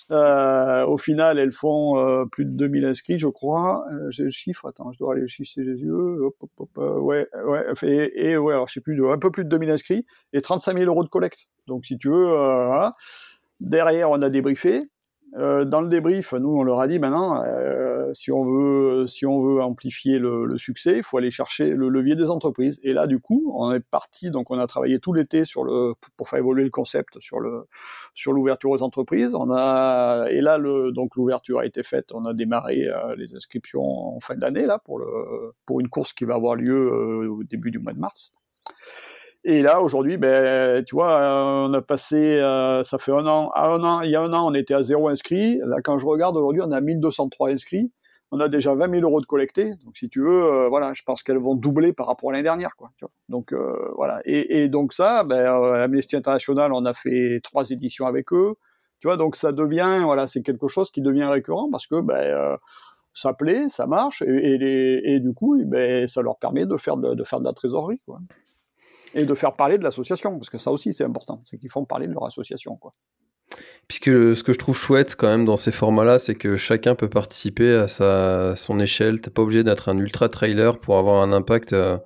Au 0.09 0.97
final, 0.97 1.37
elles 1.37 1.51
font 1.51 2.25
plus 2.31 2.45
de 2.45 2.51
2000 2.51 2.85
inscrits, 2.85 3.19
je 3.19 3.27
crois. 3.27 3.85
J'ai 4.09 4.23
le 4.23 4.31
chiffre, 4.31 4.65
attends, 4.67 4.91
je 4.91 4.97
dois 4.97 5.13
aller 5.13 5.27
chiffrer 5.27 5.61
les 5.61 5.79
yeux. 5.79 6.23
Hop, 6.23 6.35
hop, 6.41 6.49
hop, 6.57 7.03
ouais, 7.03 7.27
ouais, 7.45 7.65
et, 7.83 8.31
et, 8.31 8.37
ouais, 8.37 8.53
alors 8.53 8.67
je 8.67 8.73
sais 8.73 8.81
plus, 8.81 8.99
un 9.07 9.19
peu 9.19 9.29
plus 9.29 9.43
de 9.43 9.49
2000 9.49 9.69
inscrits 9.69 10.05
et 10.33 10.41
35 10.41 10.79
000 10.79 10.89
euros 10.89 11.03
de 11.03 11.09
collecte. 11.09 11.41
Donc 11.67 11.85
si 11.85 11.99
tu 11.99 12.09
veux, 12.09 12.25
voilà. 12.25 12.95
Derrière, 13.59 14.09
on 14.09 14.19
a 14.23 14.31
débriefé. 14.31 14.81
Euh, 15.37 15.63
dans 15.63 15.79
le 15.79 15.87
débrief, 15.87 16.33
nous 16.33 16.49
on 16.49 16.63
leur 16.63 16.79
a 16.81 16.87
dit 16.87 16.99
maintenant, 16.99 17.41
euh, 17.41 18.11
si 18.13 18.31
on 18.31 18.43
veut, 18.43 19.61
amplifier 19.61 20.19
le, 20.19 20.57
succès, 20.57 20.97
il 20.97 21.03
faut 21.03 21.17
aller 21.17 21.31
chercher 21.31 21.69
le 21.69 21.87
levier 21.89 22.15
des 22.15 22.29
entreprises. 22.29 22.79
Et 22.83 22.93
là, 22.93 23.07
du 23.07 23.19
coup, 23.19 23.53
on 23.55 23.71
est 23.71 23.79
parti, 23.79 24.29
donc 24.29 24.51
on 24.51 24.59
a 24.59 24.67
travaillé 24.67 24.99
tout 24.99 25.13
l'été 25.13 25.43
pour 26.17 26.27
faire 26.27 26.39
évoluer 26.39 26.63
le 26.63 26.69
concept 26.69 27.17
sur 27.19 27.39
l'ouverture 28.33 28.71
aux 28.71 28.81
entreprises. 28.81 29.33
Et 29.33 30.41
là 30.41 30.59
donc 30.91 31.15
l'ouverture 31.15 31.59
a 31.59 31.65
été 31.65 31.83
faite. 31.83 32.11
On 32.13 32.25
a 32.25 32.33
démarré 32.33 32.87
euh, 32.87 33.15
les 33.15 33.33
inscriptions 33.35 33.81
en 33.81 34.19
fin 34.19 34.35
d'année 34.35 34.65
là 34.65 34.79
pour 34.83 35.79
une 35.79 35.89
course 35.89 36.13
qui 36.13 36.25
va 36.25 36.35
avoir 36.35 36.55
lieu 36.55 37.29
au 37.29 37.43
début 37.43 37.71
du 37.71 37.79
mois 37.79 37.93
de 37.93 37.99
mars. 37.99 38.31
Et 39.43 39.63
là, 39.63 39.81
aujourd'hui, 39.81 40.17
ben, 40.17 40.83
tu 40.85 40.93
vois, 40.95 41.19
euh, 41.19 41.67
on 41.67 41.73
a 41.73 41.81
passé, 41.81 42.15
euh, 42.39 42.83
ça 42.83 42.99
fait 42.99 43.11
un 43.11 43.25
an, 43.25 43.49
à 43.55 43.69
un 43.69 43.83
an, 43.83 44.01
il 44.01 44.11
y 44.11 44.15
a 44.15 44.21
un 44.21 44.31
an, 44.33 44.47
on 44.47 44.53
était 44.53 44.75
à 44.75 44.83
zéro 44.83 45.07
inscrit. 45.07 45.57
Là, 45.65 45.77
quand 45.83 45.97
je 45.97 46.05
regarde 46.05 46.37
aujourd'hui, 46.37 46.61
on 46.63 46.71
a 46.71 46.79
1203 46.79 47.49
inscrits. 47.49 47.91
On 48.29 48.39
a 48.39 48.47
déjà 48.47 48.75
20 48.75 48.93
000 48.93 49.03
euros 49.03 49.19
de 49.19 49.25
collectés. 49.25 49.73
Donc, 49.83 49.97
si 49.97 50.09
tu 50.09 50.21
veux, 50.21 50.43
euh, 50.43 50.69
voilà, 50.69 50.93
je 50.93 51.01
pense 51.03 51.23
qu'elles 51.23 51.39
vont 51.39 51.55
doubler 51.55 51.91
par 51.91 52.05
rapport 52.07 52.29
à 52.29 52.33
l'année 52.33 52.43
dernière, 52.43 52.75
quoi. 52.75 52.91
Tu 52.97 53.03
vois. 53.03 53.11
Donc, 53.29 53.53
voilà. 53.95 54.21
Et, 54.25 54.69
donc 54.69 54.93
ça, 54.93 55.23
ben, 55.23 55.43
l'Amnesty 55.43 56.15
International, 56.15 56.71
on 56.71 56.85
a 56.85 56.93
fait 56.93 57.41
trois 57.43 57.69
éditions 57.71 58.05
avec 58.05 58.31
eux. 58.33 58.55
Tu 58.99 59.07
vois, 59.07 59.17
donc 59.17 59.35
ça 59.35 59.51
devient, 59.51 60.01
voilà, 60.03 60.27
c'est 60.27 60.43
quelque 60.43 60.67
chose 60.67 60.91
qui 60.91 61.01
devient 61.01 61.25
récurrent 61.25 61.69
parce 61.71 61.87
que, 61.87 61.99
ben, 61.99 62.57
ça 63.13 63.33
plaît, 63.33 63.67
ça 63.67 63.87
marche, 63.87 64.21
et 64.21 65.19
du 65.19 65.33
coup, 65.33 65.57
ben, 65.65 66.07
ça 66.07 66.21
leur 66.21 66.37
permet 66.37 66.65
de 66.65 66.77
faire 66.77 66.97
de, 66.97 67.15
de 67.15 67.23
faire 67.23 67.39
de 67.39 67.45
la 67.45 67.53
trésorerie, 67.53 67.99
quoi 68.05 68.19
et 69.13 69.25
de 69.25 69.33
faire 69.35 69.53
parler 69.53 69.77
de 69.77 69.83
l'association, 69.83 70.37
parce 70.37 70.49
que 70.49 70.57
ça 70.57 70.71
aussi 70.71 70.93
c'est 70.93 71.03
important, 71.03 71.41
c'est 71.43 71.57
qu'ils 71.57 71.71
font 71.71 71.85
parler 71.85 72.07
de 72.07 72.13
leur 72.13 72.25
association. 72.25 72.75
Quoi. 72.75 72.93
Puisque 73.87 74.05
ce 74.05 74.43
que 74.43 74.53
je 74.53 74.57
trouve 74.57 74.77
chouette 74.77 75.15
quand 75.17 75.27
même 75.27 75.45
dans 75.45 75.57
ces 75.57 75.71
formats-là, 75.71 76.19
c'est 76.19 76.35
que 76.35 76.55
chacun 76.55 76.95
peut 76.95 77.09
participer 77.09 77.75
à 77.75 77.87
sa, 77.87 78.55
son 78.55 78.79
échelle. 78.79 79.21
T'es 79.21 79.29
pas 79.29 79.41
obligé 79.41 79.63
d'être 79.63 79.89
un 79.89 79.97
ultra 79.97 80.29
trailer 80.29 80.79
pour 80.79 80.97
avoir 80.97 81.21
un 81.21 81.33
impact 81.33 81.73
euh, 81.73 81.97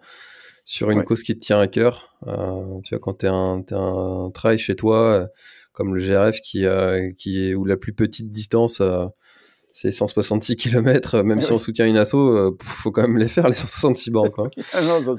sur 0.64 0.89
une 0.89 0.99
ouais. 0.99 1.06
cause 1.06 1.22
qui 1.22 1.38
te 1.38 1.45
tient 1.45 1.60
à 1.60 1.68
cœur. 1.68 2.16
Euh, 2.28 2.80
tu 2.84 2.95
vois, 2.95 2.99
quand 2.99 3.14
t'es 3.14 3.28
un, 3.28 3.62
es 3.70 3.74
un 3.74 4.32
trail 4.34 4.58
chez 4.58 4.76
toi, 4.76 4.99
euh, 4.99 5.28
comme 5.74 5.93
le 5.93 6.01
GRF 6.01 6.41
qui, 6.41 6.66
qui 7.18 7.49
est 7.49 7.53
où 7.53 7.66
la 7.66 7.78
plus 7.78 7.93
petite 7.93 8.32
distance 8.32 8.82
c'est 9.78 9.91
166 9.91 10.55
km, 10.55 11.21
même 11.21 11.39
ah 11.41 11.45
si 11.45 11.51
on 11.51 11.59
soutient 11.59 11.86
une 11.86 11.97
asso, 11.97 12.15
euh, 12.15 12.55
faut 12.63 12.91
quand 12.91 13.01
même 13.01 13.17
les 13.17 13.28
faire 13.28 13.49
les 13.49 13.55
166 13.55 14.09
bornes. 14.09 14.30
Quoi. 14.30 14.49
ah 14.73 14.80
non, 14.82 15.15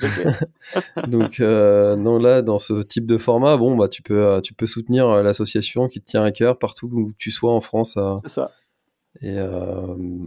Donc 1.08 1.40
euh, 1.40 1.94
non, 1.96 2.18
là, 2.18 2.40
dans 2.40 2.56
ce 2.56 2.80
type 2.80 3.04
de 3.04 3.18
format, 3.18 3.58
bon, 3.58 3.76
bah, 3.76 3.88
tu 3.88 4.00
peux, 4.00 4.24
euh, 4.24 4.40
tu 4.40 4.54
peux 4.54 4.66
soutenir 4.66 5.10
euh, 5.10 5.22
l'association 5.22 5.88
qui 5.88 6.00
te 6.00 6.06
tient 6.06 6.24
à 6.24 6.30
cœur 6.30 6.58
partout 6.58 6.88
où 6.90 7.12
tu 7.18 7.30
sois 7.30 7.52
en 7.52 7.60
France. 7.60 7.98
Euh, 7.98 8.14
c'est 8.22 8.30
ça. 8.30 8.50
Et 9.20 9.36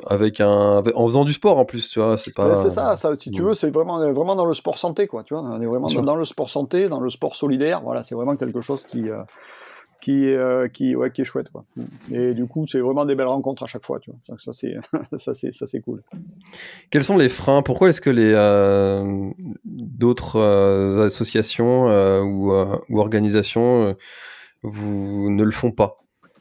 avec 0.07 0.41
un, 0.41 0.77
avec, 0.77 0.95
en 0.95 1.05
faisant 1.05 1.25
du 1.25 1.33
sport 1.33 1.57
en 1.57 1.65
plus, 1.65 1.89
tu 1.89 1.99
vois, 1.99 2.17
c'est 2.17 2.33
pas. 2.33 2.55
C'est 2.55 2.69
ça, 2.71 2.97
ça, 2.97 3.15
si 3.17 3.31
tu 3.31 3.41
veux, 3.41 3.55
c'est 3.55 3.71
vraiment, 3.71 3.99
vraiment 4.13 4.35
dans 4.35 4.45
le 4.45 4.53
sport 4.53 4.77
santé, 4.77 5.05
quoi. 5.07 5.23
Tu 5.23 5.33
vois, 5.33 5.43
on 5.43 5.61
est 5.61 5.65
vraiment 5.65 5.87
dans, 5.89 6.01
dans, 6.01 6.15
le 6.15 6.25
sport 6.25 6.49
santé, 6.49 6.87
dans 6.87 6.99
le 6.99 7.09
sport 7.09 7.35
solidaire. 7.35 7.81
Voilà, 7.83 8.01
c'est 8.03 8.15
vraiment 8.15 8.35
quelque 8.35 8.61
chose 8.61 8.83
qui 8.83 9.09
qui, 10.01 10.27
euh, 10.27 10.67
qui, 10.67 10.95
ouais, 10.95 11.11
qui 11.11 11.21
est 11.21 11.25
chouette. 11.25 11.49
Quoi. 11.49 11.65
Et 12.11 12.33
du 12.33 12.45
coup, 12.47 12.65
c'est 12.65 12.79
vraiment 12.79 13.05
des 13.05 13.15
belles 13.15 13.27
rencontres 13.27 13.63
à 13.63 13.67
chaque 13.67 13.83
fois. 13.83 13.99
Tu 13.99 14.11
vois. 14.11 14.37
Ça, 14.37 14.53
c'est, 14.53 14.75
ça, 15.17 15.33
c'est, 15.33 15.51
ça, 15.51 15.65
c'est 15.65 15.81
cool. 15.81 16.03
Quels 16.89 17.03
sont 17.03 17.17
les 17.17 17.29
freins? 17.29 17.61
Pourquoi 17.61 17.89
est-ce 17.89 18.01
que 18.01 18.09
les, 18.09 18.31
euh, 18.33 19.29
d'autres 19.65 20.37
euh, 20.37 21.05
associations 21.05 21.87
ou, 22.21 22.51
organisations, 22.97 23.95
vous 24.63 25.29
ne 25.29 25.43
le 25.43 25.51
font 25.51 25.71
pas? 25.71 25.97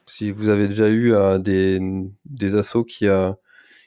Si 0.06 0.30
vous 0.30 0.48
avez 0.48 0.68
déjà 0.68 0.88
eu 0.88 1.14
des, 1.40 1.78
des 2.24 2.56
assos 2.56 2.84
qui, 2.84 3.06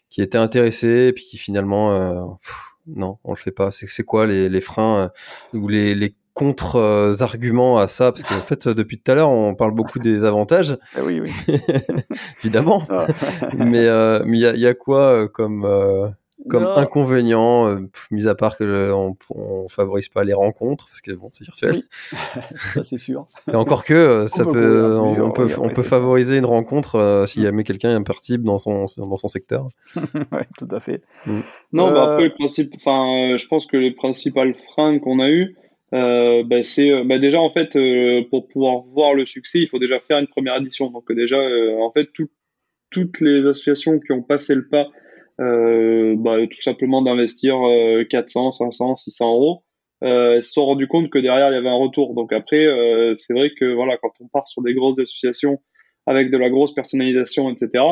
qui 0.09 0.21
étaient 0.21 0.37
intéressés 0.37 1.07
et 1.07 1.13
puis 1.13 1.23
qui 1.23 1.37
finalement... 1.37 2.39
Non, 2.87 3.19
on 3.23 3.31
le 3.31 3.37
fait 3.37 3.51
pas. 3.51 3.69
C'est, 3.71 4.03
quoi 4.03 4.25
les, 4.25 4.49
les 4.49 4.59
freins 4.59 5.11
ou 5.53 5.67
les 5.67 6.15
contre-arguments 6.33 7.79
à 7.79 7.87
ça 7.87 8.11
Parce 8.11 8.23
qu'en 8.23 8.39
fait, 8.39 8.67
depuis 8.67 8.99
tout 8.99 9.11
à 9.11 9.15
l'heure, 9.15 9.29
on 9.29 9.55
parle 9.55 9.71
beaucoup 9.71 9.99
des 9.99 10.25
avantages. 10.25 10.77
oui, 11.03 11.21
oui. 11.21 11.31
Évidemment. 12.43 12.83
Ah. 12.89 13.07
mais 13.53 13.85
euh, 13.85 14.23
il 14.27 14.39
y, 14.39 14.45
a, 14.45 14.55
y, 14.55 14.67
a 14.67 14.73
quoi 14.73 15.27
comme, 15.27 15.65
euh, 15.65 16.07
comme 16.49 16.63
non. 16.63 16.75
inconvénient, 16.75 17.67
euh, 17.67 17.89
mis 18.09 18.27
à 18.27 18.35
part 18.35 18.57
que 18.57 18.91
on, 18.91 19.15
on 19.29 19.67
favorise 19.67 20.09
pas 20.09 20.23
les 20.23 20.33
rencontres, 20.33 20.85
parce 20.87 21.01
que 21.01 21.11
bon, 21.11 21.29
c'est 21.31 21.43
virtuel. 21.43 21.75
Oui. 21.75 22.41
ça, 22.73 22.83
c'est 22.83 22.97
sûr. 22.97 23.25
Et 23.51 23.55
encore 23.55 23.83
que, 23.83 24.25
ça 24.27 24.43
on 24.43 24.51
peut, 24.51 24.59
peut 24.59 24.97
on, 24.97 25.27
on, 25.27 25.31
peut, 25.31 25.47
on 25.59 25.69
peut 25.69 25.83
favoriser 25.83 26.37
une 26.37 26.45
rencontre 26.45 26.95
euh, 26.95 27.25
s'il 27.25 27.43
y 27.43 27.47
a 27.47 27.63
quelqu'un 27.63 27.95
impertible 27.95 28.43
dans 28.43 28.57
son, 28.57 28.85
dans 28.97 29.17
son 29.17 29.27
secteur. 29.27 29.67
ouais, 30.31 30.47
tout 30.57 30.67
à 30.71 30.79
fait. 30.79 31.01
Mm. 31.25 31.39
Non, 31.73 31.91
bah 31.91 32.13
après, 32.13 32.23
le 32.25 32.33
principe, 32.33 32.73
enfin, 32.75 33.37
je 33.37 33.47
pense 33.47 33.65
que 33.65 33.77
les 33.77 33.91
principales 33.91 34.55
freins 34.55 34.99
qu'on 34.99 35.19
a 35.19 35.29
eu, 35.29 35.55
euh, 35.93 36.43
bah, 36.43 36.63
c'est 36.63 37.03
bah, 37.03 37.19
déjà 37.19 37.41
en 37.41 37.51
fait 37.51 37.77
pour 38.29 38.47
pouvoir 38.47 38.81
voir 38.93 39.13
le 39.13 39.25
succès, 39.25 39.59
il 39.59 39.67
faut 39.67 39.79
déjà 39.79 39.99
faire 39.99 40.19
une 40.19 40.27
première 40.27 40.57
édition. 40.57 40.89
Donc 40.89 41.11
déjà 41.11 41.37
en 41.37 41.91
fait 41.91 42.09
toutes 42.91 43.21
les 43.21 43.45
associations 43.47 43.99
qui 43.99 44.11
ont 44.11 44.23
passé 44.23 44.55
le 44.55 44.67
pas, 44.67 44.89
bah, 45.37 46.37
tout 46.47 46.61
simplement 46.61 47.01
d'investir 47.01 47.55
400, 48.09 48.51
500, 48.51 48.95
600 48.95 49.33
euros, 49.33 49.63
se 50.01 50.41
sont 50.41 50.65
rendu 50.65 50.87
compte 50.87 51.09
que 51.09 51.19
derrière 51.19 51.49
il 51.49 51.55
y 51.55 51.57
avait 51.57 51.69
un 51.69 51.73
retour. 51.73 52.15
Donc 52.15 52.33
après 52.33 52.67
c'est 53.15 53.33
vrai 53.33 53.51
que 53.59 53.73
voilà 53.73 53.97
quand 53.97 54.11
on 54.19 54.27
part 54.27 54.47
sur 54.47 54.61
des 54.61 54.73
grosses 54.73 54.99
associations 54.99 55.59
avec 56.07 56.31
de 56.31 56.37
la 56.37 56.49
grosse 56.49 56.73
personnalisation, 56.73 57.49
etc. 57.49 57.83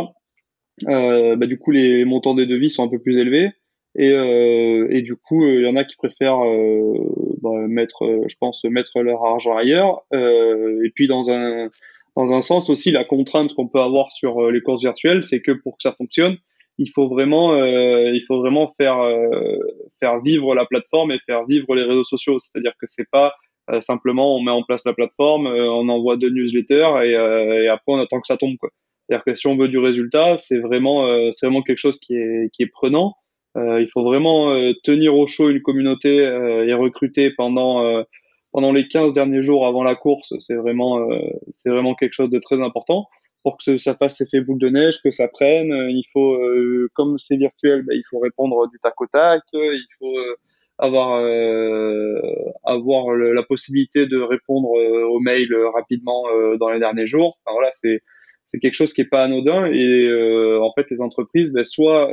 Euh, 0.87 1.35
bah, 1.35 1.45
du 1.45 1.57
coup, 1.57 1.71
les 1.71 2.05
montants 2.05 2.35
des 2.35 2.45
devis 2.45 2.69
sont 2.69 2.83
un 2.83 2.89
peu 2.89 2.99
plus 2.99 3.17
élevés. 3.17 3.51
Et, 3.95 4.11
euh, 4.11 4.87
et 4.91 5.01
du 5.01 5.15
coup, 5.15 5.45
il 5.45 5.61
y 5.61 5.67
en 5.67 5.75
a 5.75 5.83
qui 5.83 5.95
préfèrent 5.95 6.45
euh, 6.45 6.93
bah, 7.41 7.51
mettre, 7.67 8.05
je 8.27 8.35
pense, 8.39 8.63
mettre 8.65 9.01
leur 9.01 9.23
argent 9.23 9.55
ailleurs. 9.57 10.03
et 10.13 10.91
puis, 10.93 11.07
dans 11.07 11.29
un, 11.29 11.69
dans 12.15 12.31
un 12.33 12.41
sens 12.41 12.69
aussi, 12.69 12.91
la 12.91 13.03
contrainte 13.03 13.53
qu'on 13.53 13.67
peut 13.67 13.81
avoir 13.81 14.11
sur 14.11 14.51
les 14.51 14.61
courses 14.61 14.83
virtuelles, 14.83 15.23
c'est 15.23 15.41
que 15.41 15.51
pour 15.51 15.77
que 15.77 15.83
ça 15.83 15.93
fonctionne, 15.93 16.37
il 16.77 16.89
faut 16.91 17.09
vraiment, 17.09 17.55
il 17.55 18.23
faut 18.27 18.39
vraiment 18.39 18.73
faire, 18.79 18.99
faire 19.99 20.21
vivre 20.21 20.55
la 20.55 20.65
plateforme 20.65 21.11
et 21.11 21.19
faire 21.25 21.45
vivre 21.45 21.75
les 21.75 21.83
réseaux 21.83 22.03
sociaux. 22.05 22.39
C'est-à-dire 22.39 22.73
que 22.79 22.87
c'est 22.87 23.09
pas 23.11 23.33
simplement 23.81 24.35
on 24.35 24.41
met 24.41 24.51
en 24.51 24.63
place 24.63 24.81
la 24.85 24.93
plateforme, 24.93 25.47
on 25.47 25.89
envoie 25.89 26.17
deux 26.17 26.29
newsletters 26.29 26.91
et, 27.03 27.11
et 27.11 27.67
après 27.67 27.93
on 27.93 27.99
attend 27.99 28.21
que 28.21 28.27
ça 28.27 28.37
tombe. 28.37 28.57
Quoi. 28.57 28.69
C'est-à-dire 29.09 29.25
que 29.25 29.33
si 29.33 29.47
on 29.47 29.57
veut 29.57 29.69
du 29.69 29.79
résultat, 29.79 30.37
c'est 30.37 30.59
vraiment, 30.59 31.07
euh, 31.07 31.31
c'est 31.33 31.47
vraiment 31.47 31.63
quelque 31.63 31.79
chose 31.79 31.97
qui 31.97 32.13
est, 32.13 32.53
qui 32.53 32.61
est 32.61 32.67
prenant. 32.67 33.15
Euh, 33.57 33.81
il 33.81 33.89
faut 33.89 34.03
vraiment 34.03 34.51
euh, 34.51 34.73
tenir 34.83 35.15
au 35.15 35.27
chaud 35.27 35.49
une 35.49 35.61
communauté 35.61 36.15
et 36.17 36.73
recruter 36.73 37.31
pendant, 37.31 38.03
pendant 38.51 38.71
les 38.71 38.87
15 38.87 39.13
derniers 39.13 39.43
jours 39.43 39.67
avant 39.67 39.83
la 39.83 39.95
course. 39.95 40.33
C'est 40.39 40.55
vraiment, 40.55 41.07
c'est 41.57 41.69
vraiment 41.69 41.95
quelque 41.95 42.13
chose 42.13 42.29
de 42.29 42.39
très 42.39 42.61
important 42.61 43.07
pour 43.43 43.57
que 43.57 43.77
ça 43.77 43.95
fasse 43.95 44.19
effet 44.21 44.41
boule 44.41 44.59
de 44.59 44.69
neige, 44.69 45.01
que 45.01 45.11
ça 45.11 45.27
prenne. 45.27 45.71
Il 45.89 46.03
faut, 46.13 46.37
comme 46.93 47.17
c'est 47.19 47.37
virtuel, 47.37 47.83
bah, 47.83 47.93
il 47.95 48.03
faut 48.09 48.19
répondre 48.19 48.67
du 48.69 48.77
tac 48.79 48.99
au 49.01 49.07
tac. 49.07 49.41
Il 49.53 49.87
faut 49.97 50.15
avoir 50.77 51.23
avoir 52.63 53.15
la 53.15 53.43
possibilité 53.43 54.05
de 54.05 54.19
répondre 54.19 54.69
aux 54.69 55.19
mails 55.19 55.53
rapidement 55.73 56.23
dans 56.59 56.69
les 56.69 56.79
derniers 56.79 57.07
jours. 57.07 57.39
Enfin, 57.45 57.53
voilà, 57.55 57.71
c'est 57.73 57.99
c'est 58.51 58.59
quelque 58.59 58.73
chose 58.73 58.93
qui 58.93 59.01
est 59.01 59.05
pas 59.05 59.23
anodin 59.23 59.67
et 59.67 60.07
euh, 60.07 60.59
en 60.61 60.73
fait 60.73 60.89
les 60.89 61.01
entreprises 61.01 61.51
ben, 61.51 61.63
soit 61.63 62.11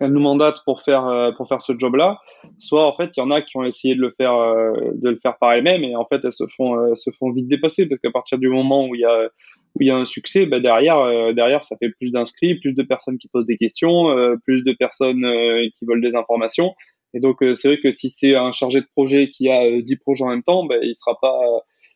euh, 0.00 0.04
elles 0.04 0.12
nous 0.12 0.20
mandatent 0.20 0.62
pour 0.64 0.82
faire 0.82 1.06
euh, 1.06 1.32
pour 1.32 1.48
faire 1.48 1.62
ce 1.62 1.72
job 1.78 1.96
là 1.96 2.18
soit 2.58 2.86
en 2.86 2.96
fait 2.96 3.10
il 3.16 3.20
y 3.20 3.22
en 3.22 3.30
a 3.30 3.42
qui 3.42 3.56
ont 3.56 3.64
essayé 3.64 3.94
de 3.94 4.00
le 4.00 4.14
faire 4.16 4.34
de 4.34 5.08
le 5.08 5.18
faire 5.20 5.36
par 5.38 5.52
elles-mêmes 5.52 5.84
et 5.84 5.96
en 5.96 6.04
fait 6.04 6.24
elles 6.24 6.32
se 6.32 6.44
font 6.56 6.94
se 6.94 7.10
font 7.10 7.30
vite 7.32 7.48
dépasser 7.48 7.88
parce 7.88 8.00
qu'à 8.00 8.10
partir 8.10 8.38
du 8.38 8.48
moment 8.48 8.86
où 8.86 8.94
il 8.94 9.00
y 9.00 9.04
a 9.04 9.28
où 9.76 9.82
il 9.82 9.86
y 9.86 9.90
a 9.90 9.96
un 9.96 10.04
succès 10.04 10.46
ben 10.46 10.60
derrière 10.60 11.34
derrière 11.34 11.64
ça 11.64 11.76
fait 11.76 11.90
plus 11.90 12.10
d'inscrits 12.10 12.56
plus 12.60 12.74
de 12.74 12.82
personnes 12.82 13.18
qui 13.18 13.28
posent 13.28 13.46
des 13.46 13.56
questions 13.56 14.06
plus 14.44 14.62
de 14.62 14.72
personnes 14.72 15.26
qui 15.78 15.84
veulent 15.86 16.02
des 16.02 16.16
informations 16.16 16.74
et 17.12 17.20
donc 17.20 17.38
c'est 17.40 17.68
vrai 17.68 17.80
que 17.80 17.90
si 17.90 18.10
c'est 18.10 18.34
un 18.34 18.52
chargé 18.52 18.80
de 18.80 18.86
projet 18.94 19.30
qui 19.30 19.48
a 19.48 19.80
10 19.80 19.96
projets 19.96 20.24
en 20.24 20.28
même 20.28 20.42
temps 20.42 20.64
ben 20.64 20.78
il 20.82 20.94
sera 20.94 21.18
pas 21.20 21.40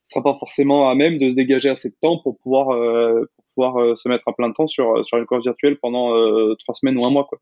sera 0.06 0.22
pas 0.22 0.36
forcément 0.38 0.88
à 0.88 0.94
même 0.94 1.18
de 1.18 1.30
se 1.30 1.36
dégager 1.36 1.68
assez 1.68 1.90
de 1.90 1.96
temps 2.00 2.18
pour 2.18 2.38
pouvoir, 2.38 2.70
euh, 2.70 3.30
pour 3.36 3.44
pouvoir 3.54 3.80
euh, 3.80 3.96
se 3.96 4.08
mettre 4.08 4.28
à 4.28 4.32
plein 4.32 4.52
temps 4.52 4.66
sur, 4.66 5.04
sur 5.04 5.18
une 5.18 5.26
course 5.26 5.44
virtuelle 5.44 5.78
pendant 5.80 6.14
euh, 6.14 6.54
trois 6.58 6.74
semaines 6.74 6.96
ou 6.98 7.06
un 7.06 7.10
mois. 7.10 7.24
Quoi. 7.24 7.38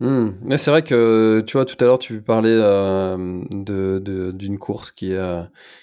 Mais 0.00 0.56
c'est 0.56 0.70
vrai 0.70 0.82
que 0.82 1.42
tu 1.46 1.56
vois, 1.56 1.64
tout 1.64 1.76
à 1.80 1.84
l'heure, 1.84 1.98
tu 1.98 2.22
parlais 2.22 2.56
de, 2.56 4.32
d'une 4.32 4.58
course 4.58 4.90
qui, 4.90 5.14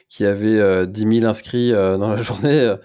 qui 0.09 0.25
avait 0.25 0.87
10 0.87 1.19
000 1.19 1.25
inscrits 1.25 1.71
dans 1.71 2.09
la 2.09 2.21
journée. 2.21 2.75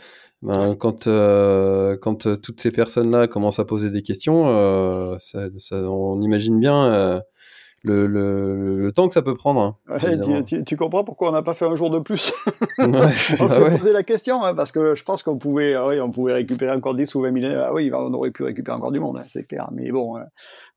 Ben, 0.43 0.74
quand, 0.74 1.05
quand 1.05 2.41
toutes 2.41 2.61
ces 2.61 2.70
personnes-là 2.70 3.28
commencent 3.28 3.59
à 3.61 3.64
poser 3.64 3.91
des 3.91 4.03
questions, 4.03 5.18
ça, 5.18 5.49
on 5.72 6.20
imagine 6.20 6.59
bien 6.59 7.22
le, 7.85 8.07
le, 8.07 8.78
le, 8.78 8.93
temps 8.93 9.09
que 9.09 9.14
ça 9.14 9.22
peut 9.22 9.35
prendre. 9.35 9.61
Hein, 9.61 9.76
ouais, 10.03 10.43
tu, 10.45 10.64
tu, 10.64 10.76
comprends 10.76 11.03
pourquoi 11.03 11.31
on 11.31 11.33
n'a 11.33 11.43
pas 11.43 11.55
fait 11.55 11.64
un 11.64 11.74
jour 11.76 11.91
de 11.91 11.99
plus 11.99 12.33
On 12.78 12.89
bah 12.89 13.09
s'est 13.49 13.78
posé 13.78 13.93
la 13.93 14.03
question, 14.03 14.45
hein, 14.45 14.55
parce 14.55 14.70
que 14.70 14.95
je 14.95 15.03
pense 15.03 15.22
qu'on 15.22 15.39
pouvait, 15.39 15.74
ah 15.74 15.87
oui, 15.87 15.99
on 16.01 16.11
pouvait 16.11 16.35
récupérer 16.35 16.72
encore 16.72 16.95
10 16.95 17.14
ou 17.14 17.22
20 17.22 17.39
000. 17.39 17.55
Ah 17.57 17.72
oui, 17.72 17.91
on 17.95 18.12
aurait 18.12 18.33
pu 18.33 18.43
récupérer 18.43 18.76
encore 18.76 18.93
du 18.93 19.01
monde, 19.01 19.18
hein, 19.18 19.24
c'est 19.28 19.45
clair. 19.45 19.70
Mais 19.72 19.91
bon, 19.93 20.18
euh, 20.18 20.22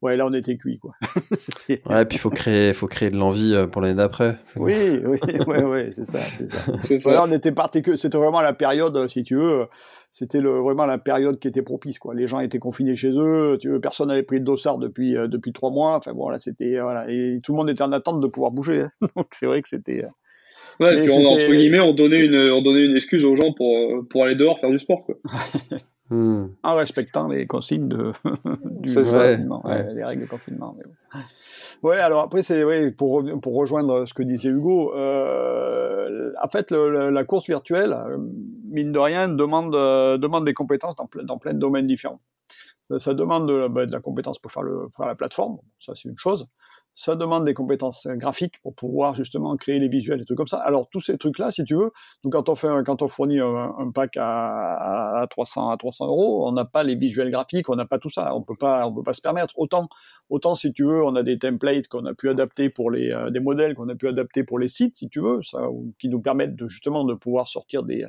ouais, 0.02 0.16
là 0.16 0.26
on 0.26 0.34
était 0.34 0.56
cuit. 0.56 0.80
Quoi. 0.80 0.94
ouais, 1.70 2.06
puis 2.06 2.18
il 2.18 2.20
faut 2.20 2.30
créer, 2.30 2.72
faut 2.72 2.88
créer 2.88 3.10
de 3.10 3.18
l'envie 3.18 3.54
euh, 3.54 3.68
pour 3.68 3.82
l'année 3.82 3.96
d'après. 3.96 4.38
Oui, 4.56 5.02
oui, 5.06 5.20
ouais, 5.48 5.64
ouais, 5.64 5.90
c'est 5.92 6.06
ça. 6.06 6.20
C'est 6.84 7.02
ça. 7.02 7.24
on 7.24 7.32
était. 7.32 7.54
C'était 7.96 8.18
vraiment 8.18 8.42
la 8.42 8.54
période, 8.54 9.08
si 9.08 9.24
tu 9.24 9.36
veux 9.36 9.68
c'était 10.14 10.42
vraiment 10.42 10.86
la 10.86 11.00
période 11.00 11.40
qui 11.40 11.48
était 11.48 11.64
propice. 11.64 11.98
Quoi. 11.98 12.14
Les 12.14 12.28
gens 12.28 12.40
étaient 12.40 12.60
confinés 12.60 12.96
chez 12.96 13.10
eux, 13.10 13.58
tu 13.60 13.70
veux, 13.70 13.82
personne 13.82 14.10
n'avait 14.10 14.22
pris 14.22 14.40
de 14.40 14.46
dossard 14.46 14.78
depuis, 14.78 15.18
euh, 15.18 15.28
depuis 15.28 15.54
trois 15.54 15.72
mois. 15.72 15.98
Enfin 15.98 16.12
bon, 16.12 16.30
là, 16.30 16.38
c'était, 16.38 16.78
voilà, 16.94 17.10
et 17.10 17.40
tout 17.44 17.52
le 17.54 17.58
monde 17.58 17.70
était 17.70 17.84
en 17.84 17.92
attente 17.92 18.22
de 18.22 18.28
pouvoir 18.28 18.52
bouger. 18.52 18.82
Hein. 18.82 18.92
Donc 19.16 19.28
c'est 19.32 19.46
vrai 19.46 19.62
que 19.62 19.70
c'était. 19.70 20.06
Euh, 20.06 20.84
ouais, 20.86 21.04
puis 21.04 21.12
on, 21.12 21.26
entre 21.26 21.52
guillemets, 21.52 21.80
on 21.80 21.94
donnait, 21.94 22.26
une, 22.26 22.52
on 22.52 22.62
donnait 22.62 22.86
une 22.86 22.96
excuse 22.96 23.24
aux 23.26 23.36
gens 23.36 23.54
pour, 23.54 23.78
euh, 23.78 24.08
pour 24.10 24.24
aller 24.24 24.36
dehors 24.36 24.60
faire 24.60 24.72
du 24.72 24.80
sport. 24.80 25.06
Quoi. 25.06 25.16
Hmm. 26.10 26.48
En 26.64 26.76
respectant 26.76 27.30
les 27.30 27.48
consignes 27.48 27.88
de, 27.88 28.12
du 28.82 28.94
confinement, 28.94 29.64
les 29.96 30.04
règles 30.04 30.24
de 30.24 30.28
confinement. 30.28 30.76
Mais 30.78 30.84
bon. 30.84 31.20
Ouais, 31.84 31.98
alors 31.98 32.22
après, 32.22 32.44
c'est 32.44 32.64
ouais, 32.64 32.92
pour, 32.92 33.24
pour 33.42 33.56
rejoindre 33.56 34.06
ce 34.06 34.14
que 34.14 34.24
disait 34.24 34.48
Hugo, 34.48 34.96
euh, 34.96 36.32
en 36.42 36.48
fait, 36.48 36.72
le, 36.72 37.10
la 37.10 37.24
course 37.26 37.46
virtuelle, 37.46 37.92
euh, 37.92 38.18
mine 38.70 38.94
de 38.94 39.00
rien, 39.00 39.28
demande, 39.28 39.76
euh, 39.76 40.18
demande 40.18 40.46
des 40.46 40.54
compétences 40.54 40.96
dans, 40.96 41.10
dans 41.24 41.38
plein 41.38 41.54
de 41.54 41.60
domaines 41.60 41.86
différents. 41.86 42.22
Ça, 42.84 43.00
ça 43.00 43.14
demande 43.14 43.50
de, 43.50 43.68
bah, 43.68 43.86
de, 43.86 43.92
la 43.92 44.00
compétence 44.00 44.40
pour 44.40 44.50
faire, 44.50 44.64
le, 44.64 44.88
faire 44.96 45.08
la 45.08 45.16
plateforme, 45.16 45.58
ça 45.78 45.94
c'est 45.94 46.08
une 46.08 46.18
chose 46.18 46.48
ça 46.96 47.16
demande 47.16 47.46
des 47.46 47.54
compétences 47.54 48.08
graphiques 48.08 48.62
pour 48.62 48.76
pouvoir 48.76 49.16
justement 49.16 49.56
créer 49.58 49.80
les 49.80 49.88
visuels 49.88 50.22
et 50.22 50.26
tout 50.26 50.36
comme 50.36 50.48
ça. 50.48 50.58
Alors 50.58 50.88
tous 50.90 51.02
ces 51.02 51.18
trucs-là, 51.18 51.52
si 51.52 51.64
tu 51.64 51.76
veux, 51.76 51.92
donc 52.24 52.34
quand 52.34 52.50
on 52.50 52.56
fait, 52.56 52.68
quand 52.86 53.02
on 53.02 53.08
fournit 53.08 53.40
un, 53.40 53.92
pack 53.94 54.18
à, 54.18 55.22
à, 55.22 55.28
300 55.28 55.70
à 55.70 55.78
300 55.78 56.08
euros, 56.08 56.48
on 56.48 56.52
n'a 56.52 56.66
pas 56.66 56.84
les 56.84 56.96
visuels 56.96 57.32
graphiques, 57.32 57.70
on 57.70 57.76
n'a 57.76 57.86
pas 57.86 58.00
tout 58.00 58.10
ça, 58.10 58.36
on 58.36 58.42
peut 58.42 58.56
pas, 58.56 58.88
on 58.88 58.94
peut 58.94 59.02
pas 59.02 59.14
se 59.14 59.22
permettre. 59.22 59.54
Autant, 59.58 59.90
autant 60.30 60.56
si 60.56 60.72
tu 60.74 60.84
veux, 60.84 61.04
on 61.04 61.16
a 61.16 61.24
des 61.24 61.38
templates 61.38 61.88
qu'on 61.88 62.06
a 62.06 62.14
pu 62.14 62.30
adapter 62.30 62.70
pour 62.70 62.92
les, 62.92 63.12
euh, 63.12 63.30
des 63.30 63.40
modèles 63.40 63.74
qu'on 63.74 63.90
a 63.90 63.96
pu 63.96 64.08
adapter 64.08 64.44
pour 64.44 64.60
les 64.60 64.68
sites, 64.68 64.98
si 64.98 65.10
tu 65.10 65.20
veux, 65.20 65.42
ça, 65.42 65.68
qui 66.00 66.10
nous 66.10 66.22
permettent 66.22 66.56
de 66.56 66.68
justement 66.68 67.04
de 67.04 67.14
pouvoir 67.14 67.48
sortir 67.48 67.84
des, 67.84 68.06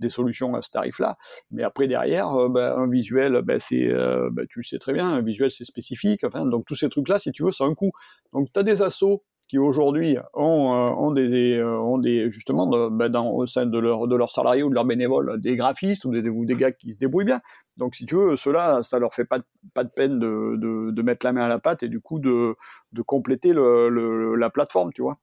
des 0.00 0.08
solutions 0.08 0.54
à 0.54 0.62
ce 0.62 0.70
tarif-là. 0.70 1.16
Mais 1.50 1.62
après 1.62 1.88
derrière, 1.88 2.32
euh, 2.34 2.48
ben, 2.48 2.74
un 2.76 2.88
visuel, 2.88 3.42
ben, 3.42 3.58
c'est, 3.60 3.88
euh, 3.88 4.28
ben, 4.32 4.46
tu 4.48 4.60
le 4.60 4.64
sais 4.64 4.78
très 4.78 4.92
bien, 4.92 5.08
un 5.08 5.22
visuel 5.22 5.50
c'est 5.50 5.64
spécifique. 5.64 6.24
Enfin, 6.24 6.46
donc 6.46 6.64
tous 6.66 6.74
ces 6.74 6.88
trucs-là, 6.88 7.18
si 7.18 7.32
tu 7.32 7.42
veux, 7.42 7.52
ça 7.52 7.64
a 7.64 7.66
un 7.66 7.74
coût. 7.74 7.92
Donc 8.32 8.48
tu 8.52 8.60
as 8.60 8.62
des 8.62 8.82
assos 8.82 9.22
qui 9.48 9.58
aujourd'hui 9.58 10.18
ont, 10.34 10.74
euh, 10.74 10.90
ont, 10.90 11.10
des, 11.10 11.56
euh, 11.56 11.78
ont 11.78 11.98
des 11.98 12.30
justement 12.30 12.90
ben, 12.90 13.08
dans, 13.08 13.30
au 13.30 13.46
sein 13.46 13.64
de 13.64 13.78
leurs 13.78 14.06
de 14.06 14.14
leurs 14.14 14.30
salariés 14.30 14.62
ou 14.62 14.68
de 14.68 14.74
leurs 14.74 14.84
bénévoles 14.84 15.40
des 15.40 15.56
graphistes 15.56 16.04
ou 16.04 16.12
des, 16.12 16.28
ou 16.28 16.44
des 16.44 16.54
gars 16.54 16.70
qui 16.72 16.92
se 16.92 16.98
débrouillent 16.98 17.24
bien. 17.24 17.40
Donc 17.78 17.94
si 17.94 18.04
tu 18.04 18.14
veux, 18.16 18.36
ceux-là, 18.36 18.82
ça 18.82 18.98
leur 18.98 19.14
fait 19.14 19.24
pas, 19.24 19.38
pas 19.72 19.84
de 19.84 19.90
peine 19.90 20.18
de, 20.18 20.56
de, 20.56 20.90
de, 20.90 21.02
mettre 21.02 21.24
la 21.24 21.32
main 21.32 21.44
à 21.46 21.48
la 21.48 21.58
pâte 21.58 21.82
et 21.82 21.88
du 21.88 22.00
coup 22.00 22.18
de, 22.18 22.54
de 22.92 23.02
compléter 23.02 23.52
le, 23.54 23.88
le, 23.88 24.34
la 24.34 24.50
plateforme, 24.50 24.92
tu 24.92 25.02
vois. 25.02 25.18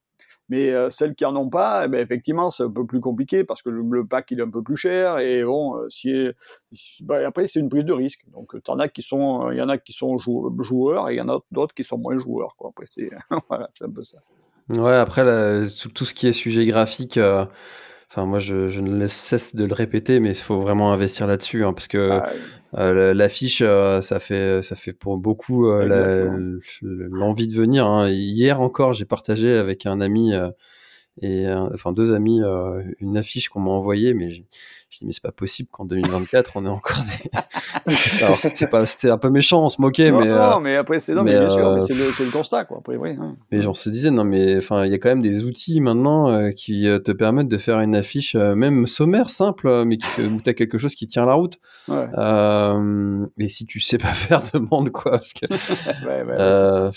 Mais 0.50 0.70
euh, 0.70 0.90
celles 0.90 1.16
qui 1.16 1.26
en 1.26 1.36
ont 1.36 1.50
pas, 1.50 1.86
eh 1.86 1.88
ben, 1.88 2.00
effectivement, 2.00 2.50
c'est 2.50 2.64
un 2.64 2.70
peu 2.70 2.86
plus 2.86 3.00
compliqué 3.00 3.44
parce 3.44 3.62
que 3.62 3.70
le, 3.70 4.06
pack 4.06 4.30
il 4.32 4.40
est 4.40 4.44
un 4.44 4.50
peu 4.50 4.62
plus 4.62 4.78
cher 4.78 5.18
et 5.18 5.44
bon, 5.44 5.76
euh, 5.78 5.90
si, 5.90 6.30
bah, 7.02 7.26
après 7.26 7.48
c'est 7.48 7.60
une 7.60 7.70
prise 7.70 7.86
de 7.86 7.94
risque. 7.94 8.26
Donc 8.32 8.52
en 8.68 8.80
as 8.80 8.88
qui 8.88 9.02
sont, 9.02 9.50
il 9.52 9.58
y 9.58 9.62
en 9.62 9.70
a 9.70 9.78
qui 9.78 9.94
sont 9.94 10.18
joueurs 10.18 11.10
et 11.10 11.16
il 11.16 11.18
y 11.18 11.22
en 11.22 11.30
a 11.30 11.40
d'autres 11.52 11.74
qui 11.74 11.84
sont 11.84 11.98
moins 11.98 12.18
joueurs. 12.18 12.56
Quoi. 12.58 12.70
Après 12.70 12.86
c'est 12.86 13.10
voilà, 13.50 13.70
un 13.82 13.90
peu 13.90 14.04
ça. 14.04 14.20
Ouais, 14.70 14.96
après 14.96 15.24
tout, 15.94 16.06
ce 16.06 16.14
qui 16.14 16.28
est 16.28 16.34
sujet 16.34 16.66
graphique. 16.66 17.18
Euh, 17.18 17.46
enfin, 18.10 18.26
moi, 18.26 18.40
je, 18.40 18.68
je, 18.68 18.82
ne 18.82 19.08
cesse 19.08 19.56
de 19.56 19.66
le 19.66 19.74
répéter, 19.74 20.20
mais 20.20 20.30
il 20.30 20.36
faut 20.36 20.60
vraiment 20.60 20.92
investir 20.92 21.28
là-dessus, 21.28 21.64
hein, 21.64 21.74
parce 21.74 21.88
que 21.88 22.10
ah 22.12 22.28
euh, 22.78 23.14
l'affiche, 23.14 23.62
euh, 23.62 24.02
ça 24.02 24.20
fait, 24.20 24.62
ça 24.62 24.76
fait 24.76 24.92
pour 24.92 25.18
beaucoup 25.18 25.70
euh, 25.70 26.60
l'envie 26.82 27.48
de 27.48 27.56
venir. 27.56 27.86
Hein. 27.86 28.10
Hier 28.10 28.60
encore, 28.60 28.94
j'ai 28.94 29.06
partagé 29.06 29.56
avec 29.58 29.86
un 29.86 30.02
ami 30.02 30.34
et 31.22 31.48
enfin 31.74 31.92
deux 31.92 32.14
amis 32.14 32.42
une 33.00 33.18
affiche 33.18 33.50
qu'on 33.50 33.62
m'a 33.62 33.72
envoyée, 33.72 34.14
mais 34.14 34.30
je, 34.30 34.42
je 34.90 35.00
dis 35.00 35.06
mais 35.06 35.14
c'est 35.14 35.24
pas 35.24 35.32
possible 35.32 35.70
qu'en 35.72 35.86
2024 35.86 36.54
on 36.56 36.66
ait 36.66 36.70
encore 36.70 37.00
des. 37.00 37.94
Alors 38.22 38.40
c'était 38.40 38.68
pas, 38.68 38.86
c'était 38.86 39.10
un 39.10 39.18
peu 39.18 39.30
méchant, 39.30 39.66
on 39.66 39.70
se 39.70 39.82
moquait, 39.82 40.12
mais. 40.12 40.28
Non, 40.28 40.60
mais 40.60 40.76
après 40.76 41.00
c'est 41.00 41.14
non, 41.14 41.24
mais, 41.24 41.40
bien 41.40 41.50
sûr, 41.50 41.74
mais 41.74 41.82
c'est 41.82 41.94
le, 41.94 42.06
le, 42.06 42.32
constat 42.32 42.66
quoi. 42.66 42.80
Après, 42.80 42.98
oui, 42.98 43.12
hein. 43.20 43.38
Mais 43.52 43.62
genre 43.62 43.78
se 43.78 43.90
disait 43.90 44.12
non, 44.12 44.24
mais 44.24 44.58
enfin 44.58 44.86
il 44.86 44.92
y 44.92 44.96
a 44.96 44.98
quand 44.98 45.10
même 45.10 45.22
des 45.22 45.44
outils 45.44 45.80
maintenant 45.80 46.52
qui 46.52 46.84
te 47.04 47.12
permettent 47.12 47.48
de 47.48 47.58
faire 47.58 47.80
une 47.80 47.96
affiche 47.96 48.36
même 48.36 48.88
sommaire 48.88 49.30
simple, 49.30 49.86
mais 49.86 49.98
qui, 49.98 50.22
où 50.22 50.40
t'as 50.42 50.54
quelque 50.54 50.78
chose 50.78 50.96
qui 50.96 51.08
tient 51.08 51.26
la 51.26 51.34
route. 51.34 51.60
Ouais. 51.88 52.08
Euh, 52.18 53.26
et 53.38 53.48
si 53.48 53.66
tu 53.66 53.80
sais 53.80 53.98
pas 53.98 54.08
faire, 54.14 54.42
demande 54.54 54.92
quoi, 54.92 55.12
parce 55.12 55.34
que. 55.34 55.46
ouais, 56.06 56.92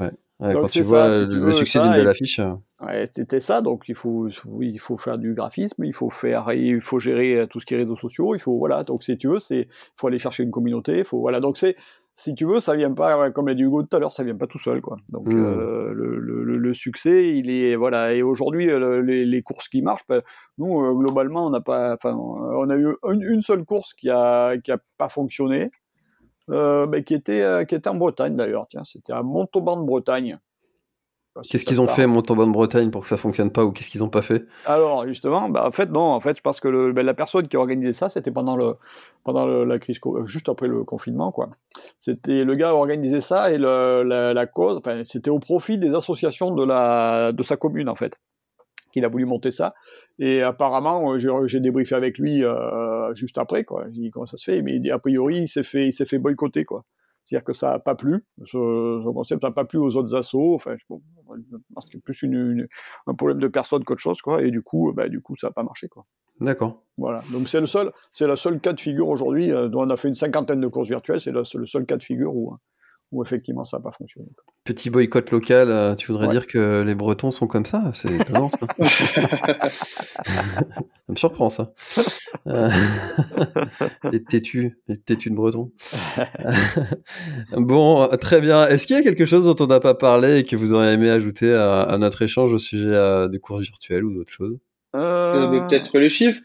ouais, 0.00 0.10
quand 0.40 0.66
tu 0.66 0.82
vois 0.82 1.18
le, 1.18 1.52
succès 1.52 1.80
d'une 1.80 1.92
belle 1.92 2.08
affiche. 2.08 2.40
Ouais, 2.80 3.08
c'était 3.14 3.40
ça. 3.40 3.60
Donc 3.60 3.84
il 3.88 3.94
faut, 3.94 4.28
il 4.60 4.78
faut 4.78 4.96
faire 4.96 5.16
du 5.16 5.32
graphisme, 5.32 5.84
il 5.84 5.94
faut 5.94 6.10
faire, 6.10 6.52
il 6.52 6.80
faut 6.80 6.98
gérer 6.98 7.46
tout 7.48 7.60
ce 7.60 7.66
qui 7.66 7.74
est 7.74 7.78
réseaux 7.78 7.96
sociaux. 7.96 8.34
Il 8.34 8.40
faut 8.40 8.58
voilà. 8.58 8.82
Donc 8.82 9.02
si 9.02 9.16
tu 9.16 9.28
veux, 9.28 9.38
c'est, 9.38 9.68
faut 9.96 10.08
aller 10.08 10.18
chercher 10.18 10.42
une 10.42 10.50
communauté. 10.50 11.04
Faut 11.04 11.20
voilà. 11.20 11.40
Donc 11.40 11.56
c'est, 11.56 11.76
si 12.16 12.34
tu 12.34 12.44
veux, 12.44 12.60
ça 12.60 12.76
vient 12.76 12.92
pas 12.92 13.30
comme 13.32 13.48
l'a 13.48 13.54
dit 13.54 13.62
Hugo 13.62 13.82
tout 13.82 13.96
à 13.96 13.98
l'heure, 13.98 14.12
ça 14.12 14.22
vient 14.22 14.36
pas 14.36 14.46
tout 14.46 14.58
seul 14.58 14.80
quoi. 14.80 14.96
Donc 15.12 15.26
mmh. 15.26 15.36
euh, 15.36 15.92
le, 15.92 16.18
le, 16.18 16.56
le, 16.56 16.74
succès, 16.74 17.36
il 17.36 17.50
est 17.50 17.74
voilà. 17.74 18.14
Et 18.14 18.22
aujourd'hui, 18.22 18.70
euh, 18.70 19.02
les, 19.02 19.24
les, 19.24 19.42
courses 19.42 19.68
qui 19.68 19.82
marchent, 19.82 20.06
ben, 20.08 20.22
nous 20.56 20.80
euh, 20.80 20.94
globalement, 20.94 21.46
on 21.46 21.50
n'a 21.50 21.60
pas, 21.60 21.94
enfin, 21.94 22.14
on 22.14 22.70
a 22.70 22.76
eu 22.76 22.86
une, 23.10 23.22
une, 23.22 23.42
seule 23.42 23.64
course 23.64 23.94
qui 23.94 24.10
a 24.10 24.56
qui 24.58 24.70
a 24.70 24.78
pas 24.96 25.08
fonctionné. 25.08 25.70
Euh, 26.50 27.00
qui 27.02 27.14
était 27.14 27.64
qui 27.66 27.74
était 27.74 27.88
en 27.88 27.94
Bretagne 27.94 28.36
d'ailleurs. 28.36 28.66
Tiens, 28.68 28.84
c'était 28.84 29.12
à 29.12 29.22
Montauban 29.22 29.76
de 29.76 29.86
Bretagne. 29.86 30.38
Qu'est-ce 31.42 31.64
qu'ils 31.64 31.80
ont 31.80 31.88
fait 31.88 32.06
Montauban 32.06 32.46
de 32.46 32.52
Bretagne 32.52 32.90
pour 32.90 33.02
que 33.02 33.08
ça 33.08 33.16
fonctionne 33.16 33.50
pas 33.50 33.64
ou 33.64 33.72
qu'est-ce 33.72 33.90
qu'ils 33.90 34.04
ont 34.04 34.08
pas 34.08 34.22
fait? 34.22 34.44
Alors 34.66 35.04
justement, 35.06 35.48
bah, 35.48 35.66
en 35.66 35.72
fait 35.72 35.90
non, 35.90 36.00
en 36.00 36.20
fait 36.20 36.36
je 36.36 36.42
pense 36.42 36.60
que 36.60 36.68
le, 36.68 36.92
ben, 36.92 37.04
la 37.04 37.14
personne 37.14 37.48
qui 37.48 37.56
a 37.56 37.58
organisé 37.58 37.92
ça, 37.92 38.08
c'était 38.08 38.30
pendant 38.30 38.56
le 38.56 38.74
pendant 39.24 39.46
la 39.46 39.78
crise, 39.80 39.98
juste 40.26 40.48
après 40.48 40.68
le 40.68 40.84
confinement 40.84 41.32
quoi. 41.32 41.50
C'était 41.98 42.44
le 42.44 42.54
gars 42.54 42.68
a 42.68 42.74
organisé 42.74 43.20
ça 43.20 43.50
et 43.50 43.58
le, 43.58 44.04
la, 44.04 44.46
cause, 44.46 44.78
enfin 44.78 45.00
c'était 45.02 45.30
au 45.30 45.40
profit 45.40 45.76
des 45.76 45.94
associations 45.94 46.52
de 46.52 46.62
la 46.62 47.32
de 47.32 47.42
sa 47.42 47.56
commune 47.56 47.88
en 47.88 47.96
fait 47.96 48.16
qu'il 48.94 49.04
a 49.04 49.08
voulu 49.08 49.26
monter 49.26 49.50
ça. 49.50 49.74
Et 50.18 50.40
apparemment, 50.40 51.18
j'ai 51.18 51.60
débriefé 51.60 51.94
avec 51.96 52.16
lui 52.18 52.44
euh, 52.44 53.12
juste 53.14 53.36
après, 53.38 53.64
quoi. 53.64 53.84
J'ai 53.92 54.00
dit 54.02 54.10
comment 54.10 54.24
ça 54.24 54.36
se 54.36 54.44
fait, 54.44 54.62
mais 54.62 54.90
a 54.90 54.98
priori, 54.98 55.38
il 55.38 55.48
s'est 55.48 55.62
fait, 55.62 55.88
il 55.88 55.92
s'est 55.92 56.06
fait 56.06 56.18
boycotter, 56.18 56.64
quoi. 56.64 56.84
C'est-à-dire 57.24 57.44
que 57.44 57.52
ça 57.54 57.70
n'a 57.70 57.78
pas 57.78 57.94
plu, 57.94 58.26
ce, 58.44 59.12
concept 59.12 59.42
n'a 59.42 59.50
pas 59.50 59.64
plu 59.64 59.78
aux 59.78 59.96
autres 59.96 60.14
assos, 60.14 60.54
enfin, 60.54 60.74
je 60.76 60.84
pense 60.86 61.86
plus 62.04 62.22
une, 62.22 62.66
un 63.06 63.14
problème 63.14 63.38
de 63.38 63.48
personne 63.48 63.82
qu'autre 63.82 64.02
chose, 64.02 64.20
quoi, 64.20 64.42
et 64.42 64.50
du 64.50 64.60
coup, 64.60 64.92
bah, 64.94 65.08
du 65.08 65.22
coup, 65.22 65.34
ça 65.34 65.46
n'a 65.46 65.52
pas 65.52 65.62
marché, 65.62 65.88
quoi. 65.88 66.02
D'accord. 66.40 66.82
Voilà, 66.98 67.22
donc 67.32 67.48
c'est 67.48 67.60
le 67.60 67.66
seul, 67.66 67.92
c'est 68.12 68.26
la 68.26 68.36
seule 68.36 68.60
cas 68.60 68.74
de 68.74 68.80
figure 68.80 69.08
aujourd'hui, 69.08 69.50
euh, 69.50 69.68
dont 69.68 69.86
on 69.86 69.90
a 69.90 69.96
fait 69.96 70.08
une 70.08 70.14
cinquantaine 70.14 70.60
de 70.60 70.68
courses 70.68 70.88
virtuelles, 70.88 71.20
c'est 71.20 71.32
le, 71.32 71.44
le, 71.54 71.66
seul 71.66 71.86
cas 71.86 71.96
de 71.96 72.04
figure 72.04 72.36
où, 72.36 72.54
où 73.12 73.22
effectivement 73.22 73.64
ça 73.64 73.78
n'a 73.78 73.82
pas 73.82 73.92
fonctionné. 73.92 74.28
Petit 74.64 74.90
boycott 74.90 75.30
local, 75.30 75.70
euh, 75.70 75.94
tu 75.94 76.10
voudrais 76.10 76.28
dire 76.28 76.46
que 76.46 76.82
les 76.82 76.94
Bretons 76.94 77.30
sont 77.30 77.46
comme 77.46 77.66
ça? 77.66 77.90
C'est 77.92 78.12
étonnant 78.12 78.48
ça. 78.48 78.66
ça 81.04 81.12
me 81.12 81.16
surprend 81.16 81.50
ça. 81.50 81.66
Euh... 82.46 82.70
et 84.12 84.22
têtu, 84.22 84.78
et 84.88 84.96
têtu 84.96 85.30
de 85.30 85.34
Breton. 85.34 85.70
bon, 87.52 88.08
très 88.20 88.40
bien. 88.40 88.66
Est-ce 88.66 88.86
qu'il 88.86 88.96
y 88.96 88.98
a 88.98 89.02
quelque 89.02 89.26
chose 89.26 89.44
dont 89.46 89.64
on 89.64 89.68
n'a 89.68 89.80
pas 89.80 89.94
parlé 89.94 90.38
et 90.38 90.44
que 90.44 90.56
vous 90.56 90.72
auriez 90.72 90.92
aimé 90.92 91.10
ajouter 91.10 91.52
à, 91.52 91.96
notre 91.98 92.22
échange 92.22 92.52
au 92.52 92.58
sujet 92.58 92.86
euh, 92.86 93.28
des 93.28 93.38
courses 93.38 93.62
virtuelles 93.62 94.04
ou 94.04 94.14
d'autres 94.14 94.32
choses? 94.32 94.58
Euh, 94.96 95.66
Peut-être 95.66 95.98
les 95.98 96.10
chiffres 96.10 96.40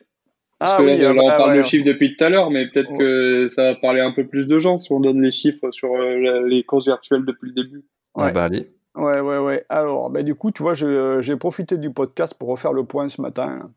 parce 0.59 0.73
ah 0.73 0.77
que 0.77 0.83
là, 0.83 1.13
on 1.23 1.27
parle 1.27 1.57
de 1.57 1.63
chiffres 1.63 1.85
depuis 1.85 2.17
tout 2.17 2.23
à 2.23 2.29
l'heure, 2.29 2.51
mais 2.51 2.67
peut-être 2.67 2.97
que 2.97 3.47
ça 3.47 3.63
va 3.63 3.75
parler 3.75 4.01
un 4.01 4.11
peu 4.11 4.27
plus 4.27 4.45
de 4.45 4.59
gens 4.59 4.77
si 4.77 4.91
on 4.91 4.99
donne 4.99 5.21
les 5.21 5.31
chiffres 5.31 5.71
sur 5.71 5.93
euh, 5.93 6.45
les 6.47 6.63
courses 6.63 6.85
virtuelles 6.85 7.23
depuis 7.25 7.47
le 7.55 7.63
début. 7.63 7.85
Ouais. 8.15 8.25
Ah 8.27 8.31
bah 8.31 8.43
allez. 8.43 8.69
Ouais, 8.95 9.21
ouais, 9.21 9.37
ouais. 9.37 9.65
Alors, 9.69 10.09
bah, 10.09 10.21
du 10.21 10.35
coup, 10.35 10.51
tu 10.51 10.61
vois, 10.61 10.73
j'ai 10.73 11.35
profité 11.37 11.77
du 11.77 11.91
podcast 11.91 12.33
pour 12.37 12.49
refaire 12.49 12.73
le 12.73 12.83
point 12.83 13.07
ce 13.07 13.21
matin. 13.21 13.71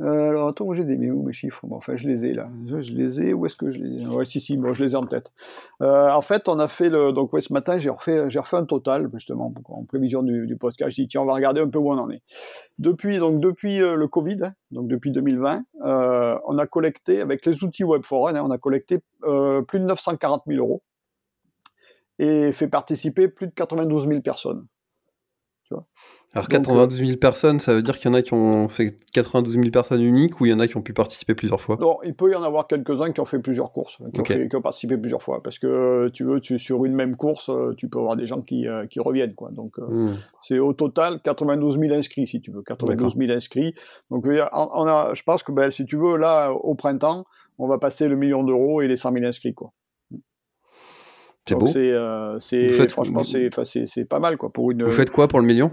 Euh, 0.00 0.28
alors 0.28 0.48
attends, 0.48 0.72
j'ai 0.72 0.84
des 0.84 0.96
mes, 0.96 1.10
où 1.10 1.24
mes 1.24 1.32
chiffres 1.32 1.66
bon, 1.66 1.76
Enfin, 1.76 1.96
je 1.96 2.08
les 2.08 2.24
ai 2.24 2.32
là. 2.32 2.44
Je, 2.66 2.92
les 2.92 3.20
ai. 3.20 3.32
Où 3.32 3.46
est-ce 3.46 3.56
que 3.56 3.68
je 3.70 3.80
les 3.80 4.02
ai? 4.02 4.06
Ouais, 4.06 4.24
si, 4.24 4.40
si, 4.40 4.56
bon, 4.56 4.72
je 4.72 4.84
les 4.84 4.92
ai 4.92 4.96
en 4.96 5.06
tête. 5.06 5.32
Euh, 5.82 6.10
en 6.10 6.22
fait, 6.22 6.48
on 6.48 6.58
a 6.60 6.68
fait 6.68 6.88
le. 6.88 7.12
Donc, 7.12 7.32
ouais, 7.32 7.40
ce 7.40 7.52
matin, 7.52 7.78
j'ai 7.78 7.90
refait, 7.90 8.30
j'ai 8.30 8.38
refait 8.38 8.56
un 8.56 8.64
total, 8.64 9.10
justement, 9.12 9.52
en 9.64 9.84
prévision 9.84 10.22
du, 10.22 10.56
podcast. 10.56 10.94
J'ai 10.94 11.02
dit, 11.02 11.08
tiens, 11.08 11.22
on 11.22 11.26
va 11.26 11.34
regarder 11.34 11.60
un 11.60 11.68
peu 11.68 11.78
où 11.78 11.90
on 11.90 11.98
en 11.98 12.10
est. 12.10 12.22
Depuis, 12.78 13.18
donc, 13.18 13.40
depuis 13.40 13.82
euh, 13.82 13.96
le 13.96 14.06
Covid, 14.06 14.38
hein, 14.44 14.54
donc 14.70 14.86
depuis 14.86 15.10
2020, 15.10 15.64
euh, 15.84 16.38
on 16.46 16.58
a 16.58 16.66
collecté, 16.66 17.20
avec 17.20 17.44
les 17.44 17.64
outils 17.64 17.84
Web4Run, 17.84 18.36
hein, 18.36 18.42
on 18.44 18.50
a 18.50 18.58
collecté 18.58 18.98
plus 19.20 19.80
de 19.80 19.84
940 19.84 20.44
000 20.46 20.60
euros 20.60 20.82
et 22.18 22.52
fait 22.52 22.68
participer 22.68 23.28
plus 23.28 23.46
de 23.46 23.52
92 23.52 24.08
000 24.08 24.20
personnes. 24.20 24.66
Tu 25.62 25.74
vois? 25.74 25.86
Alors 26.34 26.48
92 26.48 26.98
000 26.98 27.16
personnes, 27.16 27.58
ça 27.58 27.72
veut 27.72 27.82
dire 27.82 27.98
qu'il 27.98 28.10
y 28.10 28.14
en 28.14 28.14
a 28.14 28.20
qui 28.20 28.34
ont 28.34 28.68
fait 28.68 28.98
92 29.14 29.54
000 29.54 29.70
personnes 29.70 30.02
uniques 30.02 30.40
ou 30.40 30.46
il 30.46 30.50
y 30.50 30.52
en 30.52 30.58
a 30.58 30.68
qui 30.68 30.76
ont 30.76 30.82
pu 30.82 30.92
participer 30.92 31.34
plusieurs 31.34 31.60
fois? 31.60 31.76
Non, 31.80 31.98
il 32.04 32.14
peut 32.14 32.30
y 32.30 32.34
en 32.34 32.42
avoir 32.42 32.66
quelques-uns 32.66 33.12
qui 33.12 33.20
ont 33.20 33.24
fait 33.24 33.38
plusieurs 33.38 33.72
courses, 33.72 33.96
qui, 34.12 34.20
ont, 34.54 34.60
participé 34.60 34.98
plusieurs 34.98 35.22
fois. 35.22 35.42
Parce 35.42 35.58
que 35.58 36.10
tu 36.12 36.24
veux, 36.24 36.40
tu, 36.40 36.58
sur 36.58 36.84
une 36.84 36.92
même 36.92 37.16
course, 37.16 37.48
euh, 37.48 37.72
tu 37.78 37.88
peux 37.88 37.98
avoir 37.98 38.14
des 38.14 38.26
gens 38.26 38.42
qui, 38.42 38.68
euh, 38.68 38.86
qui 38.86 39.00
reviennent. 39.00 39.34
Quoi. 39.34 39.50
Donc 39.52 39.78
euh, 39.78 39.86
hmm. 39.86 40.12
c'est 40.42 40.58
au 40.58 40.74
total 40.74 41.20
92 41.22 41.78
000 41.80 41.94
inscrits, 41.94 42.26
si 42.26 42.42
tu 42.42 42.50
veux. 42.50 42.60
92 42.62 43.16
000 43.16 43.32
inscrits. 43.32 43.74
Donc 44.10 44.26
on 44.26 44.86
a, 44.86 45.14
je 45.14 45.22
pense 45.22 45.42
que 45.42 45.50
ben, 45.50 45.70
si 45.70 45.86
tu 45.86 45.96
veux, 45.96 46.18
là, 46.18 46.50
au 46.50 46.74
printemps, 46.74 47.24
on 47.58 47.68
va 47.68 47.78
passer 47.78 48.06
le 48.06 48.16
million 48.16 48.44
d'euros 48.44 48.82
et 48.82 48.88
les 48.88 48.96
100 48.96 49.14
000 49.14 49.24
inscrits. 49.24 49.54
Quoi. 49.54 49.72
C'est 51.46 51.54
beau. 51.54 51.66
C'est, 51.66 52.88
franchement, 52.90 53.22
c'est, 53.24 54.04
pas 54.04 54.18
mal 54.18 54.36
quoi, 54.36 54.52
pour 54.52 54.70
une. 54.70 54.84
Vous 54.84 54.92
faites 54.92 55.10
quoi 55.10 55.26
pour 55.26 55.40
le 55.40 55.46
million? 55.46 55.72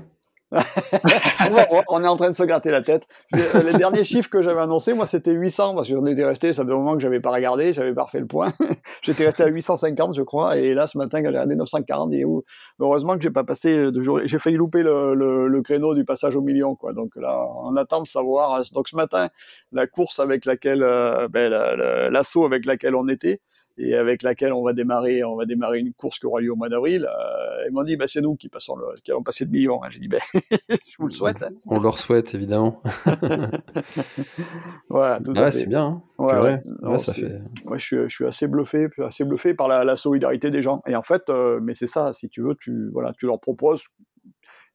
On 1.89 2.03
est 2.03 2.07
en 2.07 2.15
train 2.15 2.29
de 2.29 2.35
se 2.35 2.43
gratter 2.43 2.71
la 2.71 2.81
tête. 2.81 3.07
Euh, 3.35 3.63
les 3.63 3.73
derniers 3.77 4.03
chiffres 4.03 4.29
que 4.29 4.43
j'avais 4.43 4.61
annoncés, 4.61 4.93
moi, 4.93 5.05
c'était 5.05 5.33
800 5.33 5.75
parce 5.75 5.87
que 5.87 5.95
j'en 5.95 6.05
étais 6.05 6.25
resté. 6.25 6.53
Ça 6.53 6.65
fait 6.65 6.71
un 6.71 6.75
moment 6.75 6.93
que 6.93 7.01
j'avais 7.01 7.19
pas 7.19 7.31
regardé, 7.31 7.73
j'avais 7.73 7.93
pas 7.93 8.03
refait 8.03 8.19
le 8.19 8.27
point. 8.27 8.51
J'étais 9.01 9.25
resté 9.25 9.43
à 9.43 9.47
850, 9.47 10.15
je 10.15 10.21
crois. 10.23 10.57
Et 10.57 10.73
là, 10.73 10.87
ce 10.87 10.97
matin, 10.97 11.19
quand 11.19 11.29
j'ai 11.29 11.37
regardé 11.37 11.55
940, 11.55 12.13
et 12.13 12.25
où 12.25 12.43
heureusement 12.79 13.15
que 13.15 13.21
j'ai 13.21 13.31
pas 13.31 13.43
passé 13.43 13.91
de 13.91 14.01
jour. 14.01 14.19
J'ai 14.23 14.39
failli 14.39 14.57
louper 14.57 14.83
le, 14.83 15.13
le, 15.13 15.61
créneau 15.61 15.95
du 15.95 16.05
passage 16.05 16.35
au 16.35 16.41
million, 16.41 16.75
quoi. 16.75 16.93
Donc 16.93 17.11
là, 17.15 17.47
on 17.63 17.75
attend 17.75 18.01
de 18.01 18.07
savoir. 18.07 18.61
Donc 18.73 18.87
ce 18.87 18.95
matin, 18.95 19.29
la 19.71 19.87
course 19.87 20.19
avec 20.19 20.45
laquelle, 20.45 20.83
euh, 20.83 21.27
ben, 21.27 21.49
l'assaut 21.49 22.45
avec 22.45 22.65
laquelle 22.65 22.95
on 22.95 23.07
était 23.07 23.39
et 23.77 23.95
avec 23.95 24.23
laquelle 24.23 24.53
on 24.53 24.63
va 24.63 24.73
démarrer, 24.73 25.23
on 25.23 25.35
va 25.35 25.45
démarrer 25.45 25.79
une 25.79 25.93
course 25.93 26.19
qui 26.19 26.25
aura 26.25 26.41
lieu 26.41 26.51
au 26.51 26.55
mois 26.55 26.69
d'avril. 26.69 27.05
Euh, 27.05 27.65
ils 27.67 27.73
m'ont 27.73 27.83
dit, 27.83 27.95
bah, 27.95 28.05
c'est 28.07 28.21
nous 28.21 28.35
qui, 28.35 28.49
passons 28.49 28.75
le, 28.75 28.87
qui 29.03 29.11
allons 29.11 29.23
passer 29.23 29.45
de 29.45 29.51
millions. 29.51 29.79
J'ai 29.89 29.99
dit, 29.99 30.07
ben, 30.07 30.21
je 30.69 30.95
vous 30.99 31.07
le 31.07 31.13
souhaite. 31.13 31.43
Hein. 31.43 31.49
On 31.67 31.79
leur 31.79 31.97
souhaite, 31.97 32.33
évidemment. 32.33 32.81
voilà, 34.89 35.19
tout 35.19 35.31
ouais, 35.31 35.51
c'est 35.51 35.67
bien. 35.67 35.85
Hein. 35.85 36.03
Ouais, 36.17 36.61
ouais. 36.83 36.97
ça 36.99 37.13
fait... 37.13 37.41
Moi, 37.65 37.77
je 37.77 37.85
suis, 37.85 37.97
je 37.97 38.15
suis 38.15 38.25
assez 38.25 38.47
bluffé, 38.47 38.87
assez 38.99 39.23
bluffé 39.23 39.53
par 39.53 39.67
la, 39.67 39.83
la 39.83 39.95
solidarité 39.95 40.51
des 40.51 40.61
gens. 40.61 40.81
Et 40.87 40.95
en 40.95 41.03
fait, 41.03 41.29
euh, 41.29 41.59
mais 41.61 41.73
c'est 41.73 41.87
ça, 41.87 42.13
si 42.13 42.29
tu 42.29 42.41
veux, 42.41 42.55
tu, 42.55 42.89
voilà, 42.93 43.13
tu 43.17 43.25
leur 43.25 43.39
proposes, 43.39 43.83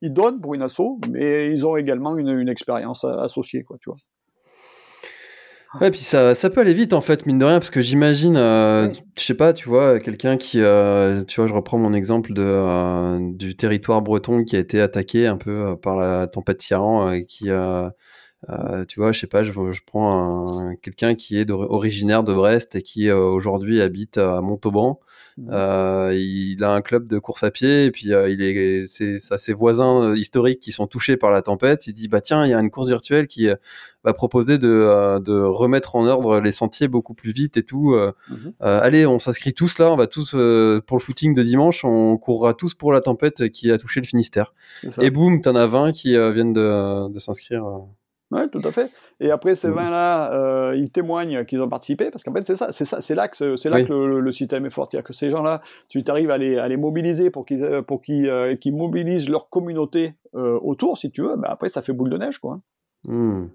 ils 0.03 0.13
donnent 0.13 0.41
pour 0.41 0.55
une 0.55 0.63
asso, 0.63 0.99
mais 1.11 1.51
ils 1.51 1.67
ont 1.67 1.77
également 1.77 2.17
une, 2.17 2.29
une 2.29 2.49
expérience 2.49 3.05
associée, 3.05 3.65
quoi, 3.65 3.77
tu 3.81 3.91
vois. 3.91 3.99
Ouais, 5.79 5.91
puis 5.93 6.01
ça, 6.01 6.35
ça 6.35 6.51
peut 6.51 6.61
aller 6.61 6.75
vite 6.75 6.93
en 6.95 7.01
fait, 7.01 7.27
mine 7.27 7.39
de 7.39 7.45
rien, 7.45 7.61
parce 7.61 7.71
que 7.71 7.81
j'imagine, 7.81 8.37
euh, 8.37 8.93
je 9.17 9.23
sais 9.23 9.35
pas, 9.35 9.53
tu 9.53 9.69
vois, 9.69 10.01
quelqu'un 10.01 10.37
qui, 10.37 10.61
euh, 10.61 11.23
tu 11.23 11.41
vois, 11.41 11.47
je 11.47 11.53
reprends 11.53 11.79
mon 11.79 11.95
exemple 11.95 12.33
de, 12.33 12.43
euh, 12.45 13.19
du 13.35 13.55
territoire 13.55 14.03
breton 14.03 14.43
qui 14.43 14.57
a 14.57 14.59
été 14.59 14.81
attaqué 14.81 15.29
un 15.29 15.37
peu 15.37 15.77
par 15.81 15.95
la 15.95 16.27
tempête 16.27 16.59
Tyran, 16.59 17.23
qui, 17.29 17.51
tu 18.89 19.01
vois, 19.01 19.13
je 19.13 19.21
sais 19.21 19.29
pas, 19.29 19.45
je, 19.45 19.53
je 19.53 19.81
prends 19.87 20.75
quelqu'un 20.83 21.15
qui 21.15 21.39
est 21.39 21.49
originaire 21.51 22.25
de 22.25 22.35
Brest 22.35 22.75
et 22.75 22.83
qui 22.83 23.09
aujourd'hui 23.13 23.81
habite 23.81 24.19
à 24.19 24.41
Montauban. 24.41 24.99
Mmh. 25.41 26.13
il 26.13 26.63
a 26.65 26.73
un 26.73 26.83
club 26.83 27.07
de 27.07 27.19
course 27.19 27.43
à 27.43 27.51
pied 27.51 27.87
et 27.87 27.91
puis 27.91 28.09
il 28.09 28.43
est, 28.43 28.87
c'est, 28.87 29.19
ça, 29.19 29.39
ses 29.39 29.53
voisins 29.53 30.15
historiques 30.15 30.61
qui 30.61 30.73
sont 30.73 30.87
touchés 30.87 31.17
par 31.17 31.31
la 31.31 31.43
tempête. 31.43 31.87
Il 31.87 31.95
dit 31.95 32.09
bah 32.09 32.21
tiens, 32.21 32.45
il 32.45 32.51
y 32.51 32.55
a 32.55 32.61
une 32.61 32.71
course 32.71 32.89
virtuelle 32.89 33.27
qui 33.27 33.49
va 34.05 34.15
proposer 34.15 34.59
de, 34.59 34.69
euh, 34.69 35.19
de, 35.19 35.39
remettre 35.39 35.97
en 35.97 36.07
ordre 36.07 36.41
les 36.41 36.53
sentiers 36.53 36.89
beaucoup 36.89 37.15
plus 37.15 37.33
vite 37.33 37.57
et 37.57 37.63
tout. 37.63 37.93
Euh, 37.93 38.13
mhm. 38.29 38.53
euh, 38.63 38.81
allez, 38.83 39.07
on 39.07 39.19
s'inscrit 39.19 39.53
tous 39.53 39.79
là, 39.79 39.91
on 39.91 39.97
va 39.97 40.07
tous 40.07 40.31
pour 40.31 40.97
le 40.97 41.03
footing 41.03 41.35
de 41.35 41.43
dimanche, 41.43 41.85
on 41.85 42.17
courra 42.17 42.55
tous 42.55 42.75
pour 42.75 42.93
la 42.93 43.01
tempête 43.01 43.51
qui 43.51 43.71
a 43.71 43.79
touché 43.79 44.01
le 44.01 44.07
Finistère. 44.07 44.55
Et 45.01 45.11
boum, 45.11 45.41
t'en 45.41 45.55
as 45.55 45.67
20 45.67 45.93
qui 45.93 46.11
viennent 46.11 46.53
de, 46.53 47.09
de 47.09 47.19
s'inscrire. 47.19 47.65
Oui, 48.31 48.49
tout 48.51 48.61
à 48.65 48.71
fait. 48.71 48.91
Et 49.19 49.31
après, 49.31 49.55
ces 49.55 49.69
20-là, 49.69 50.33
euh, 50.33 50.75
ils 50.77 50.91
témoignent 50.91 51.45
qu'ils 51.45 51.61
ont 51.61 51.69
participé, 51.69 52.11
parce 52.11 52.23
qu'en 52.23 52.33
fait, 52.33 52.47
c'est 52.47 52.57
ça, 52.57 52.71
c'est 52.71 52.85
ça, 52.85 53.01
c'est 53.01 53.15
là 53.17 53.27
que, 53.29 53.57
c'est 53.57 53.71
là 53.71 53.83
que 53.83 53.93
le, 53.93 54.33
système 54.33 54.67
est 54.67 54.71
fort. 54.71 54.87
C'est-à-dire 54.89 55.07
que 55.07 55.13
ces 55.13 55.31
gens-là, 55.31 55.61
tu 55.89 56.03
arrives 56.07 56.31
à 56.31 56.39
les, 56.39 56.57
à 56.57 56.69
les 56.69 56.77
mobiliser 56.77 57.31
pour 57.31 57.45
qu'ils, 57.45 57.83
pour 57.87 58.01
qu'ils, 58.01 58.57
qu'ils 58.61 58.77
mobilisent 58.77 59.29
leur 59.29 59.49
communauté 59.49 60.15
autour, 60.35 60.97
si 60.97 61.11
tu 61.11 61.23
veux. 61.23 61.37
Ben 61.37 61.49
après, 61.49 61.69
ça 61.69 61.83
fait 61.83 61.93
boule 61.93 62.11
de 62.11 62.19
neige, 62.19 62.39
quoi. 62.39 62.61
Mmh. 63.05 63.47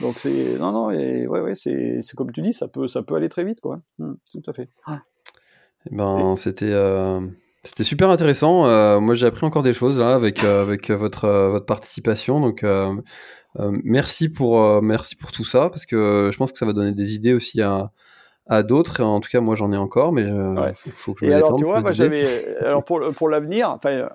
Donc 0.00 0.18
c'est 0.18 0.58
non 0.58 0.72
non 0.72 0.90
et 0.90 1.26
ouais 1.26 1.40
ouais 1.40 1.54
c'est 1.54 2.00
comme 2.16 2.32
tu 2.32 2.42
dis 2.42 2.52
ça 2.52 2.68
peut 2.68 2.88
ça 2.88 3.02
peut 3.02 3.14
aller 3.14 3.28
très 3.28 3.44
vite 3.44 3.60
quoi. 3.60 3.78
Mmh, 3.98 4.12
tout 4.32 4.42
à 4.46 4.52
fait. 4.52 4.68
Eh 4.88 5.94
ben 5.94 6.34
c'était 6.36 6.72
euh, 6.72 7.20
c'était 7.62 7.84
super 7.84 8.10
intéressant. 8.10 8.66
Euh, 8.66 9.00
moi 9.00 9.14
j'ai 9.14 9.26
appris 9.26 9.46
encore 9.46 9.62
des 9.62 9.72
choses 9.72 9.98
là 9.98 10.14
avec 10.14 10.44
euh, 10.44 10.62
avec 10.62 10.90
votre 10.90 11.28
votre 11.28 11.66
participation 11.66 12.40
donc 12.40 12.64
merci 13.58 14.28
pour 14.28 14.82
merci 14.82 15.16
pour 15.16 15.32
tout 15.32 15.44
ça 15.44 15.68
parce 15.68 15.86
que 15.86 16.30
je 16.32 16.36
pense 16.36 16.52
que 16.52 16.58
ça 16.58 16.66
va 16.66 16.72
donner 16.72 16.92
des 16.92 17.14
idées 17.14 17.34
aussi 17.34 17.60
à 17.60 17.90
à 18.48 18.62
d'autres. 18.62 19.02
En 19.02 19.20
tout 19.20 19.30
cas, 19.30 19.40
moi, 19.40 19.54
j'en 19.54 19.72
ai 19.72 19.76
encore, 19.76 20.12
mais 20.12 20.22
il 20.22 20.92
faut, 20.92 21.14
que 21.14 21.24
je 21.24 21.30
Et 21.30 21.34
alors, 21.34 21.56
tu 21.56 21.64
vois, 21.64 21.80
moi, 21.80 21.92
j'avais, 21.92 22.56
alors 22.58 22.84
pour, 22.84 23.00
pour 23.14 23.28
l'avenir, 23.28 23.70
enfin, 23.70 24.08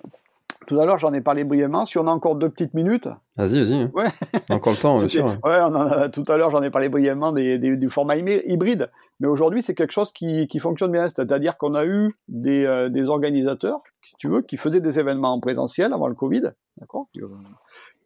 tout 0.68 0.78
à 0.82 0.86
l'heure, 0.86 0.98
j'en 0.98 1.14
ai 1.14 1.22
parlé 1.22 1.46
brièvement. 1.46 1.86
Si 1.86 1.98
on 1.98 2.06
a 2.08 2.12
encore 2.12 2.36
deux 2.36 2.50
petites 2.50 2.74
minutes. 2.74 3.08
Vas-y, 3.38 3.64
vas-y. 3.64 3.86
Ouais. 3.94 4.10
encore 4.50 4.74
le 4.74 4.78
temps, 4.78 4.98
bien 4.98 5.08
sûr. 5.08 5.26
Ouais, 5.26 5.60
on 5.62 5.74
en 5.74 5.88
a, 5.88 6.10
tout 6.10 6.24
à 6.28 6.36
l'heure, 6.36 6.52
j'en 6.52 6.62
ai 6.62 6.70
parlé 6.70 6.90
brièvement 6.90 7.32
des, 7.32 7.58
des, 7.58 7.78
du 7.78 7.88
format 7.88 8.18
hybride. 8.18 8.92
Mais 9.22 9.28
aujourd'hui, 9.28 9.62
c'est 9.62 9.74
quelque 9.74 9.94
chose 9.94 10.12
qui, 10.12 10.46
qui, 10.48 10.60
fonctionne 10.60 10.92
bien. 10.92 11.08
C'est-à-dire 11.08 11.58
qu'on 11.58 11.74
a 11.74 11.86
eu 11.86 12.18
des, 12.28 12.66
euh, 12.66 12.90
des, 12.90 13.08
organisateurs, 13.08 13.82
si 14.04 14.16
tu 14.16 14.28
veux, 14.28 14.42
qui 14.42 14.58
faisaient 14.58 14.82
des 14.82 15.00
événements 15.00 15.32
en 15.32 15.40
présentiel 15.40 15.94
avant 15.94 16.08
le 16.08 16.16
Covid, 16.16 16.50
d'accord? 16.78 17.06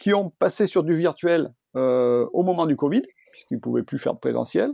Qui 0.01 0.13
ont 0.13 0.31
passé 0.39 0.65
sur 0.65 0.83
du 0.83 0.95
virtuel 0.95 1.53
euh, 1.75 2.27
au 2.33 2.41
moment 2.41 2.65
du 2.65 2.75
Covid, 2.75 3.03
puisqu'ils 3.31 3.55
ne 3.55 3.59
pouvaient 3.59 3.83
plus 3.83 3.99
faire 3.99 4.15
de 4.15 4.19
présentiel 4.19 4.71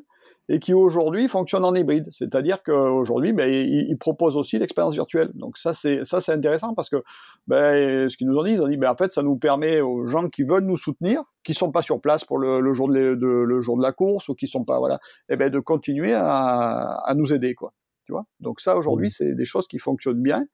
et 0.49 0.59
qui 0.59 0.73
aujourd'hui 0.73 1.27
fonctionne 1.27 1.65
en 1.65 1.75
hybride. 1.75 2.07
C'est-à-dire 2.11 2.63
qu'aujourd'hui, 2.63 3.33
ben, 3.33 3.49
ils, 3.49 3.89
ils, 3.89 3.97
proposent 3.97 4.37
aussi 4.37 4.57
l'expérience 4.57 4.93
virtuelle. 4.93 5.29
Donc 5.33 5.57
ça, 5.57 5.73
c'est 5.73 6.05
ça, 6.05 6.21
c'est 6.21 6.31
intéressant 6.31 6.73
parce 6.73 6.89
que 6.89 7.03
ben, 7.47 8.07
ce 8.07 8.15
qu'ils 8.15 8.27
nous 8.27 8.37
ont 8.37 8.43
dit, 8.43 8.51
ils 8.51 8.61
ont 8.61 8.67
dit, 8.67 8.77
ben, 8.77 8.89
en 8.89 8.95
fait, 8.95 9.11
ça 9.11 9.23
nous 9.23 9.35
permet 9.35 9.81
aux 9.81 10.07
gens 10.07 10.29
qui 10.29 10.43
veulent 10.43 10.63
nous 10.63 10.77
soutenir, 10.77 11.23
qui 11.43 11.53
sont 11.53 11.71
pas 11.71 11.81
sur 11.81 11.99
place 11.99 12.23
pour 12.23 12.37
le, 12.39 12.61
le 12.61 12.73
jour 12.73 12.87
de, 12.87 13.15
de, 13.15 13.27
le 13.27 13.59
jour 13.59 13.77
de 13.77 13.83
la 13.83 13.91
course 13.91 14.29
ou 14.29 14.35
qui 14.35 14.47
sont 14.47 14.63
pas 14.63 14.79
voilà, 14.79 14.95
et 15.29 15.33
eh 15.33 15.35
ben 15.35 15.49
de 15.49 15.59
continuer 15.59 16.13
à, 16.13 17.01
à 17.05 17.13
nous 17.13 17.33
aider 17.33 17.53
quoi. 17.53 17.73
Tu 18.05 18.13
vois? 18.13 18.23
Donc 18.39 18.61
ça, 18.61 18.77
aujourd'hui, 18.77 19.11
c'est 19.11 19.35
des 19.35 19.43
choses 19.43 19.67
qui 19.67 19.79
fonctionnent 19.79 20.21
bien. 20.21 20.45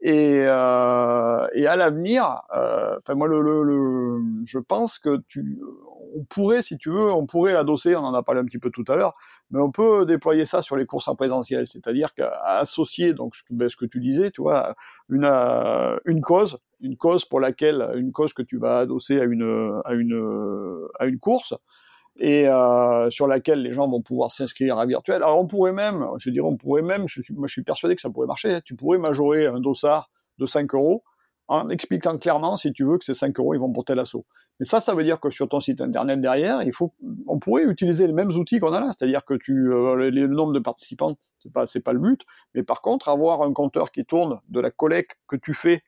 Et, 0.00 0.44
euh, 0.46 1.46
et 1.54 1.66
à 1.66 1.74
l'avenir, 1.74 2.42
euh, 2.54 2.96
enfin 2.98 3.14
moi, 3.14 3.28
le, 3.28 3.40
le, 3.40 3.62
le, 3.62 4.20
je 4.44 4.58
pense 4.58 4.98
que 4.98 5.22
tu, 5.26 5.58
on 6.14 6.24
pourrait, 6.24 6.62
si 6.62 6.76
tu 6.76 6.90
veux, 6.90 7.10
on 7.12 7.26
pourrait 7.26 7.54
l'adosser, 7.54 7.96
on 7.96 8.00
en 8.00 8.12
a 8.14 8.22
parlé 8.22 8.42
un 8.42 8.44
petit 8.44 8.58
peu 8.58 8.70
tout 8.70 8.84
à 8.88 8.96
l'heure, 8.96 9.14
mais 9.50 9.58
on 9.60 9.70
peut 9.70 10.04
déployer 10.04 10.44
ça 10.44 10.60
sur 10.60 10.76
les 10.76 10.84
courses 10.84 11.08
en 11.08 11.16
présentiel, 11.16 11.66
c'est-à-dire 11.66 12.12
qu'à 12.14 12.30
associer, 12.44 13.14
donc 13.14 13.34
ben, 13.50 13.68
ce 13.70 13.76
que 13.76 13.86
tu 13.86 13.98
disais, 14.00 14.30
tu 14.30 14.42
vois, 14.42 14.74
une, 15.08 15.24
euh, 15.24 15.96
une 16.04 16.20
cause, 16.20 16.56
une 16.80 16.96
cause 16.98 17.24
pour 17.24 17.40
laquelle, 17.40 17.90
une 17.96 18.12
cause 18.12 18.34
que 18.34 18.42
tu 18.42 18.58
vas 18.58 18.78
adosser 18.80 19.18
à 19.20 19.24
une, 19.24 19.80
à 19.86 19.94
une, 19.94 20.86
à 20.98 21.06
une 21.06 21.18
course, 21.18 21.54
et 22.18 22.48
euh, 22.48 23.10
sur 23.10 23.26
laquelle 23.26 23.62
les 23.62 23.72
gens 23.72 23.88
vont 23.88 24.00
pouvoir 24.02 24.32
s'inscrire 24.32 24.78
à 24.78 24.86
virtuel. 24.86 25.16
Alors 25.16 25.38
on 25.38 25.46
pourrait 25.46 25.72
même, 25.72 26.06
je 26.18 26.30
dirais, 26.30 26.46
on 26.46 26.56
pourrait 26.56 26.82
même, 26.82 27.06
je, 27.06 27.20
moi 27.34 27.46
je 27.46 27.52
suis 27.52 27.62
persuadé 27.62 27.94
que 27.94 28.00
ça 28.00 28.10
pourrait 28.10 28.26
marcher, 28.26 28.54
hein. 28.54 28.60
tu 28.64 28.74
pourrais 28.74 28.98
majorer 28.98 29.46
un 29.46 29.60
dossard 29.60 30.10
de 30.38 30.46
5 30.46 30.74
euros 30.74 31.02
en 31.48 31.68
expliquant 31.68 32.18
clairement, 32.18 32.56
si 32.56 32.72
tu 32.72 32.84
veux, 32.84 32.98
que 32.98 33.04
ces 33.04 33.14
5 33.14 33.38
euros, 33.38 33.54
ils 33.54 33.60
vont 33.60 33.72
pour 33.72 33.84
tel 33.84 33.98
assaut. 33.98 34.24
Mais 34.58 34.66
ça, 34.66 34.80
ça 34.80 34.94
veut 34.94 35.04
dire 35.04 35.20
que 35.20 35.30
sur 35.30 35.48
ton 35.48 35.60
site 35.60 35.80
internet 35.80 36.20
derrière, 36.20 36.62
il 36.62 36.72
faut, 36.72 36.90
on 37.26 37.38
pourrait 37.38 37.64
utiliser 37.64 38.06
les 38.06 38.12
mêmes 38.12 38.30
outils 38.30 38.58
qu'on 38.58 38.72
a 38.72 38.80
là, 38.80 38.86
c'est-à-dire 38.96 39.24
que 39.24 39.34
tu, 39.34 39.72
euh, 39.72 40.10
le 40.10 40.26
nombre 40.26 40.52
de 40.52 40.58
participants, 40.58 41.14
c'est 41.38 41.52
pas, 41.52 41.66
c'est 41.66 41.80
pas 41.80 41.92
le 41.92 42.00
but, 42.00 42.22
mais 42.54 42.62
par 42.62 42.80
contre, 42.80 43.08
avoir 43.08 43.42
un 43.42 43.52
compteur 43.52 43.92
qui 43.92 44.04
tourne 44.04 44.40
de 44.48 44.60
la 44.60 44.70
collecte 44.70 45.16
que 45.28 45.36
tu 45.36 45.54
fais 45.54 45.82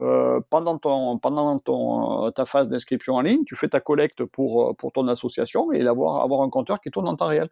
euh, 0.00 0.40
pendant 0.50 0.76
ton 0.78 1.18
pendant 1.18 1.58
ton 1.60 2.26
euh, 2.26 2.30
ta 2.30 2.46
phase 2.46 2.68
d'inscription 2.68 3.14
en 3.14 3.20
ligne, 3.20 3.44
tu 3.46 3.54
fais 3.54 3.68
ta 3.68 3.80
collecte 3.80 4.24
pour 4.24 4.70
euh, 4.70 4.72
pour 4.74 4.90
ton 4.92 5.06
association 5.06 5.70
et 5.70 5.86
avoir 5.86 6.22
avoir 6.22 6.42
un 6.42 6.50
compteur 6.50 6.80
qui 6.80 6.90
tourne 6.90 7.06
en 7.06 7.14
temps 7.14 7.28
réel. 7.28 7.48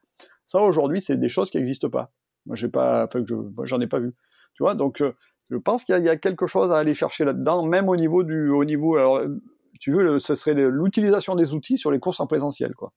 Ça 0.46 0.60
aujourd'hui, 0.60 1.00
c'est 1.00 1.16
des 1.16 1.28
choses 1.28 1.50
qui 1.50 1.58
n'existent 1.58 1.88
pas. 1.88 2.10
Moi, 2.46 2.56
j'ai 2.56 2.68
pas, 2.68 3.04
enfin, 3.04 3.22
je, 3.24 3.34
j'en 3.62 3.80
ai 3.80 3.86
pas 3.86 4.00
vu. 4.00 4.12
Tu 4.54 4.64
vois, 4.64 4.74
donc 4.74 5.02
je 5.50 5.56
pense 5.56 5.84
qu'il 5.84 5.96
y, 5.96 6.02
y, 6.02 6.08
a 6.08 6.16
quelque 6.16 6.46
chose 6.46 6.72
à 6.72 6.78
aller 6.78 6.94
chercher 6.94 7.24
là-dedans, 7.24 7.64
même 7.64 7.88
au 7.88 7.94
niveau 7.94 8.24
du 8.24 8.50
au 8.50 8.64
niveau. 8.64 8.96
Alors, 8.96 9.20
tu 9.78 9.92
veux, 9.92 10.18
ce 10.18 10.34
serait 10.34 10.54
l'utilisation 10.54 11.36
des 11.36 11.54
outils 11.54 11.78
sur 11.78 11.92
les 11.92 12.00
courses 12.00 12.18
en 12.20 12.26
présentiel, 12.26 12.74
quoi. 12.74 12.92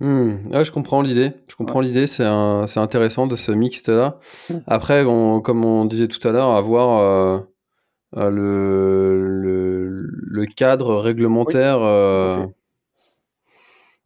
Mmh. 0.00 0.48
Ouais, 0.52 0.64
je 0.64 0.72
comprends 0.72 1.00
l'idée. 1.00 1.32
Je 1.48 1.54
comprends 1.54 1.78
ouais. 1.78 1.86
l'idée. 1.86 2.08
C'est 2.08 2.24
intéressant 2.24 3.28
de 3.28 3.36
ce 3.36 3.52
mixte 3.52 3.88
là. 3.88 4.18
Mmh. 4.50 4.54
Après, 4.66 5.04
on, 5.04 5.40
comme 5.40 5.64
on 5.64 5.84
disait 5.84 6.08
tout 6.08 6.26
à 6.26 6.32
l'heure, 6.32 6.50
avoir 6.50 7.44
euh, 8.16 8.30
le, 8.30 9.40
le, 9.40 10.06
le, 10.06 10.46
cadre 10.46 10.96
réglementaire 10.96 11.78
oui, 11.78 11.86
euh, 11.86 12.46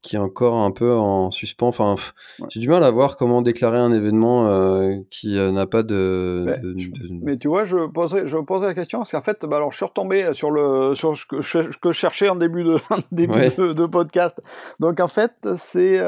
qui 0.01 0.15
est 0.15 0.21
encore 0.21 0.55
un 0.59 0.71
peu 0.71 0.95
en 0.95 1.33
suspens. 1.33 1.67
Enfin, 1.67 1.97
ouais. 2.39 2.47
j'ai 2.51 2.61
du 2.61 2.69
mal 2.69 2.85
à 2.85 2.91
voir 2.91 3.17
comment 3.17 3.43
déclarer 3.43 3.79
un 3.79 3.93
événement 3.93 4.49
euh, 4.49 4.95
qui 5.11 5.35
n'a 5.35 5.67
pas 5.67 5.83
de, 5.83 6.45
mais, 6.47 6.59
de, 6.59 6.73
de, 6.75 7.25
Mais 7.25 7.37
tu 7.37 7.49
vois, 7.49 7.65
je 7.65 7.89
poserai, 7.89 8.29
je 8.29 8.37
poserai 8.37 8.69
la 8.69 8.75
question 8.75 8.99
parce 8.99 9.11
qu'en 9.11 9.23
fait, 9.23 9.45
bah 9.45 9.57
alors, 9.57 9.73
je 9.73 9.79
suis 9.79 9.87
retombé 9.87 10.33
sur 10.35 10.53
le 10.53 10.95
sur 10.95 11.17
ce 11.17 11.27
que 11.27 11.43
je, 11.43 11.77
que 11.77 11.91
je 11.91 11.99
cherchais 11.99 12.29
en 12.29 12.37
début 12.37 12.63
de 12.63 12.77
en 12.91 12.99
début 13.11 13.35
ouais. 13.35 13.51
de, 13.57 13.73
de, 13.73 13.87
podcast. 13.87 14.41
Donc 14.79 15.01
en 15.01 15.09
fait, 15.09 15.33
c'est 15.59 15.99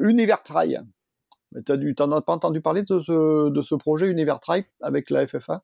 Univers 0.00 0.42
Trail. 0.42 0.80
Tu 1.64 1.94
n'en 2.00 2.12
as 2.12 2.22
pas 2.22 2.32
entendu 2.32 2.60
parler 2.60 2.82
de 2.82 3.00
ce, 3.00 3.50
de 3.50 3.62
ce 3.62 3.76
projet 3.76 4.08
Univers 4.08 4.40
Trail 4.40 4.64
avec 4.82 5.10
la 5.10 5.26
FFA 5.26 5.62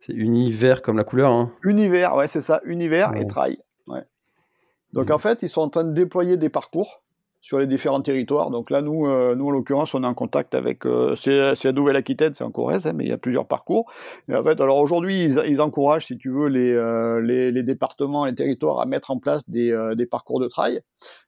c'est 0.00 0.12
univers 0.12 0.82
comme 0.82 0.96
la 0.96 1.04
couleur. 1.04 1.32
Hein. 1.32 1.52
Univers, 1.62 2.14
ouais, 2.14 2.28
c'est 2.28 2.40
ça, 2.40 2.60
univers 2.64 3.12
ouais. 3.12 3.22
et 3.22 3.26
trail. 3.26 3.58
Ouais. 3.86 4.02
Donc 4.92 5.08
mmh. 5.08 5.12
en 5.12 5.18
fait, 5.18 5.42
ils 5.42 5.48
sont 5.48 5.62
en 5.62 5.68
train 5.68 5.84
de 5.84 5.92
déployer 5.92 6.36
des 6.36 6.48
parcours 6.48 7.02
sur 7.46 7.60
les 7.60 7.68
différents 7.68 8.00
territoires. 8.00 8.50
Donc 8.50 8.70
là, 8.70 8.82
nous, 8.82 9.06
euh, 9.06 9.36
nous 9.36 9.46
en 9.46 9.50
l'occurrence, 9.52 9.94
on 9.94 10.02
est 10.02 10.06
en 10.06 10.14
contact 10.14 10.56
avec, 10.56 10.84
euh, 10.84 11.14
c'est 11.14 11.62
la 11.62 11.72
Nouvelle-Aquitaine, 11.72 12.34
c'est 12.34 12.42
en 12.42 12.50
Corrèze, 12.50 12.88
hein, 12.88 12.92
mais 12.92 13.04
il 13.04 13.10
y 13.10 13.12
a 13.12 13.18
plusieurs 13.18 13.46
parcours. 13.46 13.88
Et 14.28 14.34
en 14.34 14.42
fait, 14.42 14.60
alors 14.60 14.78
aujourd'hui, 14.78 15.22
ils, 15.22 15.40
ils, 15.46 15.60
encouragent, 15.60 16.06
si 16.06 16.18
tu 16.18 16.28
veux, 16.28 16.48
les, 16.48 16.72
euh, 16.72 17.20
les, 17.20 17.52
les, 17.52 17.62
départements, 17.62 18.24
les 18.26 18.34
territoires 18.34 18.80
à 18.80 18.86
mettre 18.86 19.12
en 19.12 19.20
place 19.20 19.48
des, 19.48 19.72
des 19.96 20.06
parcours 20.06 20.40
de 20.40 20.48
trail. 20.48 20.80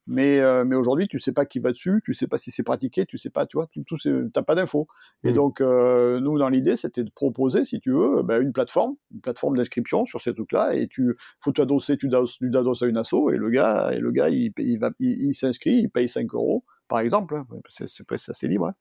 Mais, 0.09 0.41
mais 0.65 0.75
aujourd'hui, 0.75 1.07
tu 1.07 1.19
sais 1.19 1.33
pas 1.33 1.45
qui 1.45 1.61
va 1.61 1.71
dessus, 1.71 2.01
tu 2.03 2.15
sais 2.15 2.27
pas 2.27 2.39
si 2.39 2.51
c'est 2.51 2.63
pratiqué, 2.63 3.05
tu 3.05 3.19
sais 3.19 3.31
pas, 3.31 3.47
tu 3.47 3.59
vois, 3.59 3.67
tout, 3.67 3.85
tout 3.87 3.97
t'as 4.33 4.43
pas 4.43 4.55
d'infos. 4.55 4.89
Mmh. 5.23 5.29
Et 5.29 5.33
donc, 5.35 5.61
euh, 5.61 6.19
nous, 6.19 6.39
dans 6.39 6.49
l'idée, 6.49 6.77
c'était 6.77 7.05
de 7.05 7.11
proposer, 7.11 7.65
si 7.65 7.79
tu 7.79 7.93
veux, 7.93 8.23
bah, 8.23 8.39
une 8.39 8.53
plateforme, 8.53 8.97
une 9.15 9.21
plateforme 9.21 9.57
d'inscription 9.57 10.05
sur 10.05 10.21
ces 10.21 10.33
trucs-là, 10.33 10.75
et 10.75 10.89
tu, 10.89 11.15
faut 11.41 11.53
t'adosser, 11.53 11.97
tu 11.97 12.09
t'adosses 12.09 12.83
à 12.83 12.87
une 12.87 12.97
asso, 12.97 13.31
et 13.33 13.37
le 13.37 13.51
gars, 13.51 13.91
et 13.93 13.99
le 13.99 14.11
gars, 14.11 14.31
il, 14.31 14.51
il 14.57 14.79
va, 14.79 14.91
il, 14.99 15.29
il 15.29 15.35
s'inscrit, 15.35 15.75
il 15.83 15.91
paye 15.91 16.08
5 16.09 16.35
euros, 16.35 16.65
par 16.89 17.01
exemple, 17.01 17.37
hein, 17.37 17.47
c'est 17.69 18.31
assez 18.31 18.49
libre. 18.49 18.69
Hein. 18.69 18.75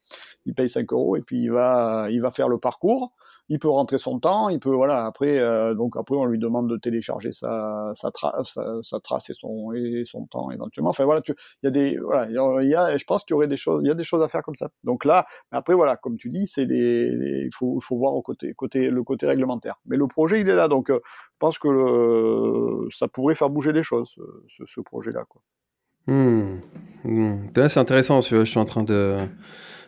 Il 0.46 0.54
paye 0.56 0.70
5 0.70 0.92
euros 0.94 1.18
et 1.18 1.22
puis 1.22 1.42
il 1.42 1.52
va, 1.52 2.08
il 2.10 2.22
va 2.22 2.32
faire 2.32 2.48
le 2.48 2.58
parcours. 2.58 3.14
Il 3.50 3.60
peut 3.60 3.70
rentrer 3.70 3.98
son 3.98 4.20
temps, 4.20 4.50
il 4.50 4.60
peut, 4.60 4.74
voilà, 4.74 5.06
après, 5.06 5.40
euh, 5.40 5.74
donc 5.74 5.96
après, 5.98 6.16
on 6.16 6.26
lui 6.26 6.40
demande 6.40 6.70
de 6.70 6.78
télécharger 6.78 7.32
sa, 7.32 7.94
sa, 7.96 8.12
sa, 8.82 9.00
trace 9.00 9.30
et 9.30 9.34
son, 9.34 9.72
et 9.74 10.04
son 10.06 10.26
temps 10.26 10.52
éventuellement. 10.52 10.90
Enfin, 10.90 11.06
voilà, 11.06 11.22
il 11.28 11.34
y 11.64 11.68
a 11.68 11.72
des, 11.72 11.98
voilà, 11.98 12.26
il 12.30 12.70
y 12.70 12.76
a, 12.76 12.98
je 12.98 13.06
pense 13.06 13.24
qu'il 13.24 13.34
y 13.34 13.38
aurait 13.38 13.48
des 13.48 13.58
choses, 13.58 13.82
il 13.84 13.88
y 13.88 13.92
a 13.92 13.94
des 13.94 14.04
choses 14.04 14.22
à 14.24 14.28
faire 14.28 14.42
comme 14.42 14.56
ça. 14.56 14.68
Donc 14.84 15.06
là, 15.06 15.26
après, 15.52 15.74
voilà, 15.76 15.96
comme 15.96 16.18
tu 16.18 16.30
dis, 16.30 16.46
c'est 16.48 16.64
il 16.64 17.50
faut, 17.54 17.80
faut 17.80 17.98
voir 17.98 18.14
au 18.16 18.22
côté, 18.22 18.54
côté, 18.54 18.90
le 18.90 19.04
côté 19.04 19.28
réglementaire. 19.28 19.76
Mais 19.86 19.96
le 19.98 20.08
projet, 20.08 20.42
il 20.42 20.50
est 20.50 20.56
là, 20.56 20.68
donc, 20.68 20.90
euh, 20.90 21.00
je 21.06 21.38
pense 21.40 21.60
que 21.60 22.64
ça 22.92 23.08
pourrait 23.08 23.36
faire 23.36 23.50
bouger 23.50 23.72
les 23.72 23.84
choses, 23.84 24.16
ce, 24.48 24.66
ce 24.66 24.82
projet-là, 24.82 25.24
quoi. 25.26 25.42
Mmh. 26.08 26.60
Mmh. 27.04 27.38
C'est 27.68 27.80
intéressant, 27.80 28.22
je 28.22 28.44
suis 28.44 28.60
en 28.60 28.66
train 28.66 28.84
de, 28.84 29.18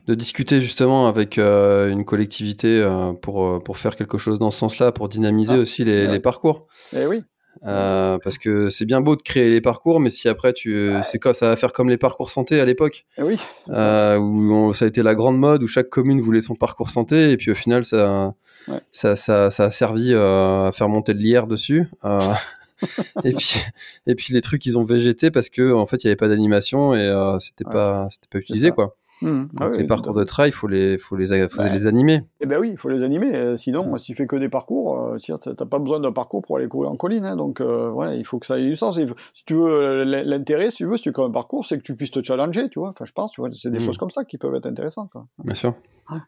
de 0.08 0.14
discuter 0.14 0.62
justement 0.62 1.08
avec 1.08 1.38
euh, 1.38 1.90
une 1.90 2.06
collectivité 2.06 2.82
euh, 2.82 3.14
pour, 3.14 3.46
euh, 3.46 3.60
pour 3.60 3.78
faire 3.78 3.96
quelque 3.96 4.18
chose 4.18 4.40
dans 4.40 4.52
ce 4.52 4.60
sens-là, 4.60 4.92
pour 4.92 5.10
dynamiser 5.10 5.56
ah. 5.56 5.60
aussi 5.60 5.84
les, 5.84 6.06
ouais. 6.06 6.12
les, 6.12 6.20
parcours. 6.20 6.68
Eh 6.96 7.06
oui. 7.06 7.24
Euh, 7.66 8.18
parce 8.24 8.38
que 8.38 8.70
c'est 8.70 8.86
bien 8.86 9.02
beau 9.02 9.16
de 9.16 9.22
créer 9.22 9.50
les 9.50 9.60
parcours, 9.60 10.00
mais 10.00 10.10
si 10.10 10.30
après 10.30 10.54
tu, 10.54 10.92
ouais. 10.92 11.02
c'est 11.04 11.20
quoi, 11.20 11.34
ça 11.34 11.50
va 11.50 11.56
faire 11.56 11.74
comme 11.74 11.90
les 11.90 11.98
parcours 11.98 12.32
santé 12.32 12.62
à 12.62 12.66
l'époque, 12.66 13.06
eh 13.18 13.24
oui, 13.24 13.38
euh, 13.70 14.18
où 14.18 14.54
on, 14.54 14.72
ça 14.72 14.86
a 14.86 14.88
été 14.88 15.02
la 15.02 15.14
grande 15.14 15.38
mode 15.38 15.62
où 15.64 15.68
chaque 15.68 15.90
commune 15.90 16.22
voulait 16.22 16.40
son 16.42 16.56
parcours 16.56 16.90
santé 16.90 17.32
et 17.32 17.38
puis 17.38 17.52
au 17.52 17.56
final 17.56 17.84
ça, 17.84 18.34
ouais. 18.70 18.80
ça, 18.92 19.18
ça, 19.18 19.50
ça, 19.50 19.66
a 19.66 19.70
servi 19.72 20.14
euh, 20.14 20.68
à 20.68 20.72
faire 20.72 20.88
monter 20.88 21.14
de 21.14 21.20
l'IR 21.20 21.48
dessus. 21.48 21.88
et 23.24 23.34
puis 23.34 23.60
et 24.08 24.16
puis 24.16 24.34
les 24.34 24.42
trucs 24.42 24.66
ils 24.66 24.78
ont 24.78 24.84
végété 24.84 25.32
parce 25.32 25.50
que 25.50 25.74
en 25.74 25.86
fait 25.86 26.04
il 26.04 26.08
y 26.08 26.10
avait 26.10 26.16
pas 26.16 26.28
d'animation 26.28 26.96
et 26.96 27.00
euh, 27.00 27.38
c'était 27.40 27.66
ouais. 27.66 27.74
pas 27.74 28.08
c'était 28.10 28.28
pas 28.30 28.40
utilisé 28.40 28.72
quoi 28.72 28.96
mmh. 29.22 29.28
Donc 29.28 29.48
ah 29.60 29.70
les 29.70 29.80
oui, 29.80 29.88
parcours 29.88 30.14
de 30.14 30.24
trail, 30.24 30.50
il 30.50 30.54
faut 30.54 30.68
les, 30.68 30.98
faut 30.98 31.16
les, 31.16 31.48
faut 31.50 31.62
ouais. 31.62 31.74
les 31.74 31.88
animer. 31.88 32.22
Eh 32.40 32.46
ben 32.46 32.58
oui, 32.60 32.70
il 32.72 32.78
faut 32.78 32.88
les 32.88 33.04
animer. 33.04 33.36
Euh, 33.36 33.58
sinon, 33.58 33.98
si 33.98 34.08
tu 34.08 34.16
fais 34.16 34.28
que 34.28 34.38
des 34.38 34.48
parcours, 34.48 34.98
euh, 34.98 35.18
si 35.18 35.34
t'as 35.42 35.66
pas 35.66 35.80
besoin 35.80 36.00
d'un 36.00 36.14
parcours 36.14 36.42
pour 36.42 36.56
aller 36.56 36.70
courir 36.70 36.90
en 36.90 36.96
colline. 36.96 37.26
Hein, 37.26 37.36
donc 37.36 37.60
euh, 37.60 37.90
voilà, 37.90 38.16
il 38.16 38.26
faut 38.26 38.40
que 38.40 38.46
ça 38.46 38.58
ait 38.58 38.64
du 38.64 38.78
sens. 38.78 38.98
Si 39.34 39.46
tu 39.46 39.56
veux 39.56 40.04
l'intérêt, 40.04 40.72
si 40.72 40.78
tu 40.78 40.86
veux, 40.86 40.96
si 40.96 41.04
tu 41.04 41.12
crées 41.12 41.24
un 41.24 41.32
parcours, 41.32 41.66
c'est 41.66 41.78
que 41.78 41.84
tu 41.84 41.96
puisses 41.96 42.12
te 42.12 42.24
challenger, 42.24 42.70
tu 42.70 42.80
vois. 42.80 42.90
Enfin, 42.90 43.04
je 43.04 43.12
pense, 43.12 43.32
tu 43.32 43.42
vois, 43.42 43.50
c'est 43.52 43.70
des 43.70 43.78
mmh. 43.78 43.82
choses 43.82 43.98
comme 43.98 44.12
ça 44.12 44.24
qui 44.24 44.38
peuvent 44.38 44.56
être 44.56 44.68
intéressantes. 44.68 45.10
Quoi. 45.12 45.28
Bien 45.44 45.56
sûr. 45.56 45.74
Ouais. 46.10 46.20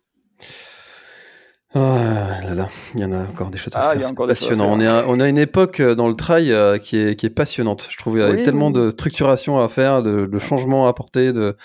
Ah 1.73 2.41
là 2.43 2.53
là, 2.53 2.67
il 2.95 2.99
y 2.99 3.05
en 3.05 3.13
a 3.13 3.21
encore 3.21 3.49
des 3.49 3.57
choses 3.57 3.73
à 3.75 3.91
ah, 3.91 3.97
faire. 3.97 4.13
Passionnant. 4.13 4.73
On, 4.73 4.79
est 4.81 4.87
à, 4.87 5.05
on 5.07 5.21
a 5.21 5.29
une 5.29 5.37
époque 5.37 5.79
euh, 5.79 5.95
dans 5.95 6.09
le 6.09 6.15
trail 6.15 6.51
euh, 6.51 6.77
qui, 6.77 6.97
est, 6.97 7.15
qui 7.15 7.25
est 7.25 7.29
passionnante. 7.29 7.87
Je 7.89 7.97
trouve 7.97 8.15
qu'il 8.15 8.23
y 8.23 8.25
a 8.25 8.31
oui, 8.31 8.43
tellement 8.43 8.67
oui. 8.67 8.73
de 8.73 8.89
structuration 8.89 9.57
à 9.61 9.69
faire, 9.69 10.03
de, 10.03 10.25
de 10.25 10.39
changements 10.39 10.87
à 10.87 10.89
apporter, 10.89 11.31
de, 11.31 11.55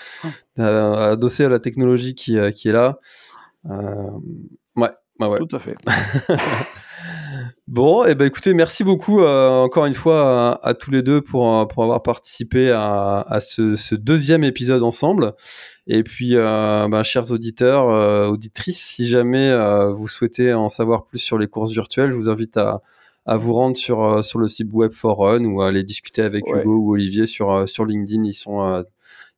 à, 0.57 1.09
adosser 1.11 1.43
à 1.43 1.49
la 1.49 1.59
technologie 1.59 2.15
qui, 2.15 2.37
euh, 2.37 2.51
qui 2.51 2.69
est 2.69 2.71
là. 2.71 2.99
Euh, 3.69 3.73
ouais, 4.77 4.89
ouais, 5.19 5.27
ouais. 5.27 5.39
Tout 5.39 5.55
à 5.55 5.59
fait. 5.59 5.75
Bon, 7.67 8.05
et 8.05 8.11
eh 8.11 8.15
ben 8.15 8.25
écoutez, 8.25 8.53
merci 8.53 8.83
beaucoup 8.83 9.21
euh, 9.21 9.49
encore 9.49 9.85
une 9.85 9.93
fois 9.93 10.59
à, 10.61 10.69
à, 10.69 10.73
tous 10.73 10.91
les 10.91 11.01
deux 11.01 11.21
pour, 11.21 11.67
pour 11.67 11.83
avoir 11.83 12.01
participé 12.01 12.71
à, 12.71 13.19
à 13.27 13.39
ce, 13.39 13.75
ce, 13.75 13.95
deuxième 13.95 14.43
épisode 14.43 14.83
ensemble. 14.83 15.33
Et 15.87 16.03
puis, 16.03 16.35
euh, 16.35 16.87
ben, 16.89 17.03
chers 17.03 17.31
auditeurs, 17.31 17.89
euh, 17.89 18.27
auditrices, 18.27 18.81
si 18.81 19.07
jamais 19.07 19.49
euh, 19.49 19.91
vous 19.91 20.07
souhaitez 20.07 20.53
en 20.53 20.69
savoir 20.69 21.05
plus 21.05 21.19
sur 21.19 21.37
les 21.37 21.47
courses 21.47 21.71
virtuelles, 21.71 22.11
je 22.11 22.15
vous 22.15 22.29
invite 22.29 22.57
à, 22.57 22.81
à 23.25 23.37
vous 23.37 23.53
rendre 23.53 23.77
sur, 23.77 24.23
sur 24.23 24.39
le 24.39 24.47
site 24.47 24.69
Web 24.71 24.91
for 24.91 25.17
Run 25.17 25.45
ou 25.45 25.61
à 25.61 25.67
aller 25.67 25.83
discuter 25.83 26.21
avec 26.21 26.45
Hugo 26.47 26.77
ou 26.77 26.93
Olivier 26.93 27.25
sur, 27.25 27.67
sur 27.67 27.85
LinkedIn. 27.85 28.23
Ils 28.23 28.33
sont 28.33 28.83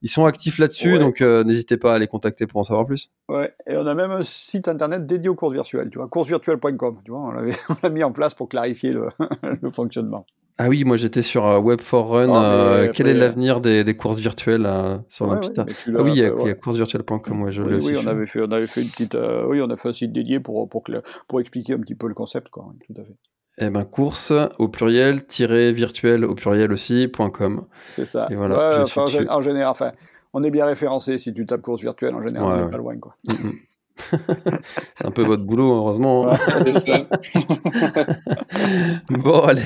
ils 0.02 0.10
sont 0.10 0.26
actifs 0.26 0.60
là-dessus, 0.60 0.98
donc 0.98 1.22
euh, 1.22 1.44
n'hésitez 1.44 1.78
pas 1.78 1.96
à 1.96 2.00
les 2.00 2.08
contacter 2.08 2.48
pour 2.48 2.60
en 2.60 2.64
savoir 2.64 2.86
plus. 2.86 3.12
Ouais, 3.28 3.52
et 3.68 3.76
on 3.76 3.86
a 3.86 3.94
même 3.94 4.12
un 4.12 4.24
site 4.24 4.68
internet 4.68 5.06
dédié 5.06 5.30
aux 5.30 5.36
courses 5.36 5.54
virtuelles, 5.54 5.90
tu 5.92 5.98
vois, 5.98 6.08
coursesvirtuelles.com, 6.08 7.00
tu 7.04 7.12
vois, 7.12 7.22
on 7.70 7.76
l'a 7.84 7.90
mis 7.90 8.04
en 8.04 8.12
place 8.12 8.34
pour 8.34 8.48
clarifier 8.48 8.94
le, 9.62 9.72
fonctionnement. 9.72 10.26
Ah 10.58 10.68
oui, 10.68 10.84
moi 10.84 10.98
j'étais 10.98 11.22
sur 11.22 11.46
euh, 11.46 11.60
Web 11.60 11.80
4 11.80 11.98
Run. 12.00 12.34
Ah, 12.34 12.44
euh, 12.44 12.92
quel 12.94 13.08
est 13.08 13.14
l'avenir 13.14 13.62
des, 13.62 13.84
des, 13.84 13.96
courses 13.96 14.20
virtuelles 14.20 14.70
sur 15.08 15.28
ouais, 15.28 15.38
Ah 15.58 15.66
oui, 16.02 16.12
il 16.16 16.18
y 16.18 16.24
a, 16.24 16.54
coursesvirtuelles.com, 16.54 17.42
ouais, 17.42 17.52
je 17.52 17.62
oui, 17.62 17.76
oui, 17.82 17.98
on 18.02 18.08
avait 18.08 18.26
fait, 18.26 18.42
on 18.42 18.52
avait 18.52 18.68
fait 18.68 18.82
une 18.82 18.90
petite, 18.90 19.18
oui, 19.48 19.62
on 19.62 19.70
a 19.70 19.76
fait 19.76 19.90
un 19.90 19.94
site 19.94 20.12
dédié 20.12 20.40
pour 20.40 20.68
pour, 20.70 20.84
pour 21.28 21.40
expliquer 21.42 21.74
un 21.74 21.80
petit 21.80 21.96
peu 21.96 22.08
le 22.08 22.14
concept, 22.14 22.50
quoi. 22.50 22.66
Tout 22.88 23.02
à 23.02 23.04
fait. 23.04 23.16
Eh 23.60 23.70
ben, 23.70 23.84
course 23.84 24.32
au 24.58 24.70
pluriel, 24.70 25.26
tiré 25.26 25.72
virtuel 25.72 26.24
au 26.26 26.34
pluriel 26.34 26.72
aussi, 26.72 27.12
.com. 27.34 27.66
C'est 27.90 28.06
ça. 28.06 28.28
Et 28.30 28.36
voilà, 28.36 28.84
en, 28.96 29.42
général, 29.42 29.68
enfin, 29.68 29.92
on 30.34 30.44
est 30.44 30.52
bien 30.52 30.66
référencé 30.66 31.18
si 31.18 31.34
tu 31.34 31.46
tapes 31.46 31.62
course 31.62 31.82
virtuelle, 31.82 32.16
en 32.16 32.22
général, 32.22 32.48
on 32.48 32.66
n'est 32.66 32.72
pas 32.72 32.78
loin. 32.78 32.98
Quoi. 32.98 33.16
Mm, 33.28 33.34
mm. 33.34 33.52
c'est 34.96 35.08
un 35.08 35.12
peu 35.12 35.24
votre 35.24 35.44
boulot, 35.44 35.76
heureusement. 35.76 36.32
Hein. 36.32 36.38
bon, 39.10 39.42
allez. 39.42 39.62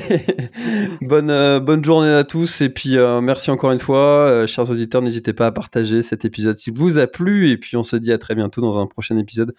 Bonne, 1.02 1.30
euh, 1.30 1.60
bonne 1.60 1.84
journée 1.84 2.12
à 2.12 2.24
tous. 2.24 2.62
Et 2.62 2.70
puis, 2.70 2.98
euh, 2.98 3.22
merci 3.22 3.52
encore 3.52 3.72
une 3.72 3.80
fois. 3.80 4.00
Euh, 4.00 4.48
chers 4.48 4.70
auditeurs, 4.70 5.02
n'hésitez 5.02 5.34
pas 5.34 5.48
à 5.48 5.52
partager 5.52 6.02
cet 6.02 6.26
épisode 6.26 6.58
s'il 6.58 6.74
vous 6.74 6.98
a 6.98 7.08
plu. 7.08 7.52
Et 7.52 7.58
puis, 7.58 7.78
on 7.78 7.84
se 7.84 7.96
dit 7.96 8.12
à 8.12 8.18
très 8.18 8.36
bientôt 8.36 8.62
dans 8.62 8.80
un 8.80 8.88
prochain 8.88 9.18
épisode 9.18 9.54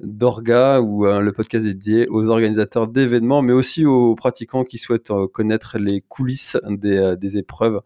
d'Orga, 0.00 0.80
où 0.80 1.06
euh, 1.06 1.20
le 1.20 1.32
podcast 1.32 1.66
est 1.66 1.70
dédié 1.70 2.08
aux 2.08 2.30
organisateurs 2.30 2.88
d'événements, 2.88 3.42
mais 3.42 3.52
aussi 3.52 3.86
aux 3.86 4.14
pratiquants 4.14 4.64
qui 4.64 4.78
souhaitent 4.78 5.10
euh, 5.10 5.26
connaître 5.26 5.78
les 5.78 6.00
coulisses 6.00 6.56
euh, 6.64 7.16
des, 7.16 7.38
épreuves. 7.38 7.80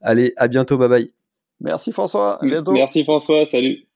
Allez, 0.00 0.32
à 0.36 0.48
bientôt, 0.48 0.76
bye 0.76 0.88
bye. 0.88 1.12
Merci 1.60 1.92
François, 1.92 2.42
à 2.42 2.46
bientôt. 2.46 2.72
Merci 2.72 3.04
François, 3.04 3.46
salut. 3.46 3.86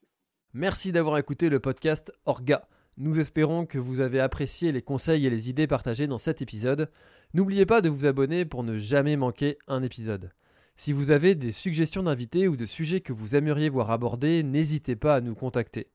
Merci 0.54 0.92
d'avoir 0.92 1.18
écouté 1.18 1.48
le 1.48 1.60
podcast 1.60 2.12
Orga. 2.24 2.66
Nous 2.96 3.20
espérons 3.20 3.66
que 3.66 3.78
vous 3.78 4.00
avez 4.00 4.20
apprécié 4.20 4.72
les 4.72 4.82
conseils 4.82 5.26
et 5.26 5.30
les 5.30 5.48
idées 5.48 5.66
partagées 5.66 6.06
dans 6.06 6.18
cet 6.18 6.42
épisode. 6.42 6.90
N'oubliez 7.34 7.66
pas 7.66 7.82
de 7.82 7.88
vous 7.88 8.06
abonner 8.06 8.44
pour 8.44 8.64
ne 8.64 8.76
jamais 8.76 9.16
manquer 9.16 9.58
un 9.68 9.82
épisode. 9.82 10.32
Si 10.76 10.92
vous 10.92 11.10
avez 11.10 11.34
des 11.34 11.52
suggestions 11.52 12.02
d'invités 12.02 12.48
ou 12.48 12.56
de 12.56 12.66
sujets 12.66 13.00
que 13.00 13.12
vous 13.12 13.36
aimeriez 13.36 13.68
voir 13.68 13.90
abordés, 13.90 14.42
n'hésitez 14.42 14.96
pas 14.96 15.14
à 15.14 15.20
nous 15.20 15.34
contacter. 15.34 15.88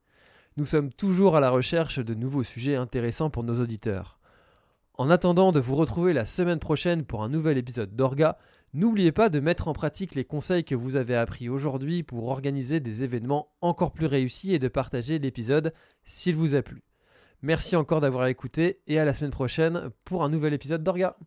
Nous 0.57 0.65
sommes 0.65 0.93
toujours 0.93 1.35
à 1.35 1.41
la 1.41 1.49
recherche 1.49 1.99
de 1.99 2.13
nouveaux 2.13 2.43
sujets 2.43 2.77
intéressants 2.77 3.29
pour 3.29 3.43
nos 3.43 3.59
auditeurs. 3.59 4.19
En 4.93 5.09
attendant 5.09 5.51
de 5.51 5.59
vous 5.59 5.75
retrouver 5.75 6.13
la 6.13 6.23
semaine 6.23 6.59
prochaine 6.59 7.03
pour 7.03 7.23
un 7.23 7.29
nouvel 7.29 7.57
épisode 7.57 7.93
d'Orga, 7.93 8.37
n'oubliez 8.73 9.11
pas 9.11 9.27
de 9.27 9.41
mettre 9.41 9.67
en 9.67 9.73
pratique 9.73 10.15
les 10.15 10.23
conseils 10.23 10.63
que 10.63 10.73
vous 10.73 10.95
avez 10.95 11.17
appris 11.17 11.49
aujourd'hui 11.49 12.03
pour 12.03 12.29
organiser 12.29 12.79
des 12.79 13.03
événements 13.03 13.49
encore 13.59 13.91
plus 13.91 14.05
réussis 14.05 14.53
et 14.53 14.59
de 14.59 14.69
partager 14.69 15.19
l'épisode 15.19 15.73
s'il 16.05 16.35
vous 16.35 16.55
a 16.55 16.61
plu. 16.61 16.83
Merci 17.41 17.75
encore 17.75 17.99
d'avoir 17.99 18.27
écouté 18.27 18.79
et 18.87 18.97
à 18.97 19.03
la 19.03 19.13
semaine 19.13 19.31
prochaine 19.31 19.89
pour 20.05 20.23
un 20.23 20.29
nouvel 20.29 20.53
épisode 20.53 20.83
d'Orga. 20.83 21.17